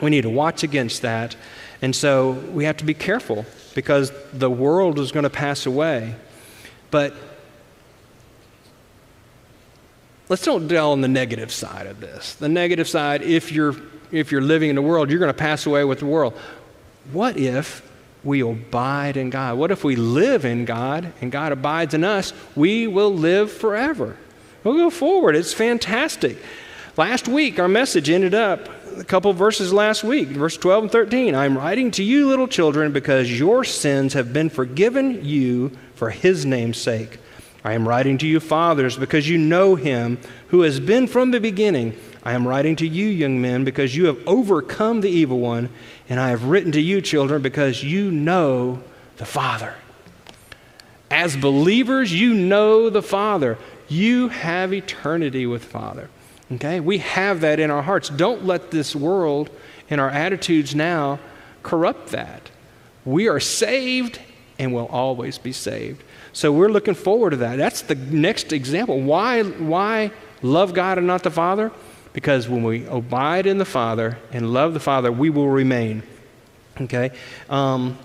We 0.00 0.08
need 0.08 0.22
to 0.22 0.30
watch 0.30 0.62
against 0.62 1.02
that. 1.02 1.34
And 1.82 1.94
so 1.94 2.30
we 2.30 2.66
have 2.66 2.76
to 2.76 2.84
be 2.84 2.94
careful 2.94 3.44
because 3.74 4.12
the 4.32 4.48
world 4.48 5.00
is 5.00 5.10
going 5.10 5.24
to 5.24 5.30
pass 5.30 5.66
away. 5.66 6.14
But 6.92 7.16
let's 10.28 10.44
don't 10.44 10.68
dwell 10.68 10.92
on 10.92 11.00
the 11.00 11.08
negative 11.08 11.50
side 11.50 11.88
of 11.88 11.98
this. 11.98 12.34
The 12.34 12.48
negative 12.48 12.88
side, 12.88 13.22
if 13.22 13.50
you're, 13.50 13.74
if 14.12 14.30
you're 14.30 14.40
living 14.42 14.70
in 14.70 14.76
the 14.76 14.82
world, 14.82 15.10
you're 15.10 15.18
going 15.18 15.32
to 15.32 15.38
pass 15.38 15.66
away 15.66 15.82
with 15.82 15.98
the 15.98 16.06
world. 16.06 16.38
What 17.10 17.36
if 17.36 17.82
we 18.22 18.40
abide 18.42 19.16
in 19.16 19.30
God? 19.30 19.58
What 19.58 19.72
if 19.72 19.82
we 19.82 19.96
live 19.96 20.44
in 20.44 20.64
God 20.64 21.12
and 21.20 21.32
God 21.32 21.50
abides 21.50 21.92
in 21.92 22.04
us? 22.04 22.32
We 22.54 22.86
will 22.86 23.12
live 23.12 23.50
forever. 23.50 24.16
We'll 24.64 24.74
go 24.74 24.90
forward. 24.90 25.36
It's 25.36 25.52
fantastic. 25.52 26.38
Last 26.96 27.28
week, 27.28 27.58
our 27.58 27.68
message 27.68 28.10
ended 28.10 28.34
up 28.34 28.68
a 28.98 29.04
couple 29.04 29.32
verses 29.32 29.72
last 29.72 30.04
week, 30.04 30.28
verse 30.28 30.56
12 30.56 30.84
and 30.84 30.92
13. 30.92 31.34
I'm 31.34 31.56
writing 31.56 31.90
to 31.92 32.02
you, 32.02 32.28
little 32.28 32.48
children, 32.48 32.92
because 32.92 33.38
your 33.38 33.64
sins 33.64 34.12
have 34.12 34.32
been 34.32 34.50
forgiven 34.50 35.24
you 35.24 35.70
for 35.94 36.10
his 36.10 36.44
name's 36.44 36.78
sake. 36.78 37.18
I 37.64 37.72
am 37.72 37.86
writing 37.86 38.18
to 38.18 38.26
you, 38.26 38.40
fathers, 38.40 38.96
because 38.96 39.28
you 39.28 39.38
know 39.38 39.76
him 39.76 40.18
who 40.48 40.62
has 40.62 40.80
been 40.80 41.06
from 41.06 41.30
the 41.30 41.40
beginning. 41.40 41.96
I 42.22 42.32
am 42.32 42.46
writing 42.46 42.76
to 42.76 42.86
you, 42.86 43.06
young 43.06 43.40
men, 43.40 43.64
because 43.64 43.96
you 43.96 44.06
have 44.06 44.18
overcome 44.26 45.00
the 45.00 45.10
evil 45.10 45.38
one. 45.38 45.70
And 46.08 46.18
I 46.18 46.30
have 46.30 46.44
written 46.44 46.72
to 46.72 46.80
you, 46.80 47.00
children, 47.00 47.40
because 47.40 47.82
you 47.82 48.10
know 48.10 48.82
the 49.16 49.26
Father. 49.26 49.74
As 51.10 51.36
believers, 51.36 52.12
you 52.12 52.34
know 52.34 52.88
the 52.88 53.02
Father. 53.02 53.58
You 53.90 54.28
have 54.28 54.72
eternity 54.72 55.46
with 55.46 55.64
Father. 55.64 56.08
Okay? 56.52 56.80
We 56.80 56.98
have 56.98 57.40
that 57.42 57.60
in 57.60 57.70
our 57.70 57.82
hearts. 57.82 58.08
Don't 58.08 58.46
let 58.46 58.70
this 58.70 58.96
world 58.96 59.50
and 59.90 60.00
our 60.00 60.08
attitudes 60.08 60.74
now 60.74 61.18
corrupt 61.62 62.10
that. 62.10 62.50
We 63.04 63.28
are 63.28 63.40
saved 63.40 64.20
and 64.58 64.72
will 64.72 64.86
always 64.86 65.38
be 65.38 65.52
saved. 65.52 66.04
So 66.32 66.52
we're 66.52 66.68
looking 66.68 66.94
forward 66.94 67.30
to 67.30 67.36
that. 67.38 67.56
That's 67.56 67.82
the 67.82 67.96
next 67.96 68.52
example. 68.52 69.00
Why, 69.00 69.42
why 69.42 70.12
love 70.42 70.72
God 70.72 70.98
and 70.98 71.06
not 71.06 71.24
the 71.24 71.30
Father? 71.30 71.72
Because 72.12 72.48
when 72.48 72.62
we 72.62 72.86
abide 72.86 73.46
in 73.46 73.58
the 73.58 73.64
Father 73.64 74.18
and 74.32 74.52
love 74.52 74.72
the 74.72 74.80
Father, 74.80 75.10
we 75.10 75.30
will 75.30 75.48
remain. 75.48 76.04
Okay? 76.80 77.10
Um, 77.48 77.98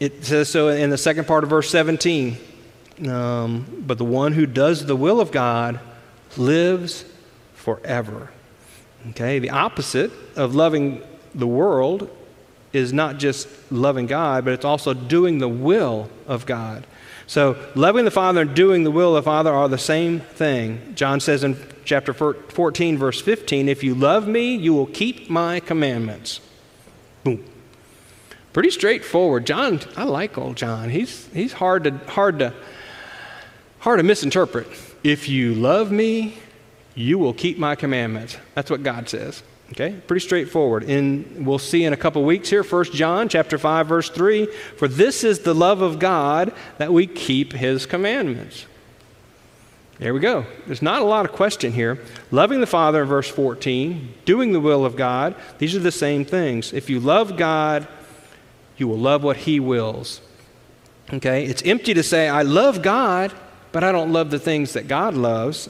it 0.00 0.24
says 0.24 0.48
so 0.48 0.68
in 0.68 0.88
the 0.88 0.98
second 0.98 1.26
part 1.26 1.44
of 1.44 1.50
verse 1.50 1.68
17. 1.68 2.38
Um, 3.06 3.84
but 3.86 3.98
the 3.98 4.04
one 4.04 4.32
who 4.32 4.46
does 4.46 4.86
the 4.86 4.96
will 4.96 5.20
of 5.20 5.32
God 5.32 5.80
lives 6.36 7.04
forever. 7.54 8.30
Okay, 9.10 9.38
the 9.38 9.50
opposite 9.50 10.12
of 10.36 10.54
loving 10.54 11.02
the 11.34 11.46
world 11.46 12.08
is 12.72 12.92
not 12.92 13.18
just 13.18 13.48
loving 13.70 14.06
God, 14.06 14.44
but 14.44 14.54
it's 14.54 14.64
also 14.64 14.94
doing 14.94 15.38
the 15.38 15.48
will 15.48 16.08
of 16.26 16.46
God. 16.46 16.86
So, 17.26 17.56
loving 17.74 18.04
the 18.04 18.10
Father 18.10 18.42
and 18.42 18.54
doing 18.54 18.84
the 18.84 18.90
will 18.90 19.16
of 19.16 19.24
the 19.24 19.28
Father 19.28 19.52
are 19.52 19.68
the 19.68 19.78
same 19.78 20.20
thing. 20.20 20.94
John 20.94 21.20
says 21.20 21.44
in 21.44 21.56
chapter 21.84 22.12
14, 22.12 22.98
verse 22.98 23.20
15, 23.20 23.68
If 23.68 23.82
you 23.82 23.94
love 23.94 24.28
me, 24.28 24.54
you 24.54 24.74
will 24.74 24.86
keep 24.86 25.30
my 25.30 25.60
commandments. 25.60 26.40
Boom. 27.24 27.44
Pretty 28.52 28.70
straightforward. 28.70 29.46
John, 29.46 29.80
I 29.96 30.04
like 30.04 30.36
old 30.36 30.56
John. 30.56 30.90
He's, 30.90 31.26
he's 31.28 31.54
hard, 31.54 31.84
to, 31.84 31.92
hard, 32.08 32.40
to, 32.40 32.52
hard 33.82 33.98
to 33.98 34.04
misinterpret. 34.04 34.68
If 35.02 35.28
you 35.28 35.54
love 35.54 35.90
me, 35.90 36.38
you 36.94 37.18
will 37.18 37.34
keep 37.34 37.58
my 37.58 37.74
commandments. 37.74 38.36
That's 38.54 38.70
what 38.70 38.84
God 38.84 39.08
says. 39.08 39.42
Okay? 39.72 40.00
Pretty 40.06 40.24
straightforward. 40.24 40.84
And 40.84 41.44
we'll 41.44 41.58
see 41.58 41.84
in 41.84 41.92
a 41.92 41.96
couple 41.96 42.22
weeks 42.22 42.48
here, 42.48 42.62
1 42.62 42.84
John 42.92 43.28
chapter 43.28 43.58
5, 43.58 43.88
verse 43.88 44.08
3. 44.08 44.46
For 44.76 44.86
this 44.86 45.24
is 45.24 45.40
the 45.40 45.52
love 45.52 45.82
of 45.82 45.98
God 45.98 46.54
that 46.78 46.92
we 46.92 47.08
keep 47.08 47.52
his 47.52 47.84
commandments. 47.84 48.66
There 49.98 50.14
we 50.14 50.20
go. 50.20 50.46
There's 50.66 50.82
not 50.82 51.02
a 51.02 51.04
lot 51.04 51.24
of 51.24 51.32
question 51.32 51.72
here. 51.72 52.00
Loving 52.30 52.60
the 52.60 52.68
Father, 52.68 53.02
in 53.02 53.08
verse 53.08 53.28
14, 53.28 54.14
doing 54.24 54.52
the 54.52 54.60
will 54.60 54.84
of 54.84 54.94
God, 54.94 55.34
these 55.58 55.74
are 55.74 55.80
the 55.80 55.90
same 55.90 56.24
things. 56.24 56.72
If 56.72 56.88
you 56.88 57.00
love 57.00 57.36
God, 57.36 57.88
you 58.76 58.86
will 58.86 58.98
love 58.98 59.24
what 59.24 59.38
He 59.38 59.58
wills. 59.58 60.20
Okay? 61.12 61.46
It's 61.46 61.62
empty 61.64 61.94
to 61.94 62.02
say, 62.04 62.28
I 62.28 62.42
love 62.42 62.80
God, 62.80 63.32
but 63.72 63.82
I 63.82 63.90
don't 63.90 64.12
love 64.12 64.30
the 64.30 64.38
things 64.38 64.74
that 64.74 64.86
God 64.86 65.14
loves. 65.14 65.68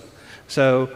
So 0.49 0.95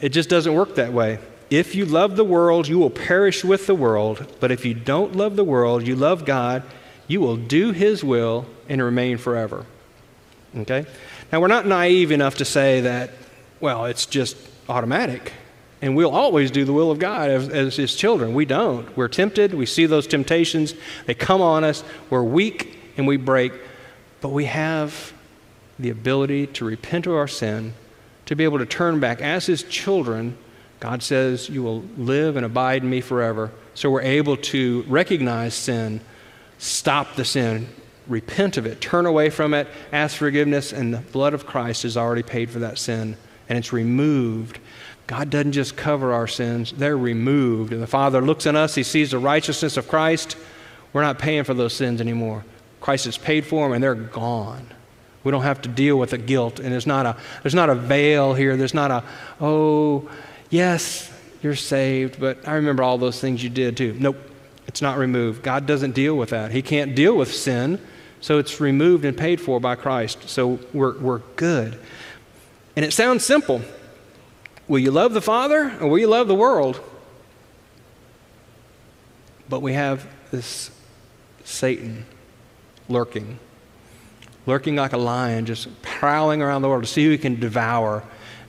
it 0.00 0.10
just 0.10 0.28
doesn't 0.28 0.54
work 0.54 0.76
that 0.76 0.92
way. 0.92 1.18
If 1.50 1.74
you 1.74 1.84
love 1.84 2.16
the 2.16 2.24
world, 2.24 2.68
you 2.68 2.78
will 2.78 2.90
perish 2.90 3.44
with 3.44 3.66
the 3.66 3.74
world. 3.74 4.26
But 4.40 4.50
if 4.50 4.64
you 4.64 4.74
don't 4.74 5.14
love 5.14 5.36
the 5.36 5.44
world, 5.44 5.86
you 5.86 5.94
love 5.94 6.24
God, 6.24 6.62
you 7.06 7.20
will 7.20 7.36
do 7.36 7.70
His 7.72 8.02
will 8.02 8.46
and 8.68 8.82
remain 8.82 9.18
forever. 9.18 9.64
Okay? 10.56 10.86
Now, 11.30 11.40
we're 11.40 11.48
not 11.48 11.66
naive 11.66 12.12
enough 12.12 12.36
to 12.36 12.44
say 12.44 12.82
that, 12.82 13.10
well, 13.60 13.86
it's 13.86 14.06
just 14.06 14.36
automatic. 14.68 15.32
And 15.80 15.96
we'll 15.96 16.14
always 16.14 16.50
do 16.50 16.64
the 16.64 16.72
will 16.72 16.90
of 16.90 16.98
God 16.98 17.30
as, 17.30 17.48
as 17.48 17.76
His 17.76 17.94
children. 17.94 18.34
We 18.34 18.46
don't. 18.46 18.96
We're 18.96 19.08
tempted. 19.08 19.54
We 19.54 19.66
see 19.66 19.86
those 19.86 20.06
temptations. 20.06 20.74
They 21.06 21.14
come 21.14 21.40
on 21.40 21.64
us. 21.64 21.84
We're 22.10 22.22
weak 22.22 22.78
and 22.96 23.06
we 23.06 23.16
break. 23.16 23.52
But 24.20 24.30
we 24.30 24.46
have 24.46 25.13
the 25.78 25.90
ability 25.90 26.46
to 26.48 26.64
repent 26.64 27.06
of 27.06 27.14
our 27.14 27.28
sin, 27.28 27.74
to 28.26 28.36
be 28.36 28.44
able 28.44 28.58
to 28.58 28.66
turn 28.66 29.00
back 29.00 29.20
as 29.20 29.46
His 29.46 29.62
children 29.64 30.36
God 30.84 31.02
says, 31.02 31.48
You 31.48 31.62
will 31.62 31.82
live 31.96 32.36
and 32.36 32.44
abide 32.44 32.82
in 32.82 32.90
me 32.90 33.00
forever. 33.00 33.50
So 33.72 33.90
we're 33.90 34.02
able 34.02 34.36
to 34.36 34.84
recognize 34.86 35.54
sin, 35.54 36.02
stop 36.58 37.14
the 37.14 37.24
sin, 37.24 37.68
repent 38.06 38.58
of 38.58 38.66
it, 38.66 38.82
turn 38.82 39.06
away 39.06 39.30
from 39.30 39.54
it, 39.54 39.66
ask 39.92 40.18
forgiveness, 40.18 40.74
and 40.74 40.92
the 40.92 40.98
blood 40.98 41.32
of 41.32 41.46
Christ 41.46 41.84
has 41.84 41.96
already 41.96 42.22
paid 42.22 42.50
for 42.50 42.58
that 42.58 42.76
sin, 42.76 43.16
and 43.48 43.56
it's 43.56 43.72
removed. 43.72 44.58
God 45.06 45.30
doesn't 45.30 45.52
just 45.52 45.74
cover 45.74 46.12
our 46.12 46.28
sins, 46.28 46.72
they're 46.72 46.98
removed. 46.98 47.72
And 47.72 47.82
the 47.82 47.86
Father 47.86 48.20
looks 48.20 48.46
at 48.46 48.54
us, 48.54 48.74
He 48.74 48.82
sees 48.82 49.12
the 49.12 49.18
righteousness 49.18 49.78
of 49.78 49.88
Christ. 49.88 50.36
We're 50.92 51.00
not 51.00 51.18
paying 51.18 51.44
for 51.44 51.54
those 51.54 51.72
sins 51.72 52.02
anymore. 52.02 52.44
Christ 52.82 53.06
has 53.06 53.16
paid 53.16 53.46
for 53.46 53.64
them, 53.64 53.72
and 53.72 53.82
they're 53.82 53.94
gone. 53.94 54.66
We 55.24 55.30
don't 55.30 55.42
have 55.42 55.62
to 55.62 55.68
deal 55.68 55.98
with 55.98 56.10
the 56.10 56.18
guilt, 56.18 56.60
and 56.60 56.72
there's 56.72 56.86
not 56.86 57.06
a, 57.06 57.16
there's 57.42 57.54
not 57.54 57.70
a 57.70 57.74
veil 57.74 58.34
here. 58.34 58.56
There's 58.56 58.74
not 58.74 58.90
a, 58.90 59.02
oh, 59.40 60.08
yes, 60.50 61.10
you're 61.42 61.56
saved, 61.56 62.20
but 62.20 62.46
I 62.46 62.54
remember 62.54 62.82
all 62.82 62.98
those 62.98 63.20
things 63.20 63.42
you 63.42 63.50
did 63.50 63.76
too. 63.76 63.96
Nope, 63.98 64.16
it's 64.66 64.82
not 64.82 64.98
removed. 64.98 65.42
God 65.42 65.66
doesn't 65.66 65.92
deal 65.92 66.16
with 66.16 66.30
that. 66.30 66.52
He 66.52 66.62
can't 66.62 66.94
deal 66.94 67.16
with 67.16 67.34
sin, 67.34 67.80
so 68.20 68.38
it's 68.38 68.60
removed 68.60 69.04
and 69.04 69.16
paid 69.16 69.40
for 69.40 69.60
by 69.60 69.74
Christ. 69.74 70.28
So 70.28 70.60
we're, 70.72 70.98
we're 70.98 71.22
good. 71.36 71.78
And 72.76 72.84
it 72.84 72.92
sounds 72.92 73.24
simple. 73.24 73.62
Will 74.66 74.78
you 74.78 74.90
love 74.90 75.12
the 75.12 75.20
Father 75.20 75.76
or 75.80 75.88
will 75.88 75.98
you 75.98 76.06
love 76.06 76.28
the 76.28 76.34
world? 76.34 76.80
But 79.48 79.60
we 79.60 79.74
have 79.74 80.06
this 80.30 80.70
Satan 81.44 82.06
lurking, 82.88 83.38
lurking 84.46 84.76
like 84.76 84.92
a 84.92 84.98
lion, 84.98 85.46
just 85.46 85.68
prowling 85.82 86.42
around 86.42 86.62
the 86.62 86.68
world 86.68 86.84
to 86.84 86.88
see 86.88 87.04
who 87.04 87.10
he 87.10 87.18
can 87.18 87.40
devour. 87.40 88.02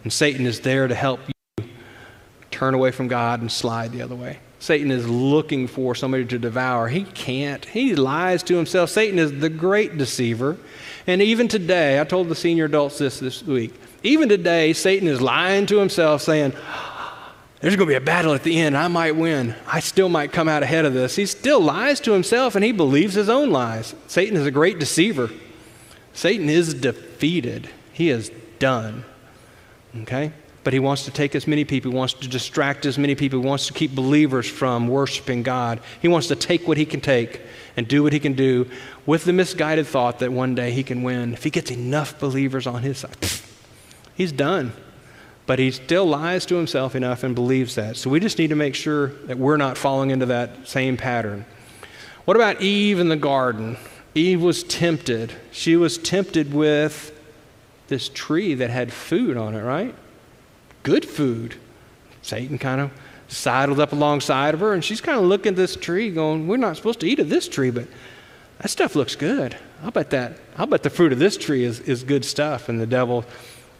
And 0.04 0.12
Satan 0.12 0.46
is 0.46 0.60
there 0.62 0.88
to 0.88 0.96
help 0.96 1.20
you 1.28 1.68
turn 2.52 2.74
away 2.74 2.92
from 2.92 3.08
God 3.08 3.42
and 3.42 3.52
slide 3.52 3.92
the 3.92 4.02
other 4.02 4.16
way. 4.16 4.40
Satan 4.60 4.90
is 4.90 5.08
looking 5.08 5.68
for 5.68 5.94
somebody 5.94 6.26
to 6.26 6.40
devour. 6.40 6.88
He 6.88 7.04
can't. 7.04 7.64
He 7.66 7.96
lies 7.96 8.42
to 8.44 8.56
himself. 8.56 8.90
Satan 8.90 9.20
is 9.20 9.40
the 9.40 9.50
great 9.50 9.98
deceiver. 9.98 10.58
And 11.06 11.22
even 11.22 11.48
today, 11.48 12.00
I 12.00 12.04
told 12.04 12.30
the 12.30 12.36
senior 12.36 12.66
adults 12.66 12.98
this 12.98 13.20
this 13.20 13.44
week. 13.44 13.74
Even 14.02 14.30
today, 14.30 14.74
Satan 14.74 15.08
is 15.08 15.22
lying 15.22 15.66
to 15.68 15.78
himself, 15.78 16.22
saying, 16.22 16.54
There's 17.60 17.76
going 17.76 17.88
to 17.88 17.92
be 17.92 17.96
a 17.96 18.02
battle 18.02 18.34
at 18.34 18.44
the 18.44 18.60
end. 18.60 18.76
I 18.76 18.88
might 18.88 19.16
win. 19.16 19.54
I 19.68 19.82
still 19.82 20.10
might 20.10 20.32
come 20.32 20.48
out 20.48 20.64
ahead 20.64 20.86
of 20.86 20.94
this. 20.94 21.16
He 21.16 21.26
still 21.26 21.60
lies 21.60 22.00
to 22.02 22.14
himself 22.14 22.56
and 22.56 22.64
he 22.64 22.72
believes 22.72 23.14
his 23.14 23.30
own 23.30 23.52
lies. 23.52 23.94
Satan 24.08 24.36
is 24.36 24.46
a 24.46 24.52
great 24.52 24.80
deceiver. 24.80 25.30
Satan 26.16 26.50
is 26.50 26.74
defeated, 26.74 27.70
he 27.94 28.10
is 28.10 28.32
done. 28.58 29.06
Okay? 30.02 30.32
but 30.66 30.74
he 30.74 30.80
wants 30.80 31.06
to 31.06 31.12
take 31.12 31.36
as 31.36 31.46
many 31.46 31.64
people, 31.64 31.92
he 31.92 31.98
wants 31.98 32.16
to 32.16 32.28
distract 32.28 32.88
as 32.88 32.98
many 32.98 33.14
people, 33.14 33.40
he 33.40 33.46
wants 33.46 33.68
to 33.68 33.74
keep 33.74 33.94
believers 33.94 34.50
from 34.50 34.88
worshiping 34.88 35.44
God. 35.44 35.80
He 36.02 36.08
wants 36.08 36.28
to 36.30 36.36
take 36.36 36.68
what 36.68 36.76
he 36.76 36.88
can 36.88 37.02
take 37.02 37.40
and 37.78 37.88
do 37.88 38.02
what 38.02 38.14
he 38.14 38.20
can 38.20 38.34
do 38.34 38.68
with 39.06 39.26
the 39.26 39.32
misguided 39.32 39.86
thought 39.86 40.18
that 40.20 40.32
one 40.32 40.56
day 40.56 40.72
he 40.72 40.82
can 40.82 41.04
win. 41.04 41.34
If 41.34 41.44
he 41.44 41.52
gets 41.52 41.70
enough 41.70 42.20
believers 42.20 42.66
on 42.66 42.82
his 42.82 42.98
side, 42.98 43.16
he's 44.16 44.32
done. 44.32 44.74
But 45.46 45.60
he 45.60 45.70
still 45.70 46.08
lies 46.08 46.48
to 46.48 46.56
himself 46.56 46.96
enough 46.96 47.24
and 47.24 47.36
believes 47.36 47.76
that. 47.76 47.96
So 47.96 48.10
we 48.10 48.20
just 48.20 48.40
need 48.40 48.50
to 48.50 48.56
make 48.56 48.74
sure 48.74 49.10
that 49.28 49.38
we're 49.38 49.58
not 49.58 49.78
falling 49.78 50.10
into 50.10 50.26
that 50.26 50.68
same 50.68 50.98
pattern. 50.98 51.46
What 52.26 52.38
about 52.38 52.64
Eve 52.64 53.00
in 53.00 53.10
the 53.10 53.16
garden? 53.16 53.78
Eve 54.16 54.42
was 54.42 54.64
tempted. 54.64 55.34
She 55.52 55.76
was 55.76 55.98
tempted 55.98 56.54
with 56.54 57.12
this 57.88 58.10
tree 58.10 58.56
that 58.56 58.70
had 58.72 58.92
food 58.92 59.38
on 59.38 59.54
it, 59.54 59.62
right? 59.62 59.94
good 60.86 61.04
food. 61.04 61.56
Satan 62.22 62.58
kind 62.58 62.80
of 62.80 62.92
sidled 63.28 63.80
up 63.80 63.92
alongside 63.92 64.54
of 64.54 64.62
her, 64.62 64.74
and 64.74 64.86
she's 64.86 65.02
kind 65.02 65.18
of 65.18 65.26
looking 65.26 65.50
at 65.50 65.56
this 65.58 65.76
tree, 65.76 66.10
going, 66.10 66.48
We're 66.48 66.58
not 66.58 66.78
supposed 66.78 67.02
to 67.02 67.08
eat 67.08 67.20
of 67.20 67.28
this 67.28 67.50
tree, 67.50 67.72
but 67.72 67.88
that 68.60 68.70
stuff 68.70 68.96
looks 68.96 69.16
good. 69.16 69.58
I'll 69.84 69.92
bet 69.92 70.12
that, 70.12 70.38
I'll 70.58 70.68
bet 70.68 70.84
the 70.84 70.90
fruit 70.90 71.12
of 71.12 71.20
this 71.20 71.36
tree 71.36 71.66
is, 71.66 71.82
is 71.82 72.04
good 72.04 72.24
stuff. 72.24 72.70
And 72.70 72.80
the 72.80 72.88
devil 72.88 73.26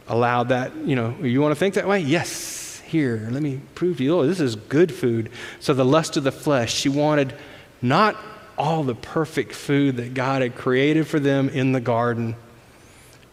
allowed 0.08 0.50
that, 0.50 0.74
you 0.76 0.94
know, 0.94 1.16
you 1.22 1.40
want 1.40 1.52
to 1.52 1.58
think 1.58 1.74
that 1.74 1.88
way? 1.88 2.00
Yes, 2.00 2.82
here, 2.84 3.28
let 3.30 3.42
me 3.42 3.60
prove 3.74 3.98
to 3.98 4.04
you, 4.04 4.18
oh, 4.18 4.26
this 4.26 4.40
is 4.40 4.56
good 4.56 4.92
food. 4.92 5.30
So 5.60 5.74
the 5.74 5.84
lust 5.84 6.16
of 6.16 6.24
the 6.24 6.32
flesh, 6.32 6.74
she 6.74 6.88
wanted 6.88 7.34
not 7.80 8.16
all 8.58 8.82
the 8.82 8.94
perfect 8.94 9.52
food 9.52 9.96
that 9.98 10.14
God 10.14 10.42
had 10.42 10.54
created 10.54 11.06
for 11.06 11.20
them 11.20 11.48
in 11.48 11.72
the 11.72 11.80
garden. 11.80 12.36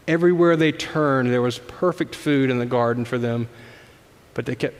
Everywhere 0.06 0.56
they 0.56 0.72
turned, 0.72 1.32
there 1.32 1.42
was 1.42 1.58
perfect 1.58 2.14
food 2.14 2.50
in 2.50 2.58
the 2.58 2.66
garden 2.66 3.04
for 3.04 3.18
them. 3.18 3.48
But 4.34 4.46
they 4.46 4.54
kept 4.54 4.76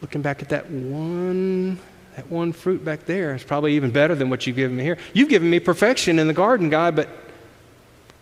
looking 0.00 0.22
back 0.22 0.42
at 0.42 0.48
that 0.50 0.70
one 0.70 1.78
that 2.16 2.30
one 2.30 2.52
fruit 2.52 2.84
back 2.84 3.06
there. 3.06 3.34
It's 3.34 3.44
probably 3.44 3.76
even 3.76 3.90
better 3.90 4.14
than 4.14 4.30
what 4.30 4.46
you've 4.46 4.56
given 4.56 4.76
me 4.76 4.82
here. 4.82 4.98
You've 5.12 5.28
given 5.28 5.48
me 5.48 5.60
perfection 5.60 6.18
in 6.18 6.26
the 6.26 6.34
garden, 6.34 6.68
God, 6.68 6.96
but 6.96 7.08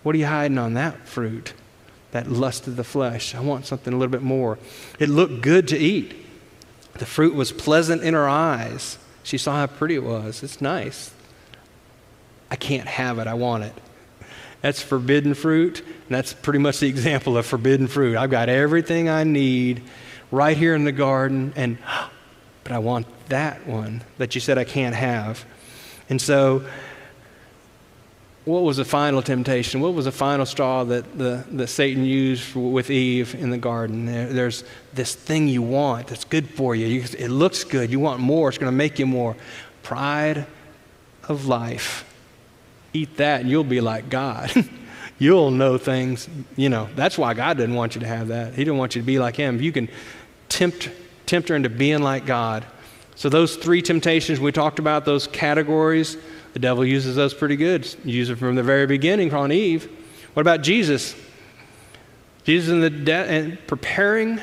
what 0.02 0.14
are 0.14 0.18
you 0.18 0.26
hiding 0.26 0.58
on 0.58 0.74
that 0.74 1.08
fruit? 1.08 1.52
That 2.12 2.30
lust 2.30 2.66
of 2.66 2.76
the 2.76 2.84
flesh. 2.84 3.34
I 3.34 3.40
want 3.40 3.66
something 3.66 3.92
a 3.92 3.96
little 3.96 4.12
bit 4.12 4.22
more. 4.22 4.58
It 4.98 5.08
looked 5.08 5.40
good 5.40 5.68
to 5.68 5.78
eat. 5.78 6.14
The 6.94 7.06
fruit 7.06 7.34
was 7.34 7.52
pleasant 7.52 8.02
in 8.02 8.14
her 8.14 8.28
eyes. 8.28 8.98
She 9.22 9.38
saw 9.38 9.56
how 9.56 9.66
pretty 9.66 9.94
it 9.94 10.04
was. 10.04 10.42
It's 10.42 10.60
nice. 10.60 11.12
I 12.50 12.56
can't 12.56 12.88
have 12.88 13.18
it. 13.18 13.26
I 13.26 13.34
want 13.34 13.64
it. 13.64 13.74
That's 14.60 14.82
forbidden 14.82 15.34
fruit. 15.34 15.80
And 15.80 16.08
that's 16.08 16.32
pretty 16.32 16.58
much 16.58 16.80
the 16.80 16.88
example 16.88 17.36
of 17.36 17.46
forbidden 17.46 17.86
fruit. 17.86 18.16
I've 18.16 18.30
got 18.30 18.48
everything 18.48 19.08
I 19.08 19.24
need 19.24 19.82
right 20.30 20.56
here 20.56 20.74
in 20.74 20.84
the 20.84 20.92
garden, 20.92 21.52
and 21.56 21.78
but 22.64 22.72
I 22.72 22.78
want 22.78 23.06
that 23.28 23.66
one 23.66 24.02
that 24.18 24.34
you 24.34 24.40
said 24.40 24.58
I 24.58 24.64
can't 24.64 24.94
have. 24.94 25.44
And 26.10 26.20
so, 26.20 26.64
what 28.44 28.62
was 28.62 28.78
the 28.78 28.84
final 28.84 29.20
temptation? 29.20 29.80
What 29.82 29.92
was 29.92 30.06
the 30.06 30.12
final 30.12 30.46
straw 30.46 30.84
that, 30.84 31.18
the, 31.18 31.44
that 31.52 31.66
Satan 31.66 32.04
used 32.04 32.54
with 32.54 32.90
Eve 32.90 33.34
in 33.34 33.50
the 33.50 33.58
garden? 33.58 34.06
There, 34.06 34.32
there's 34.32 34.64
this 34.94 35.14
thing 35.14 35.48
you 35.48 35.60
want 35.60 36.06
that's 36.06 36.24
good 36.24 36.48
for 36.48 36.74
you. 36.74 36.86
you. 36.86 37.04
It 37.18 37.28
looks 37.28 37.62
good. 37.62 37.90
You 37.90 38.00
want 38.00 38.20
more. 38.20 38.48
It's 38.48 38.56
going 38.56 38.72
to 38.72 38.76
make 38.76 38.98
you 38.98 39.04
more. 39.04 39.36
Pride 39.82 40.46
of 41.28 41.44
life. 41.44 42.07
Eat 42.98 43.16
that, 43.18 43.42
and 43.42 43.50
you'll 43.50 43.62
be 43.62 43.80
like 43.80 44.10
God. 44.10 44.50
you'll 45.20 45.52
know 45.52 45.78
things. 45.78 46.28
You 46.56 46.68
know, 46.68 46.88
that's 46.96 47.16
why 47.16 47.32
God 47.32 47.56
didn't 47.56 47.76
want 47.76 47.94
you 47.94 48.00
to 48.00 48.08
have 48.08 48.28
that. 48.28 48.54
He 48.54 48.64
didn't 48.64 48.78
want 48.78 48.96
you 48.96 49.02
to 49.02 49.06
be 49.06 49.20
like 49.20 49.36
Him. 49.36 49.62
You 49.62 49.70
can 49.70 49.88
tempt, 50.48 50.90
tempt 51.26 51.48
her 51.48 51.54
into 51.54 51.68
being 51.68 52.02
like 52.02 52.26
God. 52.26 52.66
So, 53.14 53.28
those 53.28 53.54
three 53.54 53.82
temptations 53.82 54.40
we 54.40 54.50
talked 54.50 54.80
about, 54.80 55.04
those 55.04 55.28
categories, 55.28 56.16
the 56.54 56.58
devil 56.58 56.84
uses 56.84 57.14
those 57.14 57.34
pretty 57.34 57.56
good. 57.56 57.84
He 57.84 58.10
uses 58.10 58.36
from 58.36 58.56
the 58.56 58.64
very 58.64 58.86
beginning 58.86 59.32
on 59.32 59.52
Eve. 59.52 59.88
What 60.34 60.40
about 60.40 60.62
Jesus? 60.62 61.14
Jesus 62.42 62.72
in 62.72 62.80
the 62.80 62.90
de- 62.90 63.12
and 63.12 63.66
preparing 63.68 64.40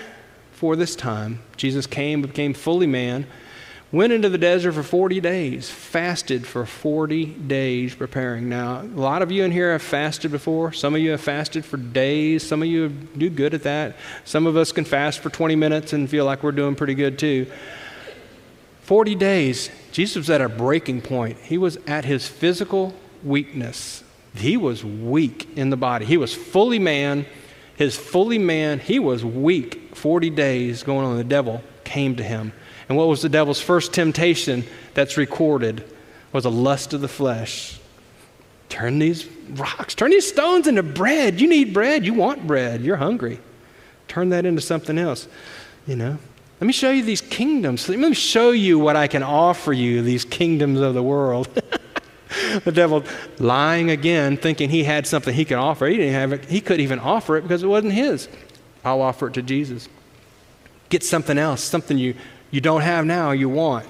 for 0.53 0.77
this 0.77 0.95
time, 0.95 1.41
Jesus 1.57 1.87
came, 1.87 2.21
became 2.21 2.53
fully 2.53 2.87
man 2.87 3.27
went 3.95 4.11
into 4.11 4.27
the 4.27 4.37
desert 4.37 4.73
for 4.73 4.83
40 4.83 5.21
days, 5.21 5.69
fasted 5.69 6.45
for 6.45 6.65
40 6.65 7.25
days 7.27 7.95
preparing. 7.95 8.49
Now, 8.49 8.81
a 8.81 8.83
lot 8.83 9.21
of 9.21 9.31
you 9.31 9.45
in 9.45 9.51
here 9.51 9.71
have 9.71 9.81
fasted 9.81 10.31
before. 10.31 10.73
Some 10.73 10.95
of 10.95 10.99
you 10.99 11.11
have 11.11 11.21
fasted 11.21 11.63
for 11.63 11.77
days. 11.77 12.45
Some 12.45 12.61
of 12.61 12.67
you 12.67 12.89
do 12.89 13.29
good 13.29 13.53
at 13.53 13.63
that. 13.63 13.95
Some 14.25 14.47
of 14.47 14.57
us 14.57 14.73
can 14.73 14.83
fast 14.83 15.19
for 15.19 15.29
20 15.29 15.55
minutes 15.55 15.93
and 15.93 16.09
feel 16.09 16.25
like 16.25 16.43
we're 16.43 16.51
doing 16.51 16.75
pretty 16.75 16.93
good 16.93 17.17
too. 17.17 17.47
40 18.81 19.15
days, 19.15 19.69
Jesus 19.93 20.17
was 20.17 20.29
at 20.29 20.41
a 20.41 20.49
breaking 20.49 21.01
point. 21.01 21.37
He 21.39 21.57
was 21.57 21.77
at 21.87 22.03
his 22.03 22.27
physical 22.27 22.93
weakness. 23.23 24.03
He 24.35 24.57
was 24.57 24.83
weak 24.83 25.47
in 25.55 25.69
the 25.69 25.77
body. 25.77 26.03
He 26.03 26.17
was 26.17 26.33
fully 26.33 26.79
man, 26.79 27.25
his 27.77 27.95
fully 27.95 28.39
man, 28.39 28.79
he 28.79 28.99
was 28.99 29.23
weak, 29.23 29.95
40 29.95 30.31
days 30.31 30.83
going 30.83 31.05
on, 31.05 31.15
the 31.15 31.23
devil 31.23 31.63
came 31.85 32.17
to 32.17 32.23
him. 32.23 32.51
And 32.87 32.97
what 32.97 33.07
was 33.07 33.21
the 33.21 33.29
devil's 33.29 33.61
first 33.61 33.93
temptation 33.93 34.63
that's 34.93 35.17
recorded? 35.17 35.83
Was 36.31 36.45
a 36.45 36.49
lust 36.49 36.93
of 36.93 37.01
the 37.01 37.07
flesh. 37.07 37.79
Turn 38.67 38.99
these 38.99 39.25
rocks, 39.51 39.95
turn 39.95 40.11
these 40.11 40.27
stones 40.27 40.67
into 40.67 40.83
bread. 40.83 41.39
You 41.39 41.47
need 41.47 41.73
bread. 41.73 42.05
You 42.05 42.13
want 42.13 42.45
bread. 42.45 42.81
You're 42.81 42.97
hungry. 42.97 43.39
Turn 44.07 44.29
that 44.29 44.45
into 44.45 44.61
something 44.61 44.97
else. 44.97 45.27
You 45.87 45.95
know? 45.95 46.17
Let 46.59 46.67
me 46.67 46.73
show 46.73 46.91
you 46.91 47.03
these 47.03 47.21
kingdoms. 47.21 47.89
Let 47.89 47.99
me 47.99 48.13
show 48.13 48.51
you 48.51 48.79
what 48.79 48.95
I 48.95 49.07
can 49.07 49.23
offer 49.23 49.73
you, 49.73 50.01
these 50.01 50.23
kingdoms 50.25 50.79
of 50.79 50.93
the 50.93 51.03
world. 51.03 51.49
the 52.63 52.71
devil 52.71 53.03
lying 53.39 53.89
again, 53.89 54.37
thinking 54.37 54.69
he 54.69 54.83
had 54.83 55.05
something 55.05 55.33
he 55.33 55.45
could 55.45 55.57
offer. 55.57 55.85
He 55.87 55.97
didn't 55.97 56.13
have 56.13 56.33
it. 56.33 56.45
He 56.45 56.61
couldn't 56.61 56.81
even 56.81 56.99
offer 56.99 57.37
it 57.37 57.41
because 57.41 57.61
it 57.61 57.67
wasn't 57.67 57.93
his. 57.93 58.29
I'll 58.83 59.01
offer 59.01 59.27
it 59.27 59.33
to 59.33 59.41
Jesus. 59.41 59.89
Get 60.89 61.03
something 61.03 61.37
else, 61.37 61.61
something 61.61 61.97
you, 61.97 62.15
you 62.55 62.61
don't 62.61 62.83
have 62.83 63.05
now, 63.05 63.31
you 63.31 63.49
want. 63.49 63.85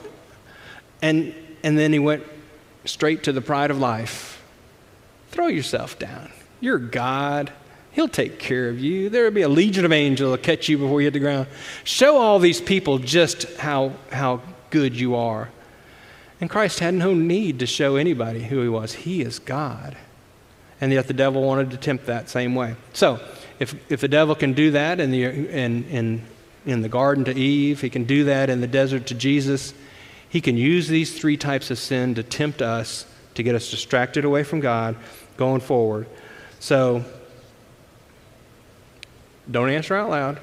And, 0.99 1.36
and 1.61 1.78
then 1.78 1.93
he 1.93 1.99
went 1.99 2.24
straight 2.84 3.22
to 3.26 3.32
the 3.32 3.39
pride 3.39 3.70
of 3.70 3.78
life. 3.78 4.43
Throw 5.30 5.45
yourself 5.45 5.99
down. 5.99 6.32
You're 6.61 6.80
God. 6.80 7.53
He'll 7.91 8.07
take 8.07 8.39
care 8.39 8.68
of 8.68 8.80
you. 8.80 9.09
There 9.09 9.26
will 9.26 9.30
be 9.30 9.43
a 9.43 9.49
legion 9.49 9.86
of 9.86 9.91
angels 9.91 10.32
that 10.32 10.41
catch 10.41 10.68
you 10.68 10.80
before 10.80 10.99
you 10.99 11.05
hit 11.05 11.13
the 11.13 11.20
ground. 11.20 11.45
Show 11.84 12.18
all 12.18 12.39
these 12.39 12.59
people 12.59 12.97
just 12.97 13.43
how, 13.57 13.91
how 14.11 14.41
good 14.72 14.99
you 14.99 15.13
are. 15.13 15.49
And 16.41 16.49
Christ 16.49 16.80
had 16.80 16.95
no 16.95 17.13
need 17.13 17.59
to 17.59 17.68
show 17.68 17.97
anybody 17.97 18.45
who 18.45 18.63
he 18.63 18.68
was. 18.68 18.93
He 18.93 19.22
is 19.22 19.38
God. 19.38 19.95
And 20.82 20.91
yet 20.91 21.05
the 21.05 21.13
devil 21.13 21.43
wanted 21.43 21.70
to 21.70 21.78
tempt 21.78 22.07
that 22.07 22.30
same 22.30 22.55
way. 22.55 22.76
So, 22.93 23.24
if, 23.59 23.76
if 23.91 24.01
the 24.01 24.07
devil 24.07 24.34
can 24.34 24.53
do 24.53 24.72
that 24.72 24.99
in 24.99 25.11
the, 25.11 25.24
in, 25.24 25.84
in, 25.86 26.22
in 26.66 26.82
the 26.82 26.89
garden 26.89 27.26
to 27.26 27.36
Eve, 27.36 27.82
he 27.82 27.89
can 27.89 28.05
do 28.05 28.26
that 28.26 28.49
in 28.49 28.61
the 28.61 28.68
desert 28.68 29.07
to 29.07 29.16
Jesus, 29.16 29.74
he 30.28 30.41
can 30.41 30.57
use 30.57 30.88
these 30.88 31.18
three 31.18 31.38
types 31.38 31.72
of 31.72 31.80
sin 31.80 32.16
to 32.16 32.24
tempt 32.24 32.61
us 32.61 33.05
to 33.36 33.43
get 33.43 33.55
us 33.55 33.70
distracted 33.70 34.26
away 34.26 34.43
from 34.43 34.59
God 34.59 34.95
going 35.38 35.61
forward. 35.61 36.07
So, 36.59 37.05
don't 39.49 39.70
answer 39.70 39.95
out 39.95 40.09
loud. 40.09 40.39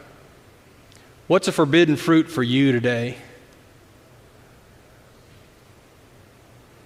What's 1.26 1.48
a 1.48 1.52
forbidden 1.52 1.96
fruit 1.96 2.30
for 2.30 2.42
you 2.42 2.72
today? 2.72 3.16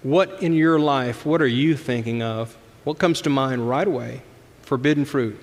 What 0.03 0.41
in 0.41 0.53
your 0.53 0.79
life, 0.79 1.25
what 1.25 1.41
are 1.41 1.47
you 1.47 1.75
thinking 1.75 2.23
of? 2.23 2.57
What 2.83 2.97
comes 2.97 3.21
to 3.21 3.29
mind 3.29 3.67
right 3.67 3.87
away? 3.87 4.21
Forbidden 4.61 5.05
fruit. 5.05 5.37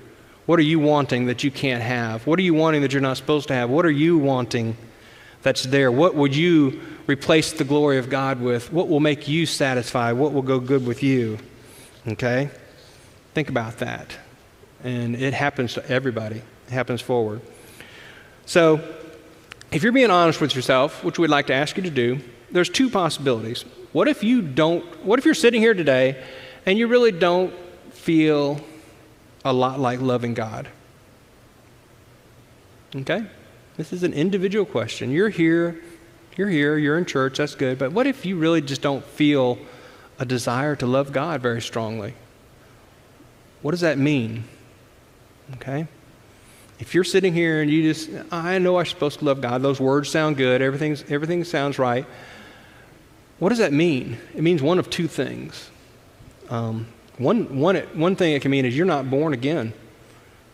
What 0.47 0.59
are 0.59 0.63
you 0.63 0.79
wanting 0.79 1.27
that 1.27 1.43
you 1.43 1.51
can't 1.51 1.83
have? 1.83 2.27
What 2.27 2.39
are 2.39 2.43
you 2.43 2.55
wanting 2.55 2.83
that 2.83 2.93
you're 2.93 3.03
not 3.03 3.17
supposed 3.17 3.49
to 3.49 3.55
have? 3.55 3.71
What 3.71 3.87
are 3.87 3.91
you 3.91 4.19
wanting 4.19 4.77
that's 5.43 5.63
there? 5.63 5.91
What 5.91 6.15
would 6.15 6.37
you 6.37 6.81
replace 7.07 7.53
the 7.53 7.65
glory 7.65 7.99
of 7.99 8.11
God 8.11 8.41
with? 8.41 8.73
What 8.73 8.89
will 8.89 9.01
make 9.01 9.27
you 9.29 9.47
satisfied? 9.47 10.13
What 10.15 10.33
will 10.33 10.43
go 10.43 10.61
good 10.61 10.87
with 10.87 11.03
you? 11.03 11.39
Okay? 12.07 12.51
Think 13.33 13.49
about 13.49 13.79
that. 13.79 14.17
And 14.83 15.17
it 15.17 15.33
happens 15.33 15.75
to 15.75 15.91
everybody 15.91 16.43
it 16.67 16.73
happens 16.73 17.01
forward. 17.01 17.41
So, 18.47 18.81
if 19.71 19.83
you're 19.83 19.93
being 19.93 20.11
honest 20.11 20.41
with 20.41 20.55
yourself, 20.55 21.03
which 21.03 21.19
we'd 21.19 21.29
like 21.29 21.47
to 21.49 21.55
ask 21.55 21.77
you 21.77 21.83
to 21.83 21.91
do, 21.91 22.21
there's 22.51 22.69
two 22.69 22.89
possibilities. 22.89 23.65
What 23.93 24.09
if 24.09 24.23
you 24.23 24.43
don't, 24.43 24.85
what 25.05 25.19
if 25.19 25.25
you're 25.25 25.35
sitting 25.35 25.61
here 25.61 25.75
today 25.75 26.23
and 26.65 26.79
you 26.79 26.87
really 26.87 27.13
don't 27.13 27.53
feel 27.91 28.61
a 29.45 29.53
lot 29.53 29.79
like 29.79 30.01
loving 30.01 30.35
God? 30.35 30.69
Okay? 32.97 33.25
This 33.77 33.93
is 33.93 34.03
an 34.03 34.13
individual 34.13 34.65
question. 34.65 35.11
You're 35.11 35.29
here, 35.29 35.81
you're 36.37 36.49
here, 36.49 36.79
you're 36.79 36.97
in 36.97 37.05
church, 37.05 37.39
that's 37.39 37.55
good, 37.55 37.79
but 37.79 37.93
what 37.93 38.07
if 38.07 38.25
you 38.25 38.37
really 38.37 38.61
just 38.61 38.83
don't 38.83 39.05
feel 39.05 39.59
a 40.19 40.25
desire 40.25 40.77
to 40.77 40.87
love 40.87 41.13
God 41.13 41.43
very 41.43 41.61
strongly? 41.61 42.15
What 43.63 43.73
does 43.73 43.81
that 43.81 43.99
mean? 43.99 44.45
Okay? 45.55 45.87
If 46.79 46.95
you're 46.95 47.05
sitting 47.05 47.33
here 47.33 47.63
and 47.63 47.71
you 47.71 47.83
just, 47.83 48.11
I 48.31 48.59
know 48.59 48.79
I'm 48.79 48.87
supposed 48.87 49.21
to 49.21 49.25
love 49.25 49.41
God, 49.41 49.63
those 49.63 49.81
words 49.81 50.09
sound 50.09 50.37
good, 50.37 50.63
everything's, 50.63 51.05
everything 51.11 51.43
sounds 51.45 51.79
right. 51.79 52.07
What 53.39 53.49
does 53.49 53.59
that 53.59 53.73
mean? 53.73 54.19
It 54.35 54.43
means 54.43 54.63
one 54.63 54.79
of 54.79 54.91
two 54.91 55.09
things. 55.09 55.71
Um, 56.51 56.87
one, 57.19 57.59
one, 57.59 57.77
one 57.95 58.17
thing 58.17 58.33
it 58.33 58.43
can 58.43 58.51
mean 58.51 58.65
is 58.65 58.77
you're 58.77 58.87
not 58.87 59.11
born 59.11 59.33
again. 59.33 59.73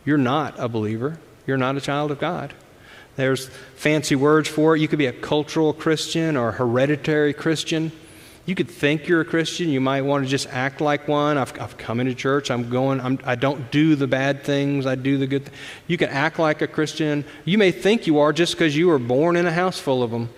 You're 0.05 0.19
not 0.19 0.55
a 0.59 0.69
believer. 0.69 1.19
You're 1.47 1.57
not 1.57 1.77
a 1.77 1.81
child 1.81 2.11
of 2.11 2.19
God. 2.19 2.53
There's 3.17 3.49
fancy 3.77 4.15
words 4.15 4.49
for 4.49 4.77
it. 4.77 4.81
You 4.81 4.89
could 4.89 4.99
be 4.99 5.07
a 5.07 5.13
cultural 5.13 5.73
Christian 5.73 6.37
or 6.37 6.51
a 6.51 6.53
hereditary 6.53 7.33
Christian. 7.33 7.93
You 8.47 8.55
could 8.55 8.71
think 8.71 9.07
you're 9.07 9.21
a 9.21 9.25
Christian. 9.25 9.69
You 9.69 9.81
might 9.81 10.03
want 10.03 10.25
to 10.25 10.31
just 10.31 10.49
act 10.49 10.81
like 10.81 11.07
one. 11.07 11.37
I've, 11.37 11.59
I've 11.61 11.77
come 11.77 12.01
into 12.01 12.15
church. 12.15 12.51
I'm 12.51 12.71
going. 12.71 13.01
I'm, 13.01 13.19
I 13.25 13.35
do 13.35 13.51
not 13.51 13.71
do 13.71 13.95
the 13.95 14.07
bad 14.07 14.45
things. 14.45 14.87
I 14.87 14.95
do 14.95 15.19
the 15.19 15.27
good. 15.27 15.47
Th- 15.47 15.59
you 15.87 15.97
can 15.97 16.09
act 16.09 16.39
like 16.39 16.63
a 16.63 16.67
Christian. 16.67 17.25
You 17.45 17.59
may 17.59 17.73
think 17.73 18.07
you 18.07 18.19
are 18.21 18.33
just 18.33 18.55
because 18.55 18.77
you 18.77 18.89
were 18.89 18.99
born 18.99 19.37
in 19.37 19.47
a 19.47 19.53
house 19.53 19.79
full 19.79 20.03
of 20.03 20.11
them. 20.11 20.31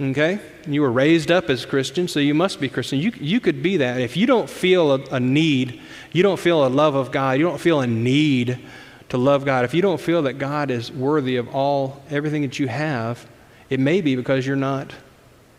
Okay? 0.00 0.38
You 0.66 0.82
were 0.82 0.92
raised 0.92 1.30
up 1.30 1.50
as 1.50 1.66
Christian, 1.66 2.08
so 2.08 2.20
you 2.20 2.34
must 2.34 2.60
be 2.60 2.68
Christian. 2.68 2.98
You, 2.98 3.12
you 3.16 3.40
could 3.40 3.62
be 3.62 3.78
that. 3.78 4.00
If 4.00 4.16
you 4.16 4.26
don't 4.26 4.48
feel 4.48 4.92
a, 4.92 5.00
a 5.10 5.20
need, 5.20 5.80
you 6.12 6.22
don't 6.22 6.38
feel 6.38 6.66
a 6.66 6.68
love 6.68 6.94
of 6.94 7.10
God, 7.10 7.38
you 7.38 7.44
don't 7.44 7.60
feel 7.60 7.80
a 7.80 7.86
need 7.86 8.58
to 9.08 9.18
love 9.18 9.46
God, 9.46 9.64
if 9.64 9.72
you 9.72 9.80
don't 9.80 10.00
feel 10.00 10.22
that 10.22 10.34
God 10.34 10.70
is 10.70 10.92
worthy 10.92 11.36
of 11.36 11.54
all, 11.54 12.02
everything 12.10 12.42
that 12.42 12.58
you 12.58 12.68
have, 12.68 13.26
it 13.70 13.80
may 13.80 14.02
be 14.02 14.16
because 14.16 14.46
you're 14.46 14.54
not 14.54 14.92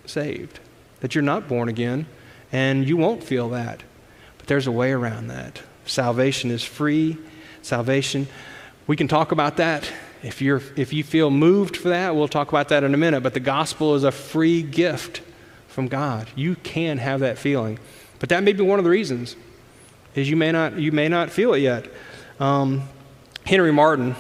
saved 0.06 0.60
that 1.00 1.16
you're 1.16 1.24
not 1.24 1.48
born 1.48 1.70
again, 1.70 2.06
and 2.52 2.88
you 2.88 2.98
won't 2.98 3.24
feel 3.24 3.50
that. 3.50 3.84
But 4.38 4.48
there's 4.48 4.68
a 4.68 4.72
way 4.72 4.92
around 4.92 5.28
that. 5.28 5.62
Salvation 5.86 6.52
is 6.52 6.64
free. 6.64 7.18
Salvation, 7.62 8.28
we 8.88 8.96
can 8.96 9.08
talk 9.08 9.32
about 9.32 9.58
that. 9.58 9.90
If, 10.22 10.42
you're, 10.42 10.62
if 10.76 10.92
you 10.92 11.04
feel 11.04 11.32
moved 11.32 11.78
for 11.78 11.90
that, 11.90 12.16
we'll 12.16 12.28
talk 12.28 12.50
about 12.50 12.70
that 12.70 12.84
in 12.84 12.94
a 12.94 12.98
minute. 12.98 13.22
But 13.22 13.34
the 13.34 13.40
gospel 13.40 13.96
is 13.96 14.04
a 14.04 14.12
free 14.12 14.62
gift 14.62 15.22
from 15.68 15.88
God. 15.88 16.28
You 16.36 16.56
can 16.56 16.98
have 16.98 17.22
that 17.22 17.38
feeling. 17.38 17.80
But 18.20 18.30
that 18.30 18.44
may 18.44 18.54
be 18.54 18.64
one 18.64 18.80
of 18.80 18.86
the 18.86 18.92
reasons, 18.92 19.36
is 20.16 20.30
you 20.30 20.36
may 20.36 20.52
not, 20.52 20.78
you 20.78 20.92
may 20.92 21.08
not 21.08 21.30
feel 21.30 21.54
it 21.54 21.60
yet. 21.60 21.88
Um, 22.40 22.84
Henry 23.46 23.72
Martyn. 23.72 24.16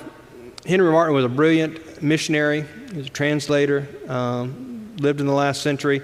Henry 0.66 0.91
Martyn 0.91 1.14
was 1.14 1.26
a 1.26 1.30
brilliant 1.30 2.02
missionary. 2.02 2.66
He 2.91 2.97
was 2.97 3.08
a 3.08 3.12
translator, 3.12 3.88
um, 4.08 4.95
lived 5.00 5.20
in 5.20 5.28
the 5.28 5.34
last 5.34 5.62
century. 5.62 6.02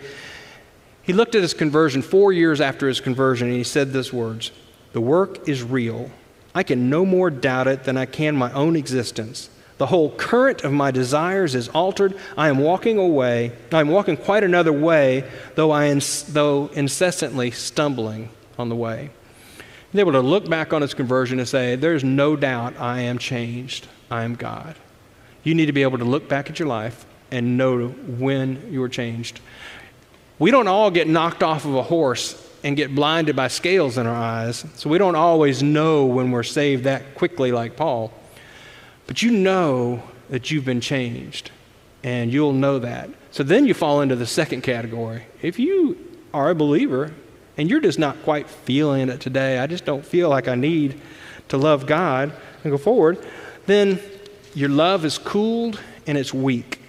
He 1.03 1.13
looked 1.13 1.35
at 1.35 1.41
his 1.41 1.53
conversion 1.53 2.01
four 2.01 2.33
years 2.33 2.59
after 2.59 2.87
his 2.87 2.99
conversion 2.99 3.47
and 3.47 3.55
he 3.55 3.63
said 3.63 3.93
these 3.93 4.11
words 4.11 4.51
The 4.93 5.01
work 5.01 5.47
is 5.47 5.63
real. 5.63 6.09
I 6.53 6.63
can 6.63 6.89
no 6.89 7.05
more 7.05 7.29
doubt 7.29 7.67
it 7.67 7.83
than 7.83 7.97
I 7.97 8.05
can 8.05 8.35
my 8.35 8.51
own 8.53 8.75
existence. 8.75 9.49
The 9.77 9.87
whole 9.87 10.11
current 10.11 10.63
of 10.63 10.71
my 10.71 10.91
desires 10.91 11.53
is 11.53 11.67
altered. 11.69 12.17
I 12.37 12.47
am 12.47 12.59
walking 12.59 12.97
away. 12.97 13.51
I 13.73 13.81
am 13.81 13.89
walking 13.89 14.15
quite 14.15 14.43
another 14.43 14.71
way, 14.71 15.29
though 15.55 15.71
I 15.71 15.87
ins- 15.87 16.23
though 16.23 16.67
incessantly 16.73 17.51
stumbling 17.51 18.29
on 18.57 18.69
the 18.69 18.75
way. 18.75 19.09
Able 19.93 20.11
to 20.11 20.19
look 20.19 20.49
back 20.49 20.73
on 20.73 20.81
his 20.81 20.93
conversion 20.93 21.39
and 21.39 21.47
say, 21.47 21.77
There's 21.77 22.03
no 22.03 22.35
doubt 22.35 22.77
I 22.77 23.01
am 23.01 23.17
changed. 23.17 23.87
I 24.11 24.23
am 24.23 24.35
God. 24.35 24.75
You 25.43 25.55
need 25.55 25.67
to 25.67 25.73
be 25.73 25.83
able 25.83 25.97
to 25.99 26.03
look 26.03 26.27
back 26.27 26.49
at 26.49 26.59
your 26.59 26.67
life 26.67 27.05
and 27.31 27.57
know 27.57 27.87
when 27.87 28.71
you 28.71 28.81
were 28.81 28.89
changed. 28.89 29.39
We 30.37 30.51
don't 30.51 30.67
all 30.67 30.91
get 30.91 31.07
knocked 31.07 31.43
off 31.43 31.63
of 31.63 31.75
a 31.75 31.83
horse 31.83 32.41
and 32.63 32.75
get 32.75 32.93
blinded 32.93 33.35
by 33.35 33.47
scales 33.47 33.97
in 33.97 34.05
our 34.05 34.15
eyes, 34.15 34.65
so 34.75 34.89
we 34.89 34.97
don't 34.97 35.15
always 35.15 35.63
know 35.63 36.05
when 36.05 36.31
we're 36.31 36.43
saved 36.43 36.83
that 36.85 37.15
quickly, 37.15 37.51
like 37.51 37.77
Paul. 37.77 38.11
But 39.07 39.21
you 39.21 39.31
know 39.31 40.03
that 40.29 40.49
you've 40.51 40.65
been 40.65 40.81
changed, 40.81 41.51
and 42.03 42.31
you'll 42.31 42.53
know 42.53 42.79
that. 42.79 43.09
So 43.31 43.43
then 43.43 43.65
you 43.65 43.73
fall 43.73 44.01
into 44.01 44.15
the 44.15 44.25
second 44.25 44.61
category. 44.61 45.23
If 45.41 45.59
you 45.59 45.97
are 46.33 46.49
a 46.49 46.55
believer 46.55 47.13
and 47.57 47.69
you're 47.69 47.79
just 47.79 47.99
not 47.99 48.21
quite 48.23 48.49
feeling 48.49 49.09
it 49.09 49.21
today, 49.21 49.59
I 49.59 49.67
just 49.67 49.85
don't 49.85 50.05
feel 50.05 50.29
like 50.29 50.47
I 50.47 50.55
need 50.55 50.99
to 51.49 51.57
love 51.57 51.85
God 51.85 52.31
and 52.63 52.71
go 52.71 52.77
forward, 52.77 53.23
then 53.65 53.99
your 54.53 54.69
love 54.69 55.05
is 55.05 55.17
cooled 55.17 55.79
and 56.07 56.17
it's 56.17 56.33
weak. 56.33 56.79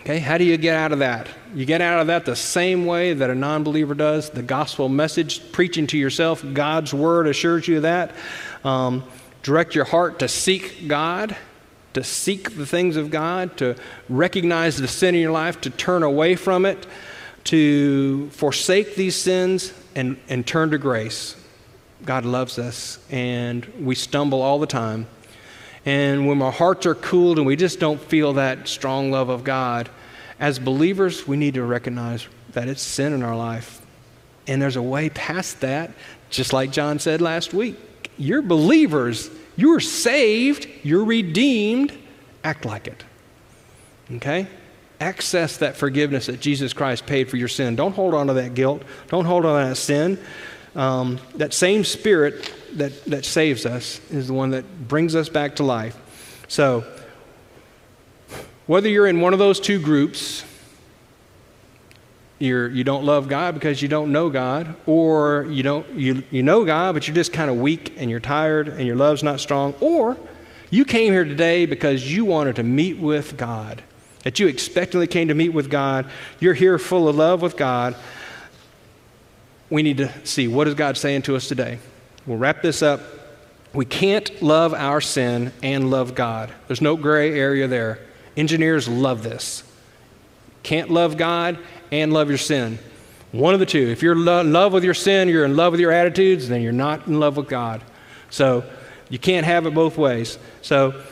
Okay, 0.00 0.18
how 0.18 0.36
do 0.36 0.44
you 0.44 0.56
get 0.56 0.74
out 0.74 0.90
of 0.90 0.98
that? 0.98 1.28
You 1.54 1.64
get 1.64 1.80
out 1.80 2.00
of 2.00 2.08
that 2.08 2.24
the 2.24 2.34
same 2.34 2.86
way 2.86 3.12
that 3.12 3.30
a 3.30 3.34
non 3.36 3.62
believer 3.62 3.94
does. 3.94 4.30
The 4.30 4.42
gospel 4.42 4.88
message, 4.88 5.52
preaching 5.52 5.86
to 5.88 5.98
yourself, 5.98 6.44
God's 6.52 6.92
word 6.92 7.28
assures 7.28 7.68
you 7.68 7.76
of 7.76 7.82
that. 7.82 8.12
Um, 8.64 9.04
direct 9.42 9.74
your 9.74 9.84
heart 9.84 10.18
to 10.20 10.28
seek 10.28 10.88
God, 10.88 11.36
to 11.94 12.04
seek 12.04 12.56
the 12.56 12.66
things 12.66 12.96
of 12.96 13.10
God, 13.10 13.56
to 13.58 13.76
recognize 14.08 14.76
the 14.76 14.88
sin 14.88 15.14
in 15.14 15.20
your 15.20 15.32
life, 15.32 15.60
to 15.62 15.70
turn 15.70 16.02
away 16.02 16.36
from 16.36 16.64
it, 16.64 16.86
to 17.44 18.30
forsake 18.30 18.94
these 18.94 19.16
sins 19.16 19.72
and, 19.94 20.16
and 20.28 20.46
turn 20.46 20.70
to 20.70 20.78
grace. 20.78 21.36
God 22.04 22.24
loves 22.24 22.58
us, 22.58 22.98
and 23.10 23.64
we 23.80 23.94
stumble 23.94 24.42
all 24.42 24.58
the 24.58 24.66
time. 24.66 25.06
and 25.84 26.26
when 26.26 26.40
our 26.40 26.52
hearts 26.52 26.86
are 26.86 26.94
cooled 26.94 27.38
and 27.38 27.46
we 27.46 27.56
just 27.56 27.80
don't 27.80 28.00
feel 28.00 28.34
that 28.34 28.68
strong 28.68 29.10
love 29.10 29.28
of 29.28 29.44
God, 29.44 29.88
as 30.38 30.58
believers, 30.58 31.26
we 31.26 31.36
need 31.36 31.54
to 31.54 31.62
recognize 31.64 32.26
that 32.52 32.68
it's 32.68 32.82
sin 32.82 33.12
in 33.12 33.22
our 33.22 33.36
life. 33.36 33.80
And 34.46 34.60
there's 34.60 34.76
a 34.76 34.82
way 34.82 35.08
past 35.10 35.60
that, 35.60 35.92
just 36.30 36.52
like 36.52 36.72
John 36.72 36.98
said 36.98 37.20
last 37.20 37.54
week. 37.54 37.76
You're 38.18 38.42
believers, 38.42 39.30
you're 39.56 39.80
saved, 39.80 40.66
you're 40.82 41.04
redeemed, 41.04 41.96
act 42.44 42.64
like 42.64 42.86
it. 42.86 43.04
Okay? 44.16 44.46
Access 45.00 45.56
that 45.58 45.76
forgiveness 45.76 46.26
that 46.26 46.40
Jesus 46.40 46.72
Christ 46.72 47.06
paid 47.06 47.28
for 47.28 47.36
your 47.36 47.48
sin. 47.48 47.76
Don't 47.76 47.94
hold 47.94 48.14
on 48.14 48.28
to 48.28 48.34
that 48.34 48.54
guilt, 48.54 48.82
don't 49.08 49.24
hold 49.24 49.44
on 49.44 49.62
to 49.62 49.68
that 49.70 49.76
sin. 49.76 50.18
Um, 50.74 51.20
that 51.34 51.52
same 51.52 51.84
spirit 51.84 52.50
that, 52.74 53.04
that 53.04 53.26
saves 53.26 53.66
us 53.66 54.00
is 54.10 54.28
the 54.28 54.32
one 54.32 54.50
that 54.52 54.88
brings 54.88 55.14
us 55.14 55.28
back 55.28 55.56
to 55.56 55.62
life. 55.64 55.98
So, 56.48 56.84
whether 58.66 58.88
you're 58.88 59.06
in 59.06 59.20
one 59.20 59.34
of 59.34 59.38
those 59.38 59.60
two 59.60 59.78
groups, 59.78 60.44
you're, 62.42 62.68
you 62.68 62.82
don't 62.82 63.04
love 63.04 63.28
God 63.28 63.54
because 63.54 63.80
you 63.80 63.88
don't 63.88 64.10
know 64.10 64.28
God, 64.28 64.74
or 64.86 65.46
you, 65.48 65.62
don't, 65.62 65.88
you, 65.90 66.22
you 66.30 66.42
know 66.42 66.64
God, 66.64 66.94
but 66.94 67.06
you're 67.06 67.14
just 67.14 67.32
kind 67.32 67.50
of 67.50 67.56
weak 67.56 67.94
and 67.96 68.10
you're 68.10 68.20
tired 68.20 68.68
and 68.68 68.86
your 68.86 68.96
love's 68.96 69.22
not 69.22 69.40
strong, 69.40 69.74
or 69.80 70.16
you 70.70 70.84
came 70.84 71.12
here 71.12 71.24
today 71.24 71.66
because 71.66 72.10
you 72.10 72.24
wanted 72.24 72.56
to 72.56 72.62
meet 72.62 72.98
with 72.98 73.36
God, 73.36 73.82
that 74.24 74.40
you 74.40 74.48
expectantly 74.48 75.06
came 75.06 75.28
to 75.28 75.34
meet 75.34 75.50
with 75.50 75.70
God, 75.70 76.10
you're 76.40 76.54
here 76.54 76.78
full 76.78 77.08
of 77.08 77.16
love 77.16 77.42
with 77.42 77.56
God. 77.56 77.94
We 79.70 79.82
need 79.82 79.98
to 79.98 80.26
see 80.26 80.48
what 80.48 80.66
is 80.66 80.74
God 80.74 80.96
saying 80.96 81.22
to 81.22 81.36
us 81.36 81.46
today. 81.46 81.78
We'll 82.26 82.38
wrap 82.38 82.62
this 82.62 82.82
up. 82.82 83.00
We 83.72 83.84
can't 83.84 84.42
love 84.42 84.74
our 84.74 85.00
sin 85.00 85.52
and 85.62 85.90
love 85.90 86.14
God. 86.14 86.52
There's 86.66 86.82
no 86.82 86.96
gray 86.96 87.38
area 87.38 87.68
there. 87.68 88.00
Engineers 88.36 88.88
love 88.88 89.22
this. 89.22 89.64
Can't 90.62 90.90
love 90.90 91.16
God 91.16 91.58
and 91.92 92.12
love 92.12 92.28
your 92.28 92.38
sin. 92.38 92.78
One 93.30 93.54
of 93.54 93.60
the 93.60 93.66
two. 93.66 93.88
If 93.88 94.02
you're 94.02 94.14
in 94.14 94.52
love 94.52 94.72
with 94.72 94.82
your 94.82 94.94
sin, 94.94 95.28
you're 95.28 95.44
in 95.44 95.56
love 95.56 95.72
with 95.72 95.80
your 95.80 95.92
attitudes, 95.92 96.48
then 96.48 96.62
you're 96.62 96.72
not 96.72 97.06
in 97.06 97.20
love 97.20 97.36
with 97.36 97.48
God. 97.48 97.82
So 98.30 98.64
you 99.10 99.18
can't 99.18 99.46
have 99.46 99.66
it 99.66 99.74
both 99.74 99.96
ways. 99.96 100.38
So 100.62 101.02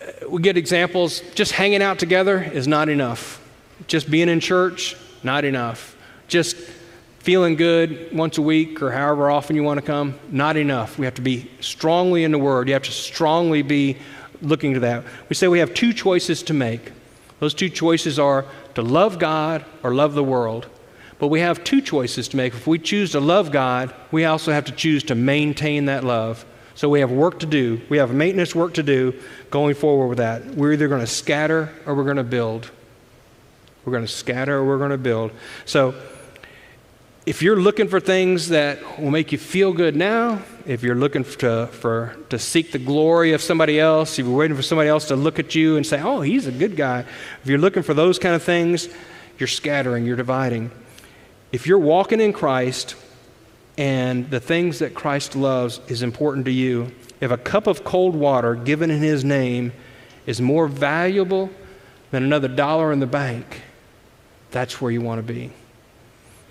uh, 0.00 0.28
we 0.30 0.40
get 0.40 0.56
examples. 0.56 1.20
Just 1.34 1.52
hanging 1.52 1.82
out 1.82 1.98
together 1.98 2.42
is 2.42 2.66
not 2.66 2.88
enough. 2.88 3.40
Just 3.88 4.10
being 4.10 4.28
in 4.28 4.40
church, 4.40 4.96
not 5.24 5.44
enough. 5.44 5.96
Just 6.28 6.56
feeling 7.18 7.56
good 7.56 8.14
once 8.14 8.38
a 8.38 8.42
week 8.42 8.82
or 8.82 8.92
however 8.92 9.30
often 9.30 9.56
you 9.56 9.64
want 9.64 9.80
to 9.80 9.86
come, 9.86 10.18
not 10.30 10.56
enough. 10.56 10.98
We 10.98 11.06
have 11.06 11.14
to 11.14 11.22
be 11.22 11.50
strongly 11.60 12.22
in 12.22 12.30
the 12.30 12.38
Word. 12.38 12.68
You 12.68 12.74
have 12.74 12.82
to 12.84 12.92
strongly 12.92 13.62
be 13.62 13.96
looking 14.42 14.74
to 14.74 14.80
that. 14.80 15.04
We 15.28 15.34
say 15.34 15.48
we 15.48 15.58
have 15.58 15.74
two 15.74 15.92
choices 15.92 16.42
to 16.44 16.54
make. 16.54 16.92
Those 17.40 17.54
two 17.54 17.68
choices 17.68 18.18
are 18.18 18.44
to 18.74 18.82
love 18.82 19.18
God 19.18 19.64
or 19.82 19.94
love 19.94 20.14
the 20.14 20.24
world. 20.24 20.66
But 21.18 21.28
we 21.28 21.40
have 21.40 21.64
two 21.64 21.80
choices 21.80 22.28
to 22.28 22.36
make. 22.36 22.54
If 22.54 22.66
we 22.66 22.78
choose 22.78 23.12
to 23.12 23.20
love 23.20 23.52
God, 23.52 23.94
we 24.10 24.24
also 24.24 24.52
have 24.52 24.64
to 24.66 24.72
choose 24.72 25.04
to 25.04 25.14
maintain 25.14 25.86
that 25.86 26.04
love. 26.04 26.44
So 26.74 26.88
we 26.88 27.00
have 27.00 27.10
work 27.10 27.40
to 27.40 27.46
do. 27.46 27.80
We 27.88 27.98
have 27.98 28.12
maintenance 28.12 28.54
work 28.54 28.74
to 28.74 28.82
do 28.82 29.14
going 29.50 29.74
forward 29.74 30.08
with 30.08 30.18
that. 30.18 30.44
We're 30.44 30.72
either 30.72 30.88
going 30.88 31.00
to 31.00 31.06
scatter 31.06 31.72
or 31.86 31.94
we're 31.94 32.04
going 32.04 32.16
to 32.16 32.24
build. 32.24 32.70
We're 33.84 33.92
going 33.92 34.04
to 34.04 34.12
scatter 34.12 34.56
or 34.56 34.64
we're 34.64 34.78
going 34.78 34.90
to 34.90 34.98
build. 34.98 35.30
So 35.66 35.94
if 37.26 37.40
you're 37.40 37.56
looking 37.56 37.88
for 37.88 38.00
things 38.00 38.50
that 38.50 39.00
will 39.00 39.10
make 39.10 39.32
you 39.32 39.38
feel 39.38 39.72
good 39.72 39.96
now, 39.96 40.42
if 40.66 40.82
you're 40.82 40.94
looking 40.94 41.24
to, 41.24 41.68
for, 41.68 42.14
to 42.28 42.38
seek 42.38 42.70
the 42.70 42.78
glory 42.78 43.32
of 43.32 43.40
somebody 43.40 43.80
else, 43.80 44.18
if 44.18 44.26
you're 44.26 44.36
waiting 44.36 44.56
for 44.56 44.62
somebody 44.62 44.90
else 44.90 45.08
to 45.08 45.16
look 45.16 45.38
at 45.38 45.54
you 45.54 45.76
and 45.76 45.86
say, 45.86 46.02
oh, 46.02 46.20
he's 46.20 46.46
a 46.46 46.52
good 46.52 46.76
guy, 46.76 47.00
if 47.00 47.46
you're 47.46 47.58
looking 47.58 47.82
for 47.82 47.94
those 47.94 48.18
kind 48.18 48.34
of 48.34 48.42
things, 48.42 48.88
you're 49.38 49.46
scattering, 49.46 50.04
you're 50.04 50.16
dividing. 50.16 50.70
If 51.50 51.66
you're 51.66 51.78
walking 51.78 52.20
in 52.20 52.34
Christ 52.34 52.94
and 53.78 54.28
the 54.30 54.40
things 54.40 54.80
that 54.80 54.92
Christ 54.92 55.34
loves 55.34 55.80
is 55.88 56.02
important 56.02 56.44
to 56.44 56.52
you, 56.52 56.92
if 57.22 57.30
a 57.30 57.38
cup 57.38 57.66
of 57.66 57.84
cold 57.84 58.14
water 58.14 58.54
given 58.54 58.90
in 58.90 59.00
his 59.00 59.24
name 59.24 59.72
is 60.26 60.42
more 60.42 60.68
valuable 60.68 61.48
than 62.10 62.22
another 62.22 62.48
dollar 62.48 62.92
in 62.92 63.00
the 63.00 63.06
bank, 63.06 63.62
that's 64.50 64.78
where 64.80 64.92
you 64.92 65.00
want 65.00 65.26
to 65.26 65.32
be. 65.32 65.50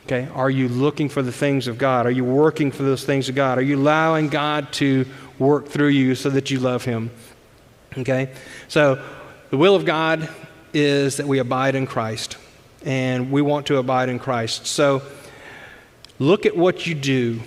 Okay? 0.06 0.28
Are 0.34 0.50
you 0.50 0.68
looking 0.68 1.10
for 1.10 1.22
the 1.22 1.32
things 1.32 1.68
of 1.68 1.78
God? 1.78 2.06
Are 2.06 2.12
you 2.12 2.26
working 2.26 2.72
for 2.72 2.84
those 2.84 3.06
things 3.06 3.30
of 3.30 3.36
God? 3.36 3.58
Are 3.58 3.62
you 3.62 3.78
allowing 3.78 4.30
God 4.30 4.72
to 4.74 5.06
work 5.40 5.68
through 5.68 5.90
you 5.90 6.16
so 6.16 6.30
that 6.30 6.52
you 6.52 6.60
love 6.60 6.84
Him? 6.84 7.10
Okay? 7.98 8.34
So, 8.68 9.04
the 9.50 9.58
will 9.58 9.76
of 9.76 9.86
God 9.86 10.30
is 10.74 11.18
that 11.18 11.28
we 11.28 11.40
abide 11.40 11.76
in 11.76 11.86
Christ, 11.86 12.38
and 12.84 13.32
we 13.32 13.42
want 13.42 13.68
to 13.68 13.78
abide 13.78 14.10
in 14.10 14.20
Christ. 14.20 14.66
So, 14.66 15.04
look 16.20 16.46
at 16.46 16.58
what 16.58 16.86
you 16.86 16.96
do. 16.96 17.42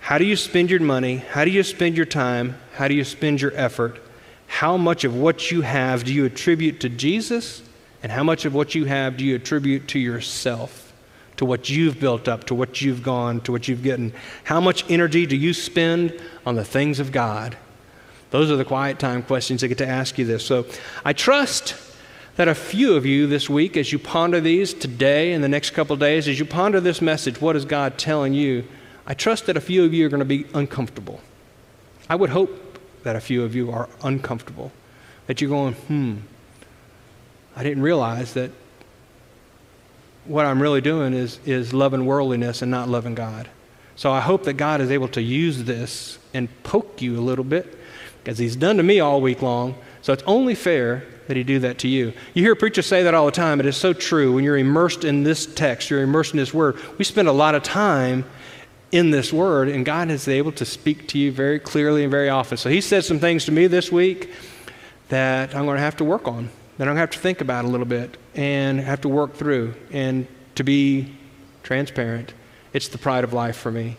How 0.00 0.18
do 0.18 0.24
you 0.24 0.36
spend 0.36 0.70
your 0.70 0.80
money? 0.80 1.16
How 1.16 1.44
do 1.44 1.50
you 1.50 1.62
spend 1.62 1.96
your 1.96 2.06
time? 2.06 2.56
How 2.74 2.88
do 2.88 2.94
you 2.94 3.04
spend 3.04 3.40
your 3.40 3.52
effort? 3.54 4.00
How 4.46 4.76
much 4.76 5.04
of 5.04 5.14
what 5.16 5.50
you 5.50 5.62
have 5.62 6.04
do 6.04 6.12
you 6.12 6.24
attribute 6.24 6.80
to 6.80 6.88
Jesus? 6.88 7.62
And 8.02 8.12
how 8.12 8.22
much 8.22 8.44
of 8.44 8.54
what 8.54 8.74
you 8.74 8.84
have 8.84 9.16
do 9.16 9.24
you 9.24 9.34
attribute 9.34 9.88
to 9.88 9.98
yourself? 9.98 10.85
To 11.36 11.44
what 11.44 11.68
you've 11.68 12.00
built 12.00 12.28
up, 12.28 12.44
to 12.44 12.54
what 12.54 12.80
you've 12.80 13.02
gone, 13.02 13.40
to 13.42 13.52
what 13.52 13.68
you've 13.68 13.82
gotten? 13.82 14.12
How 14.44 14.60
much 14.60 14.84
energy 14.90 15.26
do 15.26 15.36
you 15.36 15.52
spend 15.52 16.18
on 16.44 16.54
the 16.54 16.64
things 16.64 17.00
of 17.00 17.12
God? 17.12 17.56
Those 18.30 18.50
are 18.50 18.56
the 18.56 18.64
quiet 18.64 18.98
time 18.98 19.22
questions 19.22 19.62
I 19.62 19.66
get 19.66 19.78
to 19.78 19.86
ask 19.86 20.18
you 20.18 20.24
this. 20.24 20.44
So 20.44 20.66
I 21.04 21.12
trust 21.12 21.74
that 22.36 22.48
a 22.48 22.54
few 22.54 22.94
of 22.94 23.06
you 23.06 23.26
this 23.26 23.48
week, 23.48 23.76
as 23.76 23.92
you 23.92 23.98
ponder 23.98 24.40
these 24.40 24.74
today 24.74 25.32
and 25.32 25.42
the 25.42 25.48
next 25.48 25.70
couple 25.70 25.96
days, 25.96 26.28
as 26.28 26.38
you 26.38 26.44
ponder 26.44 26.80
this 26.80 27.00
message, 27.00 27.40
what 27.40 27.56
is 27.56 27.64
God 27.64 27.98
telling 27.98 28.34
you? 28.34 28.66
I 29.06 29.14
trust 29.14 29.46
that 29.46 29.56
a 29.56 29.60
few 29.60 29.84
of 29.84 29.94
you 29.94 30.04
are 30.06 30.08
going 30.08 30.18
to 30.18 30.24
be 30.24 30.46
uncomfortable. 30.52 31.20
I 32.10 32.16
would 32.16 32.30
hope 32.30 32.78
that 33.04 33.16
a 33.16 33.20
few 33.20 33.44
of 33.44 33.54
you 33.54 33.70
are 33.70 33.88
uncomfortable, 34.02 34.72
that 35.26 35.40
you're 35.40 35.50
going, 35.50 35.74
hmm, 35.74 36.16
I 37.54 37.62
didn't 37.62 37.82
realize 37.82 38.34
that 38.34 38.50
what 40.28 40.46
I'm 40.46 40.60
really 40.60 40.80
doing 40.80 41.14
is, 41.14 41.38
is 41.44 41.72
loving 41.72 42.06
worldliness 42.06 42.62
and 42.62 42.70
not 42.70 42.88
loving 42.88 43.14
God. 43.14 43.48
So 43.94 44.12
I 44.12 44.20
hope 44.20 44.44
that 44.44 44.54
God 44.54 44.80
is 44.80 44.90
able 44.90 45.08
to 45.08 45.22
use 45.22 45.64
this 45.64 46.18
and 46.34 46.48
poke 46.62 47.00
you 47.00 47.18
a 47.18 47.22
little 47.22 47.44
bit, 47.44 47.78
because 48.22 48.38
He's 48.38 48.56
done 48.56 48.76
to 48.76 48.82
me 48.82 49.00
all 49.00 49.20
week 49.20 49.40
long. 49.40 49.74
So 50.02 50.12
it's 50.12 50.22
only 50.26 50.54
fair 50.54 51.04
that 51.28 51.36
He 51.36 51.42
do 51.42 51.58
that 51.60 51.78
to 51.78 51.88
you. 51.88 52.12
You 52.34 52.42
hear 52.42 52.54
preachers 52.54 52.86
say 52.86 53.02
that 53.04 53.14
all 53.14 53.26
the 53.26 53.32
time. 53.32 53.58
It 53.58 53.66
is 53.66 53.76
so 53.76 53.92
true. 53.92 54.34
When 54.34 54.44
you're 54.44 54.58
immersed 54.58 55.04
in 55.04 55.24
this 55.24 55.46
text, 55.46 55.90
you're 55.90 56.02
immersed 56.02 56.32
in 56.32 56.38
this 56.38 56.52
Word. 56.52 56.78
We 56.98 57.04
spend 57.04 57.26
a 57.26 57.32
lot 57.32 57.54
of 57.54 57.62
time 57.62 58.24
in 58.92 59.10
this 59.10 59.32
Word, 59.32 59.68
and 59.68 59.84
God 59.84 60.10
is 60.10 60.28
able 60.28 60.52
to 60.52 60.64
speak 60.64 61.08
to 61.08 61.18
you 61.18 61.32
very 61.32 61.58
clearly 61.58 62.02
and 62.02 62.10
very 62.10 62.28
often. 62.28 62.58
So 62.58 62.68
He 62.68 62.80
said 62.80 63.04
some 63.04 63.18
things 63.18 63.46
to 63.46 63.52
me 63.52 63.66
this 63.66 63.90
week 63.90 64.30
that 65.08 65.54
I'm 65.54 65.64
going 65.64 65.76
to 65.76 65.82
have 65.82 65.96
to 65.96 66.04
work 66.04 66.28
on 66.28 66.50
that 66.78 66.84
to 66.84 66.94
have 66.94 67.10
to 67.10 67.18
think 67.18 67.40
about 67.40 67.64
a 67.64 67.68
little 67.68 67.86
bit 67.86 68.16
and 68.34 68.80
have 68.80 69.00
to 69.02 69.08
work 69.08 69.34
through. 69.34 69.74
And 69.90 70.26
to 70.56 70.64
be 70.64 71.14
transparent, 71.62 72.34
it's 72.72 72.88
the 72.88 72.98
pride 72.98 73.24
of 73.24 73.32
life 73.32 73.56
for 73.56 73.70
me. 73.70 73.96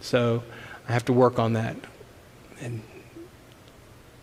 So 0.00 0.42
I 0.88 0.92
have 0.92 1.04
to 1.06 1.12
work 1.12 1.38
on 1.38 1.54
that. 1.54 1.76
And 2.60 2.82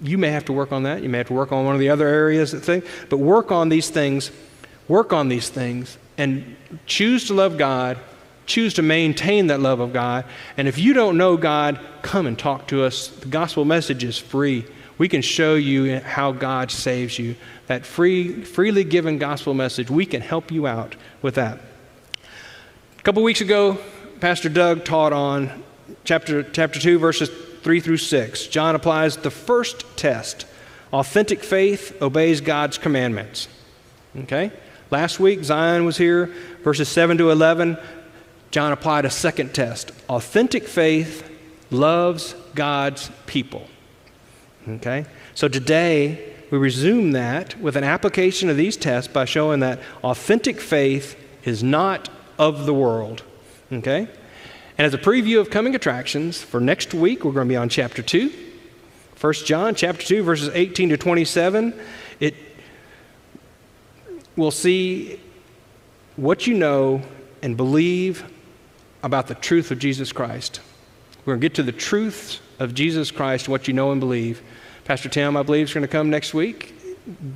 you 0.01 0.17
may 0.17 0.29
have 0.29 0.45
to 0.45 0.53
work 0.53 0.71
on 0.71 0.83
that. 0.83 1.03
You 1.03 1.09
may 1.09 1.17
have 1.19 1.27
to 1.27 1.33
work 1.33 1.51
on 1.51 1.65
one 1.65 1.75
of 1.75 1.79
the 1.79 1.89
other 1.89 2.07
areas 2.07 2.51
that 2.51 2.61
thing, 2.61 2.83
but 3.09 3.17
work 3.17 3.51
on 3.51 3.69
these 3.69 3.89
things. 3.89 4.31
Work 4.87 5.13
on 5.13 5.29
these 5.29 5.49
things 5.49 5.97
and 6.17 6.55
choose 6.85 7.27
to 7.27 7.33
love 7.33 7.57
God. 7.57 7.97
Choose 8.45 8.73
to 8.73 8.81
maintain 8.81 9.47
that 9.47 9.59
love 9.59 9.79
of 9.79 9.93
God. 9.93 10.25
And 10.57 10.67
if 10.67 10.77
you 10.77 10.93
don't 10.93 11.17
know 11.17 11.37
God, 11.37 11.79
come 12.01 12.25
and 12.25 12.37
talk 12.37 12.67
to 12.67 12.83
us. 12.83 13.07
The 13.07 13.27
gospel 13.27 13.63
message 13.63 14.03
is 14.03 14.17
free. 14.17 14.65
We 15.01 15.09
can 15.09 15.23
show 15.23 15.55
you 15.55 15.99
how 15.99 16.31
God 16.31 16.69
saves 16.69 17.17
you. 17.17 17.35
That 17.65 17.87
free, 17.87 18.43
freely 18.43 18.83
given 18.83 19.17
gospel 19.17 19.55
message, 19.55 19.89
we 19.89 20.05
can 20.05 20.21
help 20.21 20.51
you 20.51 20.67
out 20.67 20.95
with 21.23 21.33
that. 21.33 21.57
A 22.99 23.01
couple 23.01 23.23
weeks 23.23 23.41
ago, 23.41 23.79
Pastor 24.19 24.47
Doug 24.47 24.85
taught 24.85 25.11
on 25.11 25.63
chapter, 26.03 26.43
chapter 26.43 26.79
2, 26.79 26.99
verses 26.99 27.31
3 27.63 27.79
through 27.79 27.97
6. 27.97 28.45
John 28.45 28.75
applies 28.75 29.17
the 29.17 29.31
first 29.31 29.85
test 29.97 30.45
authentic 30.93 31.43
faith 31.43 31.99
obeys 31.99 32.39
God's 32.39 32.77
commandments. 32.77 33.47
Okay? 34.15 34.51
Last 34.91 35.19
week, 35.19 35.43
Zion 35.43 35.83
was 35.83 35.97
here, 35.97 36.27
verses 36.63 36.87
7 36.89 37.17
to 37.17 37.31
11. 37.31 37.75
John 38.51 38.71
applied 38.71 39.05
a 39.05 39.09
second 39.09 39.55
test. 39.55 39.93
Authentic 40.09 40.67
faith 40.67 41.27
loves 41.71 42.35
God's 42.53 43.09
people. 43.25 43.67
Okay? 44.67 45.05
So 45.33 45.47
today, 45.47 46.33
we 46.51 46.57
resume 46.57 47.11
that 47.13 47.59
with 47.59 47.75
an 47.75 47.83
application 47.83 48.49
of 48.49 48.57
these 48.57 48.77
tests 48.77 49.11
by 49.11 49.25
showing 49.25 49.61
that 49.61 49.79
authentic 50.03 50.59
faith 50.59 51.17
is 51.43 51.63
not 51.63 52.09
of 52.37 52.65
the 52.65 52.73
world. 52.73 53.23
Okay? 53.71 54.07
And 54.77 54.85
as 54.85 54.93
a 54.93 54.97
preview 54.97 55.39
of 55.39 55.49
coming 55.49 55.75
attractions, 55.75 56.41
for 56.41 56.59
next 56.59 56.93
week, 56.93 57.23
we're 57.23 57.31
going 57.31 57.47
to 57.47 57.51
be 57.51 57.57
on 57.57 57.69
chapter 57.69 58.01
2. 58.01 58.31
1 59.19 59.33
John 59.45 59.75
chapter 59.75 60.03
2 60.03 60.23
verses 60.23 60.49
18 60.53 60.89
to 60.89 60.97
27, 60.97 61.79
it 62.19 62.33
will 64.35 64.49
see 64.49 65.19
what 66.15 66.47
you 66.47 66.55
know 66.55 67.03
and 67.43 67.55
believe 67.55 68.25
about 69.03 69.27
the 69.27 69.35
truth 69.35 69.69
of 69.69 69.77
Jesus 69.77 70.11
Christ. 70.11 70.59
We're 71.23 71.33
going 71.33 71.41
to 71.41 71.49
get 71.49 71.55
to 71.55 71.63
the 71.63 71.71
truths 71.71 72.39
of 72.57 72.73
Jesus 72.73 73.11
Christ, 73.11 73.47
what 73.47 73.67
you 73.67 73.75
know 73.75 73.91
and 73.91 73.99
believe. 73.99 74.41
Pastor 74.91 75.07
Tim, 75.07 75.37
I 75.37 75.43
believe, 75.43 75.69
is 75.69 75.73
going 75.73 75.83
to 75.83 75.87
come 75.87 76.09
next 76.09 76.33
week, 76.33 76.73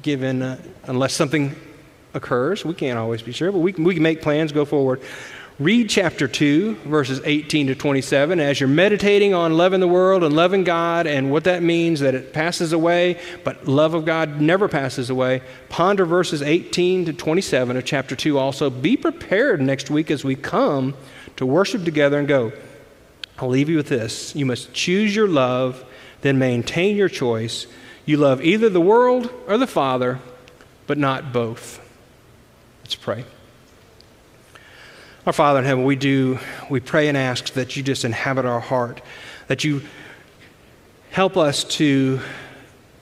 given, 0.01 0.41
uh, 0.41 0.61
unless 0.87 1.13
something 1.13 1.55
occurs. 2.13 2.65
We 2.65 2.73
can't 2.73 2.99
always 2.99 3.21
be 3.21 3.31
sure, 3.31 3.49
but 3.49 3.59
we 3.59 3.71
can, 3.71 3.85
we 3.85 3.93
can 3.93 4.03
make 4.03 4.21
plans, 4.21 4.51
go 4.51 4.65
forward. 4.65 5.01
Read 5.57 5.89
chapter 5.89 6.27
2, 6.27 6.75
verses 6.83 7.21
18 7.23 7.67
to 7.67 7.75
27. 7.75 8.41
As 8.41 8.59
you're 8.59 8.67
meditating 8.67 9.33
on 9.33 9.55
loving 9.55 9.79
the 9.79 9.87
world 9.87 10.25
and 10.25 10.35
loving 10.35 10.65
God 10.65 11.07
and 11.07 11.31
what 11.31 11.45
that 11.45 11.63
means, 11.63 12.01
that 12.01 12.13
it 12.13 12.33
passes 12.33 12.73
away, 12.73 13.21
but 13.45 13.65
love 13.65 13.93
of 13.93 14.03
God 14.03 14.41
never 14.41 14.67
passes 14.67 15.09
away, 15.09 15.41
ponder 15.69 16.03
verses 16.03 16.41
18 16.41 17.05
to 17.05 17.13
27 17.13 17.77
of 17.77 17.85
chapter 17.85 18.17
2 18.17 18.37
also. 18.37 18.69
Be 18.69 18.97
prepared 18.97 19.61
next 19.61 19.89
week 19.89 20.11
as 20.11 20.25
we 20.25 20.35
come 20.35 20.93
to 21.37 21.45
worship 21.45 21.85
together 21.85 22.19
and 22.19 22.27
go. 22.27 22.51
I'll 23.39 23.47
leave 23.47 23.69
you 23.69 23.77
with 23.77 23.87
this. 23.87 24.35
You 24.35 24.45
must 24.45 24.73
choose 24.73 25.15
your 25.15 25.29
love, 25.29 25.85
then 26.25 26.39
maintain 26.39 26.95
your 26.95 27.07
choice. 27.07 27.67
You 28.03 28.17
love 28.17 28.43
either 28.43 28.67
the 28.67 28.81
world 28.81 29.31
or 29.47 29.59
the 29.59 29.67
Father, 29.67 30.19
but 30.87 30.97
not 30.97 31.31
both. 31.31 31.79
Let's 32.81 32.95
pray. 32.95 33.25
Our 35.27 35.33
Father 35.33 35.59
in 35.59 35.65
heaven, 35.65 35.83
we 35.83 35.95
do, 35.95 36.39
we 36.67 36.79
pray 36.79 37.09
and 37.09 37.17
ask 37.17 37.53
that 37.53 37.75
you 37.75 37.83
just 37.83 38.05
inhabit 38.05 38.43
our 38.43 38.59
heart, 38.59 39.01
that 39.47 39.63
you 39.63 39.83
help 41.11 41.37
us 41.37 41.63
to 41.63 42.19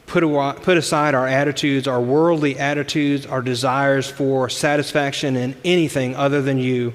put, 0.06 0.24
put 0.62 0.78
aside 0.78 1.16
our 1.16 1.28
attitudes, 1.28 1.88
our 1.88 2.02
worldly 2.02 2.60
attitudes, 2.60 3.26
our 3.26 3.42
desires 3.42 4.10
for 4.10 4.50
satisfaction 4.50 5.38
in 5.38 5.56
anything 5.64 6.14
other 6.18 6.42
than 6.42 6.58
you. 6.58 6.94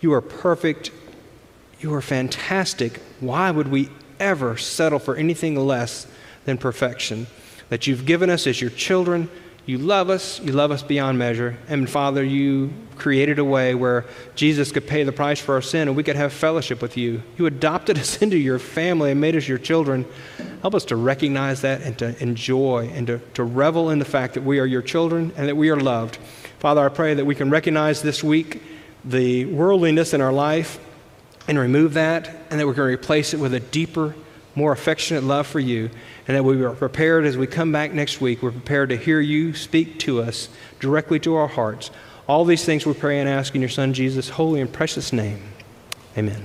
You 0.00 0.14
are 0.14 0.22
perfect. 0.22 0.92
You 1.80 1.92
are 1.92 2.00
fantastic. 2.00 3.02
Why 3.20 3.50
would 3.50 3.68
we 3.68 3.90
ever 4.20 4.56
settle 4.56 4.98
for 4.98 5.16
anything 5.16 5.56
less 5.56 6.06
than 6.44 6.58
perfection? 6.58 7.26
That 7.68 7.86
you've 7.86 8.06
given 8.06 8.30
us 8.30 8.46
as 8.46 8.60
your 8.60 8.70
children 8.70 9.28
you 9.68 9.76
love 9.76 10.08
us, 10.08 10.40
you 10.40 10.52
love 10.52 10.70
us 10.70 10.82
beyond 10.82 11.18
measure. 11.18 11.58
And 11.68 11.90
Father, 11.90 12.24
you 12.24 12.72
created 12.96 13.38
a 13.38 13.44
way 13.44 13.74
where 13.74 14.06
Jesus 14.34 14.72
could 14.72 14.86
pay 14.86 15.04
the 15.04 15.12
price 15.12 15.38
for 15.38 15.56
our 15.56 15.60
sin 15.60 15.88
and 15.88 15.94
we 15.94 16.02
could 16.02 16.16
have 16.16 16.32
fellowship 16.32 16.80
with 16.80 16.96
you. 16.96 17.22
You 17.36 17.44
adopted 17.44 17.98
us 17.98 18.16
into 18.22 18.38
your 18.38 18.58
family 18.58 19.10
and 19.10 19.20
made 19.20 19.36
us 19.36 19.46
your 19.46 19.58
children. 19.58 20.06
Help 20.62 20.74
us 20.74 20.86
to 20.86 20.96
recognize 20.96 21.60
that 21.60 21.82
and 21.82 21.98
to 21.98 22.18
enjoy 22.22 22.90
and 22.94 23.08
to, 23.08 23.18
to 23.34 23.44
revel 23.44 23.90
in 23.90 23.98
the 23.98 24.06
fact 24.06 24.32
that 24.34 24.42
we 24.42 24.58
are 24.58 24.64
your 24.64 24.80
children 24.80 25.34
and 25.36 25.46
that 25.48 25.56
we 25.58 25.68
are 25.68 25.78
loved. 25.78 26.16
Father, 26.60 26.82
I 26.82 26.88
pray 26.88 27.12
that 27.12 27.26
we 27.26 27.34
can 27.34 27.50
recognize 27.50 28.00
this 28.00 28.24
week 28.24 28.62
the 29.04 29.44
worldliness 29.44 30.14
in 30.14 30.22
our 30.22 30.32
life 30.32 30.80
and 31.48 31.58
remove 31.58 31.94
that, 31.94 32.28
and 32.50 32.60
that 32.60 32.66
we're 32.66 32.74
going 32.74 32.90
to 32.90 32.94
replace 32.94 33.34
it 33.34 33.40
with 33.40 33.54
a 33.54 33.60
deeper, 33.60 34.14
more 34.54 34.72
affectionate 34.72 35.24
love 35.24 35.46
for 35.46 35.60
you 35.60 35.90
and 36.28 36.36
that 36.36 36.44
we 36.44 36.62
are 36.62 36.74
prepared 36.74 37.24
as 37.24 37.36
we 37.38 37.46
come 37.46 37.72
back 37.72 37.92
next 37.92 38.20
week. 38.20 38.42
We're 38.42 38.52
prepared 38.52 38.90
to 38.90 38.96
hear 38.96 39.18
you 39.18 39.54
speak 39.54 39.98
to 40.00 40.20
us 40.20 40.50
directly 40.78 41.18
to 41.20 41.34
our 41.36 41.48
hearts. 41.48 41.90
All 42.28 42.44
these 42.44 42.64
things 42.64 42.84
we 42.84 42.92
pray 42.92 43.18
and 43.18 43.28
ask 43.28 43.54
in 43.54 43.62
your 43.62 43.70
Son 43.70 43.94
Jesus' 43.94 44.28
holy 44.28 44.60
and 44.60 44.70
precious 44.70 45.10
name. 45.10 45.42
Amen. 46.16 46.44